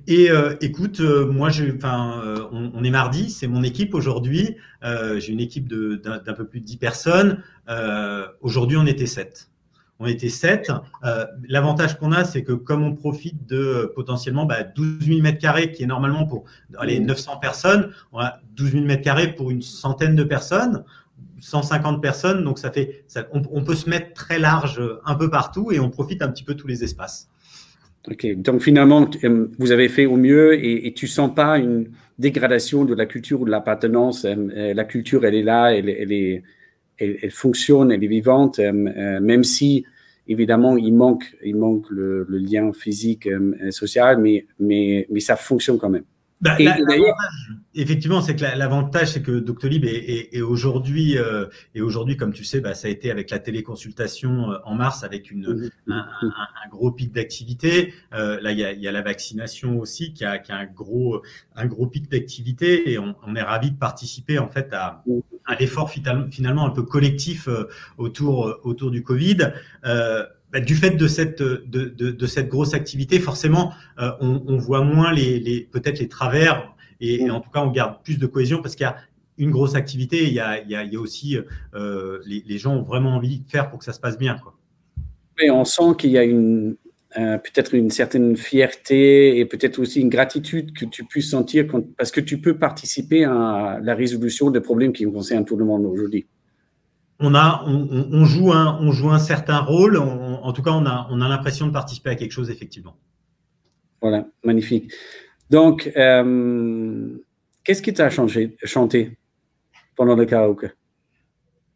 Et 0.08 0.32
euh, 0.32 0.56
écoute, 0.62 1.00
euh, 1.00 1.26
moi, 1.26 1.50
je, 1.50 1.66
euh, 1.66 2.48
on, 2.52 2.84
est 2.84 2.90
mardi, 2.90 3.30
c'est 3.30 3.48
mon 3.48 3.64
équipe 3.64 3.94
aujourd'hui. 3.94 4.56
J'ai 4.82 5.32
une 5.32 5.40
équipe 5.40 5.68
d'un 5.68 6.34
peu 6.34 6.46
plus 6.46 6.62
de 6.62 6.66
10 6.66 6.78
personnes. 6.78 7.44
aujourd'hui, 8.42 8.78
on 8.78 8.86
était 8.86 9.06
7. 9.06 9.50
On 10.02 10.06
était 10.06 10.30
7. 10.30 10.72
L'avantage 11.48 11.98
qu'on 11.98 12.12
a, 12.12 12.24
c'est 12.24 12.44
que 12.44 12.54
comme 12.54 12.84
on 12.84 12.96
profite 12.96 13.46
de 13.46 13.92
potentiellement 13.96 14.46
bah, 14.46 14.64
12 14.64 15.06
000 15.06 15.22
mètres 15.22 15.40
carrés, 15.40 15.72
qui 15.72 15.84
est 15.84 15.88
normalement 15.88 16.26
pour 16.26 16.46
les 16.84 17.00
900 17.00 17.38
personnes, 17.38 17.92
on 18.12 18.20
a 18.20 18.40
12 18.56 18.72
000 18.72 18.86
mètres 18.86 19.04
carrés 19.04 19.34
pour 19.34 19.52
une 19.52 19.62
centaine 19.62 20.16
de 20.16 20.24
personnes. 20.24 20.84
150 21.42 22.02
personnes, 22.02 22.44
donc 22.44 22.60
ça 22.60 22.70
fait, 22.70 23.06
ça, 23.08 23.26
on, 23.32 23.42
on 23.52 23.64
peut 23.64 23.76
se 23.76 23.90
mettre 23.90 24.14
très 24.14 24.40
large 24.40 24.82
un 25.06 25.16
peu 25.16 25.30
partout 25.30 25.72
et 25.72 25.80
on 25.80 25.90
profite 25.90 26.22
un 26.22 26.28
petit 26.28 26.44
peu 26.44 26.54
tous 26.54 26.68
les 26.68 26.84
espaces. 26.84 27.30
Ok, 28.08 28.26
donc 28.38 28.62
finalement, 28.62 29.10
euh, 29.26 29.48
vous 29.60 29.72
avez 29.72 29.90
fait 29.90 30.06
au 30.06 30.16
mieux 30.16 30.54
et, 30.54 30.88
et 30.88 30.94
tu 30.94 31.06
sens 31.06 31.34
pas 31.36 31.58
une 31.60 31.90
dégradation 32.18 32.86
de 32.86 32.94
la 32.94 33.06
culture 33.06 33.42
ou 33.42 33.46
de 33.46 33.52
l'appartenance. 33.52 34.24
Euh, 34.24 34.36
euh, 34.56 34.74
la 34.74 34.86
culture, 34.86 35.26
elle 35.26 35.36
est 35.36 35.44
là, 35.44 35.74
elle, 35.74 35.90
est, 35.90 36.44
elle, 36.98 37.32
fonctionne, 37.32 37.92
elle 37.92 38.04
est 38.04 38.08
vivante, 38.08 38.60
même 38.60 39.44
si 39.44 39.86
évidemment 40.28 40.78
il 40.78 40.94
manque, 40.94 41.36
il 41.44 41.58
manque 41.58 41.90
le, 41.90 42.26
lien 42.30 42.72
physique, 42.74 43.28
social, 43.70 44.18
mais, 44.20 44.46
mais, 44.60 45.08
mais 45.10 45.20
ça 45.20 45.36
fonctionne 45.36 45.78
quand 45.78 45.90
même. 45.90 46.04
Bah, 46.42 46.56
effectivement, 47.76 48.22
c'est 48.22 48.36
que 48.36 48.44
l'avantage, 48.44 49.10
c'est 49.10 49.22
que 49.22 49.40
Doctolib 49.40 49.84
est, 49.84 50.34
est, 50.34 50.42
aujourd'hui, 50.42 51.18
euh, 51.18 51.48
et 51.76 51.82
aujourd'hui, 51.82 52.16
comme 52.16 52.32
tu 52.32 52.46
sais, 52.46 52.62
bah, 52.62 52.74
ça 52.74 52.88
a 52.88 52.92
été 52.92 53.12
avec 53.12 53.30
la 53.30 53.40
téléconsultation 53.40 54.52
euh, 54.52 54.58
en 54.64 54.76
mars, 54.76 55.04
avec 55.04 55.32
une, 55.32 55.70
un, 55.88 55.98
un, 55.98 56.28
un, 56.30 56.70
gros 56.70 56.92
pic 56.92 57.12
d'activité. 57.12 57.94
Euh, 58.14 58.40
là, 58.40 58.54
il 58.54 58.60
y 58.60 58.64
a, 58.64 58.72
y 58.72 58.88
a, 58.88 58.92
la 58.92 59.02
vaccination 59.02 59.80
aussi, 59.80 60.14
qui 60.14 60.24
a, 60.24 60.38
qui 60.38 60.54
a 60.54 60.56
un 60.56 60.66
gros, 60.66 61.22
un 61.58 61.66
gros 61.66 61.88
pic 61.88 62.10
d'activité, 62.10 62.90
et 62.90 63.00
on, 63.00 63.16
on 63.28 63.36
est 63.36 63.42
ravi 63.42 63.72
de 63.72 63.78
participer 63.78 64.40
en 64.40 64.48
fait 64.48 64.74
à, 64.74 65.04
à 65.46 65.56
l'effort 65.56 65.92
finalement 65.92 66.66
un 66.66 66.70
peu 66.70 66.84
collectif 66.84 67.50
euh, 67.50 67.68
autour, 67.98 68.60
autour 68.64 68.92
du 68.92 69.04
Covid. 69.04 69.52
Euh, 69.86 70.26
bah, 70.52 70.60
du 70.60 70.76
fait 70.76 70.92
de 70.92 71.08
cette, 71.08 71.42
de, 71.42 71.64
de, 71.68 72.12
de, 72.12 72.26
cette 72.26 72.50
grosse 72.50 72.74
activité, 72.74 73.20
forcément, 73.20 73.72
euh, 74.00 74.12
on, 74.20 74.42
on, 74.48 74.58
voit 74.58 74.82
moins 74.84 75.14
les, 75.14 75.40
les 75.40 75.62
peut-être 75.62 76.00
les 76.00 76.08
travers 76.08 76.76
et, 77.00 77.30
en 77.30 77.40
tout 77.40 77.50
cas, 77.50 77.62
on 77.62 77.72
garde 77.72 78.04
plus 78.04 78.18
de 78.18 78.26
cohésion 78.26 78.62
parce 78.62 78.76
qu'il 78.76 78.84
y 78.84 78.88
a 78.88 78.98
une 79.38 79.52
grosse 79.52 79.76
activité. 79.76 80.28
Il 80.28 80.34
y 80.34 80.40
a, 80.40 80.62
il 80.62 80.70
y 80.70 80.76
a, 80.76 80.84
il 80.84 80.92
y 80.92 80.98
a 80.98 81.00
aussi 81.00 81.38
euh, 81.76 82.20
les, 82.26 82.44
les, 82.46 82.58
gens 82.58 82.76
ont 82.76 82.82
vraiment 82.82 83.16
envie 83.16 83.40
de 83.40 83.50
faire 83.50 83.70
pour 83.70 83.80
que 83.80 83.86
ça 83.86 83.94
se 83.94 84.00
passe 84.00 84.18
bien. 84.18 84.38
Quoi. 84.38 84.58
Et 85.42 85.50
on 85.52 85.64
sent 85.64 85.96
qu'il 85.98 86.12
y 86.12 86.18
a 86.18 86.24
une 86.24 86.76
euh, 87.18 87.38
peut-être 87.38 87.74
une 87.74 87.90
certaine 87.90 88.36
fierté 88.36 89.40
et 89.40 89.46
peut-être 89.46 89.80
aussi 89.80 90.02
une 90.02 90.10
gratitude 90.10 90.74
que 90.74 90.86
tu 90.86 91.06
puisses 91.06 91.32
sentir 91.32 91.68
quand, 91.68 91.84
parce 91.96 92.12
que 92.12 92.22
tu 92.22 92.40
peux 92.40 92.58
participer 92.58 93.24
à 93.24 93.80
la 93.82 93.96
résolution 93.96 94.52
des 94.52 94.62
problèmes 94.62 94.94
qui 94.94 95.06
concernent 95.06 95.46
tout 95.46 95.58
le 95.58 95.66
monde 95.66 95.86
aujourd'hui 95.86 96.28
on 97.20 97.36
a, 97.36 97.64
on, 97.68 98.24
joue 98.26 98.54
un, 98.54 98.80
on 98.82 98.92
joue 98.92 99.10
un 99.10 99.20
certain 99.20 99.60
rôle. 99.60 99.98
En 100.44 100.54
tout 100.54 100.62
cas, 100.62 100.72
on 100.72 100.86
a, 100.86 101.08
on 101.10 101.22
a 101.22 101.30
l'impression 101.30 101.68
de 101.68 101.72
participer 101.72 102.12
à 102.12 102.16
quelque 102.16 102.32
chose 102.32 102.50
effectivement. 102.50 102.98
Voilà, 104.02 104.26
magnifique. 104.44 104.92
Donc, 105.50 105.92
euh, 105.98 107.18
qu'est-ce 107.64 107.82
qui 107.82 107.94
t'a 107.94 108.10
changé, 108.10 108.56
chanté 108.64 109.18
pendant 109.96 110.16
le 110.16 110.26
karaoke 110.26 110.74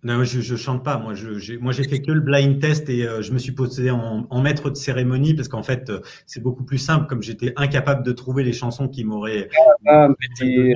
non, 0.05 0.25
je, 0.25 0.41
je 0.41 0.57
chante 0.57 0.83
pas. 0.83 0.97
Moi, 0.97 1.13
j'ai 1.13 1.83
fait 1.85 2.01
que 2.01 2.11
le 2.11 2.19
blind 2.19 2.59
test 2.59 2.89
et 2.89 3.07
euh, 3.07 3.21
je 3.21 3.31
me 3.31 3.37
suis 3.37 3.53
posé 3.53 3.89
en, 3.89 4.41
maître 4.41 4.69
de 4.69 4.75
cérémonie 4.75 5.33
parce 5.33 5.47
qu'en 5.47 5.63
fait, 5.63 5.89
euh, 5.89 6.01
c'est 6.25 6.43
beaucoup 6.43 6.65
plus 6.65 6.77
simple. 6.77 7.07
Comme 7.07 7.23
j'étais 7.23 7.53
incapable 7.55 8.03
de 8.03 8.11
trouver 8.11 8.43
les 8.43 8.51
chansons 8.51 8.89
qui 8.89 9.05
m'auraient. 9.05 9.47
Ah, 9.87 10.03
un 10.03 10.13
petit 10.13 10.73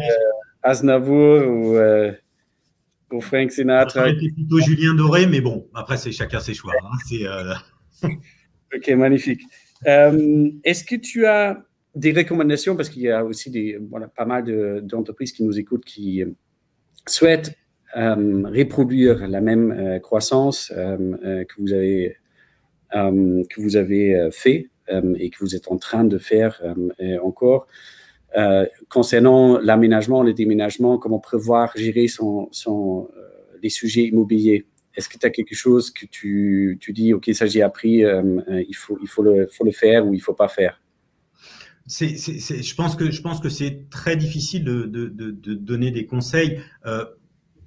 Aznavour 0.64 1.46
ou 1.46 1.78
pour 3.10 3.24
Frank 3.24 3.52
Sinatra. 3.52 4.08
Plutôt 4.14 4.60
Julien 4.60 4.94
Doré, 4.94 5.28
mais 5.28 5.42
bon, 5.42 5.68
après, 5.74 5.98
c'est 5.98 6.12
chacun 6.12 6.40
ses 6.40 6.54
choix. 6.54 6.74
Hein. 6.84 6.98
Euh, 7.14 7.54
ok, 8.76 8.90
magnifique. 8.90 9.42
Euh, 9.88 10.50
est-ce 10.64 10.84
que 10.84 10.96
tu 10.96 11.26
as 11.26 11.64
des 11.96 12.12
recommandations, 12.12 12.76
parce 12.76 12.90
qu'il 12.90 13.04
y 13.04 13.10
a 13.10 13.24
aussi 13.24 13.50
des, 13.50 13.78
voilà, 13.90 14.08
pas 14.08 14.26
mal 14.26 14.44
d'entreprises 14.86 15.32
qui 15.32 15.44
nous 15.44 15.58
écoutent 15.58 15.86
qui 15.86 16.24
euh, 16.24 16.32
souhaitent 17.08 17.58
reproduire 17.96 19.28
la 19.28 19.40
même 19.40 20.00
croissance 20.04 20.68
que 20.70 21.54
vous 21.58 21.74
avez, 21.74 22.18
que 22.92 23.62
vous 23.62 23.76
avez 23.76 24.30
fait 24.30 24.70
et 25.18 25.30
que 25.30 25.38
vous 25.40 25.56
êtes 25.56 25.72
en 25.72 25.78
train 25.78 26.04
de 26.04 26.18
faire 26.20 26.62
encore. 27.24 27.66
Euh, 28.36 28.66
concernant 28.90 29.58
l'aménagement, 29.58 30.22
le 30.22 30.34
déménagement, 30.34 30.98
comment 30.98 31.20
prévoir, 31.20 31.72
gérer 31.76 32.08
son, 32.08 32.50
son, 32.52 33.10
euh, 33.18 33.58
les 33.64 33.70
sujets 33.70 34.04
immobiliers? 34.04 34.66
Est-ce 34.98 35.08
que 35.08 35.18
tu 35.18 35.26
as 35.26 35.30
quelque 35.30 35.56
chose 35.56 35.92
que 35.92 36.06
tu, 36.06 36.78
tu 36.82 36.92
dis, 36.92 37.14
OK, 37.14 37.30
ça 37.34 37.46
j'ai 37.46 37.62
appris, 37.62 38.04
il, 38.04 38.76
faut, 38.76 38.98
il 39.02 39.08
faut, 39.08 39.24
le, 39.24 39.48
faut 39.48 39.64
le 39.64 39.72
faire 39.72 40.06
ou 40.06 40.14
il 40.14 40.18
ne 40.18 40.22
faut 40.22 40.34
pas 40.34 40.50
faire? 40.50 40.82
Je 41.88 42.76
pense 42.76 42.96
que 42.96 43.12
je 43.12 43.22
pense 43.22 43.40
que 43.40 43.50
c'est 43.50 43.90
très 43.90 44.18
difficile 44.18 44.66
de, 44.66 44.84
de, 44.84 45.08
de, 45.08 45.54
donner 45.54 45.92
des 45.92 46.06
conseils. 46.06 46.60
Euh, 46.86 47.06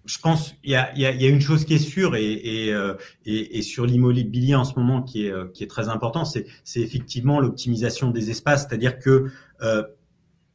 je 0.05 0.18
pense 0.18 0.55
il 0.62 0.72
y 0.72 0.74
a, 0.74 0.93
y, 0.95 1.03
y 1.03 1.26
a, 1.26 1.28
une 1.28 1.41
chose 1.41 1.64
qui 1.64 1.74
est 1.74 1.78
sûre 1.78 2.16
et, 2.16 2.33
et, 2.33 2.72
euh, 2.72 2.95
et, 3.24 3.59
et 3.59 3.62
sur 3.62 3.87
l'immobilier 3.87 4.55
en 4.55 4.64
ce 4.64 4.78
moment 4.78 5.03
qui 5.03 5.26
est, 5.26 5.31
euh, 5.31 5.47
qui 5.55 5.64
est 5.64 5.68
très 5.68 5.89
important, 5.89 6.24
c'est, 6.24 6.47
effectivement 6.76 7.41
l'optimisation 7.41 8.11
des 8.11 8.31
espaces, 8.31 8.66
c'est-à-dire 8.68 8.99
que 8.99 9.26
euh, 9.62 9.83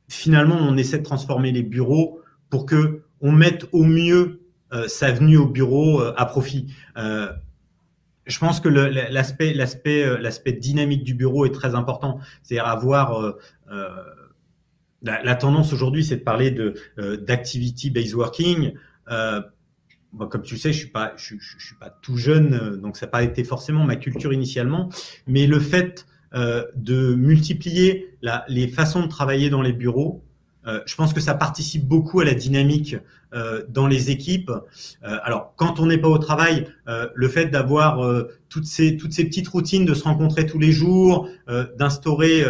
finalement 0.10 0.58
on 0.60 0.78
essaie 0.78 1.00
de 1.00 1.04
transformer 1.04 1.52
les 1.52 1.64
bureaux 1.64 2.22
pour 2.50 2.66
que 2.66 3.04
on 3.22 3.32
mette 3.32 3.68
au 3.72 3.84
mieux 3.84 4.18
euh, 4.18 4.45
sa 4.88 5.12
venue 5.12 5.38
au 5.38 5.48
bureau 5.48 6.02
à 6.02 6.26
profit. 6.26 6.74
je 6.96 8.40
pense 8.40 8.60
que 8.60 8.70
l'aspect, 8.70 9.54
l'aspect, 9.54 10.20
l'aspect 10.20 10.54
dynamique 10.54 11.04
du 11.04 11.14
bureau 11.14 11.46
est 11.46 11.54
très 11.54 11.76
important, 11.76 12.20
c'est-à-dire 12.44 12.68
avoir 12.68 13.36
la, 13.70 15.24
la, 15.24 15.36
tendance 15.36 15.72
aujourd'hui, 15.72 16.04
c'est 16.04 16.18
de 16.18 16.24
parler 16.24 16.52
de 16.52 16.76
d'activity 17.18 17.90
based 17.90 18.16
working. 18.16 18.74
Euh, 19.10 19.42
comme 20.30 20.42
tu 20.42 20.56
le 20.56 20.60
sais, 20.60 20.72
je 20.72 20.78
suis 20.80 20.90
pas, 20.90 21.14
je, 21.18 21.36
suis 21.38 21.76
pas 21.80 21.90
tout 21.90 22.18
jeune, 22.18 22.54
euh, 22.54 22.78
donc 22.78 22.98
ça 22.98 23.06
n'a 23.06 23.12
pas 23.12 23.24
été 23.24 23.44
forcément 23.44 23.84
ma 23.84 23.96
culture 23.96 24.34
initialement. 24.34 24.90
Mais 25.28 25.48
le 25.48 25.60
fait 25.60 26.06
euh, 26.34 26.66
de 26.76 27.16
multiplier 27.16 28.16
la, 28.22 28.46
les 28.48 28.68
façons 28.68 29.04
de 29.04 29.08
travailler 29.08 29.50
dans 29.50 29.62
les 29.62 29.74
bureaux, 29.74 30.24
euh, 30.68 30.82
je 30.86 30.96
pense 30.96 31.14
que 31.14 31.20
ça 31.20 31.34
participe 31.34 31.88
beaucoup 31.88 32.20
à 32.20 32.26
la 32.26 32.34
dynamique 32.34 32.96
euh, 33.34 33.64
dans 33.70 33.88
les 33.88 34.12
équipes. 34.12 34.52
Euh, 34.52 35.18
alors, 35.24 35.54
quand 35.56 35.80
on 35.80 35.86
n'est 35.86 35.98
pas 35.98 36.08
au 36.08 36.18
travail, 36.18 36.68
le 37.14 37.28
fait 37.28 37.48
d'avoir 37.48 38.00
toutes 38.50 38.66
ces 38.66 38.98
toutes 38.98 39.14
ces 39.14 39.26
petites 39.26 39.48
routines, 39.48 39.86
de 39.86 39.94
se 39.94 40.04
rencontrer 40.04 40.46
tous 40.46 40.60
les 40.60 40.72
jours, 40.72 41.28
d'instaurer 41.78 42.46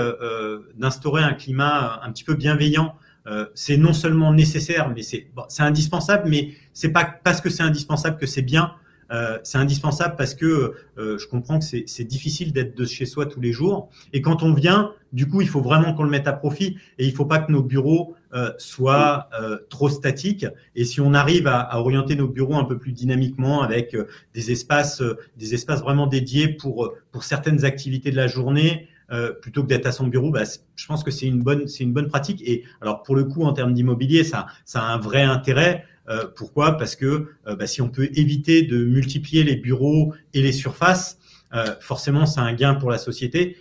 d'instaurer 0.76 1.24
un 1.24 1.34
climat 1.34 2.02
un 2.04 2.12
petit 2.12 2.24
peu 2.24 2.36
bienveillant 2.36 2.96
euh, 3.28 3.48
c'est 3.56 3.78
non 3.78 3.94
seulement 3.94 4.34
nécessaire, 4.34 4.92
mais 4.96 5.02
c'est 5.02 5.28
bon, 5.36 5.44
indispensable, 5.58 6.30
mais 6.30 6.50
c'est 6.74 6.90
pas 6.90 7.06
parce 7.06 7.42
que 7.42 7.50
c'est 7.50 7.64
indispensable 7.64 8.18
que 8.18 8.28
c'est 8.28 8.44
bien. 8.44 8.74
Euh, 9.12 9.38
c'est 9.44 9.58
indispensable 9.58 10.16
parce 10.18 10.34
que 10.34 10.74
euh, 10.98 11.18
je 11.18 11.28
comprends 11.28 11.60
que 11.60 11.66
c'est 11.66 12.04
difficile 12.04 12.54
d'être 12.54 12.76
de 12.76 12.86
chez 12.86 13.06
soi 13.06 13.26
tous 13.26 13.42
les 13.42 13.52
jours. 13.52 13.90
Et 14.14 14.22
quand 14.22 14.44
on 14.44 14.54
vient, 14.54 14.92
du 15.14 15.28
coup, 15.28 15.42
il 15.42 15.48
faut 15.48 15.62
vraiment 15.62 15.94
qu'on 15.94 16.04
le 16.04 16.10
mette 16.10 16.28
à 16.28 16.34
profit 16.34 16.78
et 16.98 17.06
il 17.06 17.14
faut 17.14 17.26
pas 17.26 17.40
que 17.40 17.52
nos 17.52 17.62
bureaux 17.62 18.16
euh, 18.34 18.52
soient 18.58 19.30
euh, 19.40 19.58
trop 19.70 19.90
statiques. 19.90 20.46
Et 20.76 20.86
si 20.86 21.00
on 21.02 21.14
arrive 21.14 21.48
à, 21.48 21.60
à, 21.60 21.80
orienter 21.80 22.16
nos 22.16 22.28
bureaux 22.28 22.56
un 22.56 22.66
peu 22.66 22.78
plus 22.78 22.92
dynamiquement 22.92 23.62
avec 23.62 23.96
des 24.34 24.52
espaces, 24.52 25.02
des 25.38 25.54
espaces 25.54 25.82
vraiment 25.82 26.08
dédiés 26.08 26.48
pour 26.48 26.94
pour 27.12 27.24
certaines 27.24 27.64
activités 27.64 28.12
de 28.12 28.18
la 28.18 28.28
journée, 28.28 28.90
euh, 29.12 29.32
plutôt 29.34 29.62
que 29.62 29.68
d'être 29.68 29.86
à 29.86 29.92
son 29.92 30.08
bureau, 30.08 30.32
bah, 30.32 30.44
je 30.76 30.88
pense 30.88 31.04
que 31.04 31.12
c'est 31.12 31.28
une 31.28 31.44
bonne, 31.44 31.68
c'est 31.68 31.84
une 31.84 31.94
bonne 31.94 32.08
pratique. 32.08 32.42
Et 32.42 32.64
alors 32.82 33.04
pour 33.04 33.16
le 33.16 33.26
coup, 33.26 33.44
en 33.44 33.54
termes 33.54 33.74
d'immobilier, 33.74 34.24
ça, 34.24 34.48
ça 34.66 34.82
a 34.82 34.94
un 34.94 34.98
vrai 34.98 35.22
intérêt. 35.22 35.86
Euh, 36.10 36.26
pourquoi? 36.36 36.78
Parce 36.78 36.96
que 36.96 37.28
euh, 37.48 37.56
bah, 37.56 37.68
si 37.68 37.82
on 37.82 37.90
peut 37.90 38.10
éviter 38.14 38.64
de 38.64 38.84
multiplier 38.86 39.44
les 39.44 39.56
bureaux 39.56 40.14
et 40.34 40.42
les 40.42 40.52
surfaces, 40.52 41.18
euh, 41.54 41.76
forcément, 41.80 42.26
c'est 42.26 42.40
un 42.40 42.54
gain 42.54 42.76
pour 42.76 42.92
la 42.92 42.98
société. 42.98 43.58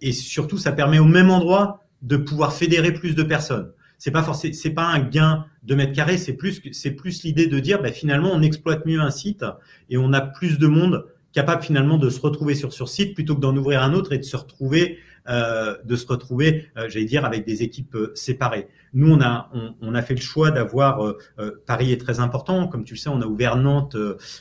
et 0.00 0.12
surtout, 0.12 0.56
ça 0.56 0.70
permet 0.70 1.00
au 1.00 1.04
même 1.04 1.30
endroit 1.30 1.84
de 2.02 2.16
pouvoir 2.16 2.52
fédérer 2.52 2.92
plus 2.92 3.16
de 3.16 3.24
personnes. 3.24 3.72
C'est 3.98 4.12
pas 4.12 4.22
forcément, 4.22 4.54
c'est 4.54 4.70
pas 4.70 4.86
un 4.86 5.00
gain 5.00 5.46
de 5.64 5.76
c'est 6.16 6.34
plus, 6.34 6.62
c'est 6.70 6.92
plus 6.92 7.24
l'idée 7.24 7.48
de 7.48 7.58
dire, 7.58 7.82
bah, 7.82 7.90
finalement, 7.90 8.30
on 8.32 8.42
exploite 8.42 8.86
mieux 8.86 9.00
un 9.00 9.10
site 9.10 9.44
et 9.90 9.98
on 9.98 10.12
a 10.12 10.20
plus 10.20 10.58
de 10.58 10.68
monde 10.68 11.06
capable 11.32 11.62
finalement 11.62 11.98
de 11.98 12.08
se 12.08 12.20
retrouver 12.20 12.54
sur 12.54 12.72
sur 12.72 12.88
site 12.88 13.14
plutôt 13.14 13.34
que 13.34 13.40
d'en 13.40 13.56
ouvrir 13.56 13.82
un 13.82 13.92
autre 13.94 14.12
et 14.12 14.18
de 14.18 14.22
se 14.22 14.36
retrouver 14.36 14.98
euh, 15.28 15.76
de 15.84 15.94
se 15.94 16.06
retrouver, 16.06 16.68
euh, 16.78 16.88
j'allais 16.88 17.04
dire, 17.04 17.26
avec 17.26 17.44
des 17.44 17.62
équipes 17.62 17.94
euh, 17.96 18.12
séparées. 18.14 18.68
Nous, 18.94 19.12
on 19.12 19.20
a 19.20 19.50
on, 19.82 19.94
a 19.94 20.00
fait 20.00 20.14
le 20.14 20.20
choix 20.22 20.50
d'avoir 20.50 21.14
Paris 21.66 21.92
est 21.92 22.00
très 22.00 22.20
important, 22.20 22.68
comme 22.68 22.84
tu 22.84 22.94
le 22.94 22.98
sais, 22.98 23.10
on 23.10 23.20
a 23.20 23.26
ouvert 23.26 23.56
Nantes 23.56 23.96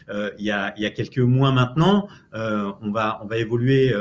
il 0.07 0.45
y 0.45 0.51
a 0.51 0.89
quelques 0.91 1.19
mois 1.19 1.51
maintenant. 1.51 2.07
on 2.33 2.91
va 2.91 3.19
on 3.21 3.27
va 3.27 3.37
évoluer 3.37 3.93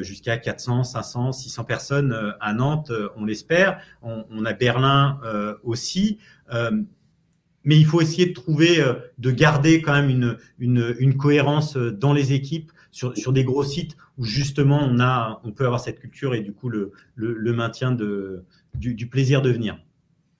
jusqu'à 0.00 0.36
400, 0.36 0.84
500, 0.84 1.32
600 1.32 1.64
personnes 1.64 2.34
à 2.38 2.52
Nantes, 2.52 2.92
on 3.16 3.24
l'espère. 3.24 3.80
On, 4.02 4.44
a 4.44 4.52
Berlin 4.52 5.18
aussi 5.62 6.18
mais 7.64 7.76
il 7.76 7.86
faut 7.86 8.02
essayer 8.02 8.26
de 8.26 8.34
trouver, 8.34 8.84
de 9.16 9.30
garder 9.30 9.80
quand 9.80 9.94
même 9.94 10.36
une, 10.58 11.16
cohérence 11.16 11.78
dans 11.78 12.12
les 12.12 12.34
équipes 12.34 12.72
sur, 12.90 13.32
des 13.32 13.44
gros 13.44 13.64
sites 13.64 13.96
où 14.18 14.24
justement 14.24 14.80
on, 14.82 14.98
a, 15.00 15.40
on 15.44 15.52
peut 15.52 15.64
avoir 15.64 15.80
cette 15.80 16.00
culture 16.00 16.34
et 16.34 16.40
du 16.40 16.52
coup 16.52 16.68
le, 16.68 16.92
le, 17.14 17.52
maintien 17.52 17.92
de, 17.92 18.42
du, 18.74 19.06
plaisir 19.06 19.40
de 19.40 19.50
venir. 19.50 19.78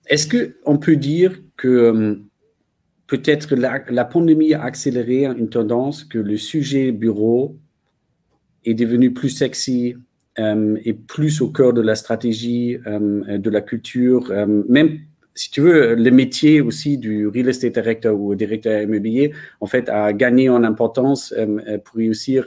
Est-ce 0.07 0.27
qu'on 0.27 0.77
peut 0.77 0.97
dire 0.97 1.39
que 1.55 1.67
euh, 1.67 2.15
peut-être 3.07 3.55
la, 3.55 3.83
la, 3.89 4.05
pandémie 4.05 4.53
a 4.53 4.63
accéléré 4.63 5.25
une 5.25 5.49
tendance 5.49 6.03
que 6.03 6.19
le 6.19 6.37
sujet 6.37 6.91
bureau 6.91 7.57
est 8.65 8.73
devenu 8.73 9.13
plus 9.13 9.29
sexy 9.29 9.95
euh, 10.37 10.77
et 10.83 10.93
plus 10.93 11.41
au 11.41 11.49
cœur 11.49 11.73
de 11.73 11.81
la 11.81 11.95
stratégie, 11.95 12.77
euh, 12.85 13.37
de 13.37 13.49
la 13.49 13.61
culture, 13.61 14.31
même 14.67 14.99
si 15.35 15.51
tu 15.51 15.61
veux, 15.61 15.95
le 15.95 16.11
métier 16.11 16.59
aussi 16.59 16.97
du 16.97 17.25
real 17.25 17.47
estate 17.47 17.73
director 17.73 18.19
ou 18.19 18.35
directeur 18.35 18.81
immobilier, 18.81 19.31
en 19.61 19.67
fait, 19.67 19.87
a 19.87 20.11
gagné 20.11 20.49
en 20.49 20.65
importance 20.65 21.33
pour 21.85 21.95
réussir. 21.95 22.45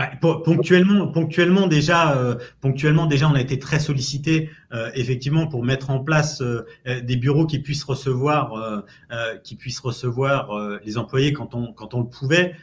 Euh, 0.00 0.04
bah, 0.20 0.38
ponctuellement, 0.44 1.06
ponctuellement 1.08 1.66
déjà, 1.66 2.16
euh, 2.16 2.36
ponctuellement 2.60 3.06
déjà, 3.06 3.28
on 3.28 3.34
a 3.34 3.40
été 3.40 3.58
très 3.58 3.78
sollicité 3.78 4.50
euh, 4.72 4.90
effectivement 4.94 5.46
pour 5.46 5.64
mettre 5.64 5.90
en 5.90 6.00
place 6.00 6.40
euh, 6.40 6.64
des 7.02 7.16
bureaux 7.16 7.46
qui 7.46 7.58
puissent 7.58 7.84
recevoir, 7.84 8.82
qui 9.44 9.56
puissent 9.56 9.80
recevoir 9.80 10.50
les 10.84 10.98
employés 10.98 11.32
quand 11.32 11.54
on 11.54 11.72
quand 11.72 11.94
on 11.94 12.00
le 12.00 12.08
pouvait. 12.08 12.54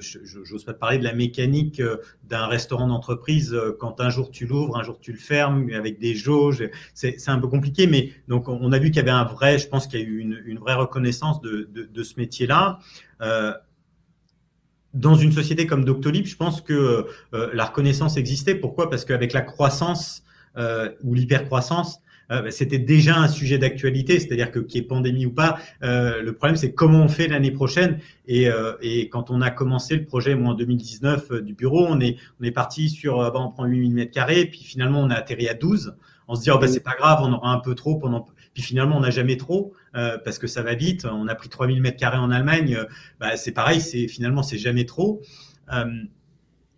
J'ose 0.00 0.64
pas 0.64 0.74
parler 0.74 0.98
de 0.98 1.04
la 1.04 1.14
mécanique 1.14 1.80
d'un 2.28 2.46
restaurant 2.46 2.88
d'entreprise 2.88 3.56
quand 3.78 4.00
un 4.00 4.10
jour 4.10 4.30
tu 4.30 4.46
l'ouvres, 4.46 4.76
un 4.76 4.82
jour 4.82 4.98
tu 5.00 5.12
le 5.12 5.18
fermes 5.18 5.70
avec 5.72 5.98
des 5.98 6.14
jauges. 6.14 6.68
C'est 6.94 7.28
un 7.28 7.38
peu 7.38 7.48
compliqué, 7.48 7.86
mais 7.86 8.12
donc 8.28 8.48
on 8.48 8.72
a 8.72 8.78
vu 8.78 8.88
qu'il 8.88 8.96
y 8.96 9.00
avait 9.00 9.10
un 9.10 9.24
vrai, 9.24 9.58
je 9.58 9.68
pense 9.68 9.86
qu'il 9.86 10.00
y 10.00 10.02
a 10.02 10.06
eu 10.06 10.18
une, 10.18 10.42
une 10.44 10.58
vraie 10.58 10.74
reconnaissance 10.74 11.40
de, 11.40 11.68
de, 11.72 11.84
de 11.84 12.02
ce 12.02 12.14
métier-là 12.18 12.80
dans 14.96 15.14
une 15.14 15.32
société 15.32 15.66
comme 15.66 15.84
Doctolib, 15.84 16.26
je 16.26 16.36
pense 16.36 16.60
que 16.60 17.06
euh, 17.34 17.50
la 17.52 17.64
reconnaissance 17.66 18.16
existait. 18.16 18.54
Pourquoi? 18.54 18.90
Parce 18.90 19.04
qu'avec 19.04 19.32
la 19.32 19.42
croissance 19.42 20.22
euh, 20.56 20.90
ou 21.04 21.14
l'hypercroissance, 21.14 22.00
euh, 22.30 22.42
bah, 22.42 22.50
c'était 22.50 22.78
déjà 22.78 23.16
un 23.16 23.28
sujet 23.28 23.58
d'actualité, 23.58 24.18
c'est-à-dire 24.18 24.50
que 24.50 24.58
qu'il 24.58 24.80
y 24.80 24.84
ait 24.84 24.86
pandémie 24.86 25.26
ou 25.26 25.32
pas, 25.32 25.58
euh, 25.82 26.22
le 26.22 26.32
problème 26.32 26.56
c'est 26.56 26.72
comment 26.72 27.04
on 27.04 27.08
fait 27.08 27.28
l'année 27.28 27.52
prochaine. 27.52 28.00
Et, 28.26 28.48
euh, 28.48 28.72
et, 28.80 29.08
quand 29.08 29.30
on 29.30 29.40
a 29.40 29.50
commencé 29.50 29.96
le 29.96 30.04
projet, 30.04 30.34
moi 30.34 30.52
en 30.52 30.54
2019 30.54 31.32
du 31.42 31.54
bureau, 31.54 31.86
on 31.88 32.00
est 32.00 32.16
on 32.40 32.44
est 32.44 32.50
parti 32.50 32.88
sur, 32.88 33.18
bah, 33.18 33.34
on 33.36 33.50
prend 33.50 33.64
8000 33.64 33.94
mètres 33.94 34.12
carrés, 34.12 34.46
puis 34.46 34.60
finalement 34.64 35.00
on 35.00 35.10
a 35.10 35.14
atterri 35.14 35.48
à 35.48 35.54
12. 35.54 35.94
On 36.28 36.34
se 36.34 36.42
dit 36.42 36.50
oh, 36.50 36.58
bah, 36.58 36.66
c'est 36.66 36.80
pas 36.82 36.96
grave, 36.98 37.20
on 37.22 37.32
aura 37.32 37.52
un 37.52 37.60
peu 37.60 37.76
trop 37.76 37.96
pendant 37.96 38.26
puis 38.56 38.62
finalement, 38.62 38.96
on 38.96 39.00
n'a 39.00 39.10
jamais 39.10 39.36
trop 39.36 39.74
euh, 39.96 40.16
parce 40.24 40.38
que 40.38 40.46
ça 40.46 40.62
va 40.62 40.74
vite. 40.74 41.04
On 41.04 41.28
a 41.28 41.34
pris 41.34 41.50
3000 41.50 41.82
mètres 41.82 41.98
carrés 41.98 42.16
en 42.16 42.30
Allemagne. 42.30 42.74
Euh, 42.74 42.84
bah, 43.20 43.36
c'est 43.36 43.52
pareil, 43.52 43.82
c'est 43.82 44.08
finalement 44.08 44.42
c'est 44.42 44.56
jamais 44.56 44.86
trop. 44.86 45.20
Euh, 45.74 45.84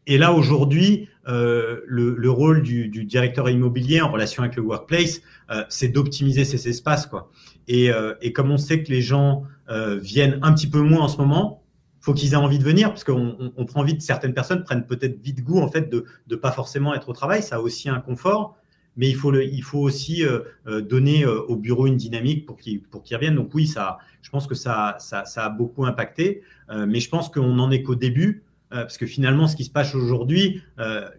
et 0.08 0.18
là 0.18 0.32
aujourd'hui, 0.32 1.08
le, 1.24 1.84
le, 1.86 2.30
rôle 2.30 2.62
du, 2.62 2.88
directeur 2.88 3.48
immobilier 3.48 4.00
en 4.00 4.10
relation 4.10 4.42
avec 4.42 4.56
le 4.56 4.62
workplace, 4.62 5.20
c'est 5.68 5.88
d'optimiser 5.88 6.46
ces 6.46 6.66
espaces, 6.68 7.06
quoi. 7.06 7.30
Et, 7.68 7.92
comme 8.34 8.50
on 8.50 8.56
sait 8.56 8.82
que 8.82 8.90
les 8.90 9.02
gens 9.02 9.42
viennent 9.68 10.38
un 10.40 10.54
petit 10.54 10.66
peu 10.66 10.80
moins 10.80 11.02
en 11.02 11.08
ce 11.08 11.18
moment, 11.18 11.62
faut 12.00 12.14
qu'ils 12.14 12.32
aient 12.32 12.36
envie 12.36 12.58
de 12.58 12.64
venir, 12.64 12.88
parce 12.88 13.04
qu'on 13.04 13.36
on, 13.38 13.52
on 13.54 13.66
prend 13.66 13.82
vite, 13.82 14.00
certaines 14.00 14.32
personnes 14.32 14.64
prennent 14.64 14.86
peut-être 14.86 15.20
vite 15.20 15.44
goût 15.44 15.60
en 15.60 15.70
fait 15.70 15.90
de 15.90 16.06
ne 16.30 16.36
pas 16.36 16.52
forcément 16.52 16.94
être 16.94 17.10
au 17.10 17.12
travail. 17.12 17.42
Ça 17.42 17.56
a 17.56 17.60
aussi 17.60 17.90
un 17.90 18.00
confort 18.00 18.56
mais 18.98 19.08
il 19.08 19.14
faut, 19.14 19.30
le, 19.30 19.44
il 19.44 19.62
faut 19.62 19.78
aussi 19.78 20.24
euh, 20.24 20.40
euh 20.66 20.82
donner 20.82 21.24
euh, 21.24 21.40
au 21.42 21.56
bureau 21.56 21.86
une 21.86 21.96
dynamique 21.96 22.44
pour 22.44 22.56
qu'il 22.56 22.82
pour. 22.82 23.02
Donc 23.36 23.54
oui, 23.54 23.66
ça, 23.66 23.98
je 24.20 24.28
pense 24.28 24.46
que 24.48 24.56
ça, 24.56 24.96
ça, 24.98 25.24
ça 25.24 25.46
a 25.46 25.48
beaucoup 25.48 25.86
impacté, 25.86 26.42
mais 26.70 27.00
je 27.00 27.08
pense 27.08 27.30
qu'on 27.30 27.54
n'en 27.54 27.70
est 27.70 27.82
qu'au 27.82 27.94
début. 27.94 28.42
Parce 28.70 28.98
que 28.98 29.06
finalement, 29.06 29.46
ce 29.46 29.56
qui 29.56 29.64
se 29.64 29.70
passe 29.70 29.94
aujourd'hui, 29.94 30.60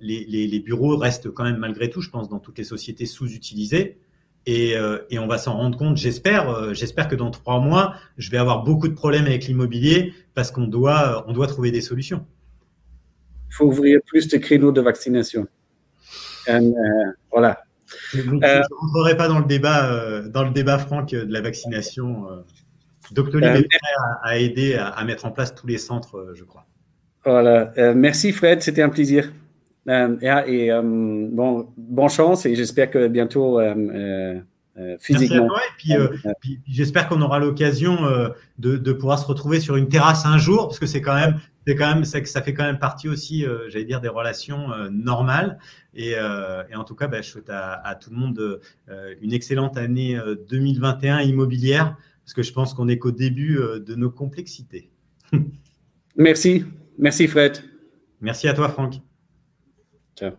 les, 0.01 0.25
les, 0.25 0.59
bureaux 0.59 0.97
restent 0.97 1.31
quand 1.31 1.43
même 1.43 1.57
malgré 1.57 1.89
tout, 1.89 2.01
je 2.01 2.11
pense, 2.11 2.29
dans 2.29 2.37
toutes 2.37 2.59
les 2.59 2.63
sociétés 2.63 3.07
sous-utilisées. 3.07 3.97
Et, 4.45 4.75
et, 5.09 5.17
on 5.17 5.25
va 5.25 5.39
s'en 5.39 5.53
rendre 5.53 5.75
compte, 5.75 5.97
j'espère. 5.97 6.75
j'espère 6.75 7.07
que 7.07 7.15
dans 7.15 7.31
trois 7.31 7.59
mois, 7.59 7.95
je 8.17 8.29
vais 8.29 8.37
avoir 8.37 8.63
beaucoup 8.63 8.87
de 8.87 8.93
problèmes 8.93 9.25
avec 9.25 9.47
l'immobilier 9.47 10.13
parce 10.35 10.51
qu'on 10.51 10.67
doit, 10.67 11.25
on 11.27 11.33
doit 11.33 11.47
trouver 11.47 11.71
des 11.71 11.81
solutions. 11.81 12.23
Il 13.49 13.55
faut 13.55 13.65
ouvrir 13.65 13.99
plus 14.05 14.27
de 14.27 14.37
créneaux 14.37 14.71
de 14.71 14.81
vaccination. 14.81 15.47
voilà. 17.31 17.63
Je 18.13 18.21
ne 18.21 18.75
rentrerai 18.79 19.17
pas 19.17 19.27
dans 19.27 19.39
le 19.39 19.45
débat, 19.45 19.91
euh, 19.91 20.27
dans 20.27 20.43
le 20.43 20.51
débat 20.51 20.77
franc 20.77 21.03
de 21.03 21.27
la 21.29 21.41
vaccination. 21.41 22.29
Euh. 22.29 22.35
Doctolib 23.11 23.55
est 23.55 23.67
prêt 23.67 24.77
à, 24.77 24.87
à, 24.87 25.03
mettre 25.03 25.25
en 25.25 25.31
place 25.31 25.55
tous 25.55 25.65
les 25.65 25.79
centres, 25.79 26.33
je 26.35 26.43
crois. 26.43 26.65
Voilà. 27.25 27.71
merci 27.95 28.31
Fred, 28.31 28.61
c'était 28.61 28.83
un 28.83 28.89
plaisir. 28.89 29.31
et 29.87 30.69
bon, 30.71 31.69
bonne 31.75 32.09
chance 32.09 32.45
et 32.45 32.55
j'espère 32.55 32.91
que 32.91 33.07
bientôt 33.07 33.59
physiquement. 34.99 35.47
Merci 35.75 35.93
à 35.93 35.97
toi, 35.97 36.11
et 36.29 36.33
puis, 36.39 36.59
j'espère 36.67 37.09
qu'on 37.09 37.21
aura 37.23 37.39
l'occasion 37.39 37.97
de, 38.59 38.77
de, 38.77 38.93
pouvoir 38.93 39.17
se 39.17 39.25
retrouver 39.25 39.59
sur 39.59 39.75
une 39.75 39.89
terrasse 39.89 40.27
un 40.27 40.37
jour, 40.37 40.67
parce 40.67 40.77
que 40.77 40.85
c'est 40.85 41.01
quand 41.01 41.15
même 41.15 41.39
c'est 41.69 41.75
quand 41.75 41.93
même, 41.93 42.03
ça, 42.03 42.25
ça, 42.25 42.41
fait 42.41 42.55
quand 42.55 42.63
même 42.63 42.79
partie 42.79 43.07
aussi, 43.07 43.45
euh, 43.45 43.69
j'allais 43.69 43.85
dire, 43.85 44.01
des 44.01 44.07
relations 44.07 44.71
euh, 44.71 44.89
normales. 44.89 45.59
Et, 45.93 46.13
euh, 46.15 46.63
et, 46.71 46.75
en 46.75 46.83
tout 46.83 46.95
cas, 46.95 47.07
bah, 47.07 47.21
je 47.21 47.29
souhaite 47.29 47.51
à, 47.51 47.73
à, 47.73 47.93
tout 47.93 48.09
le 48.09 48.15
monde 48.15 48.59
une 49.21 49.33
excellente 49.33 49.77
année 49.77 50.19
2021 50.49 51.21
immobilière, 51.21 51.95
parce 52.23 52.33
que 52.33 52.41
je 52.41 52.51
pense 52.53 52.73
qu'on 52.73 52.87
est 52.87 52.97
qu'au 52.97 53.11
début 53.11 53.59
de 53.59 53.95
nos 53.95 54.09
complexités. 54.09 54.89
Merci. 56.15 56.65
Merci, 56.97 57.27
Fred. 57.27 57.59
Merci 58.19 58.47
à 58.47 58.53
toi, 58.53 58.69
Franck. 58.69 58.95
Ciao. 60.15 60.31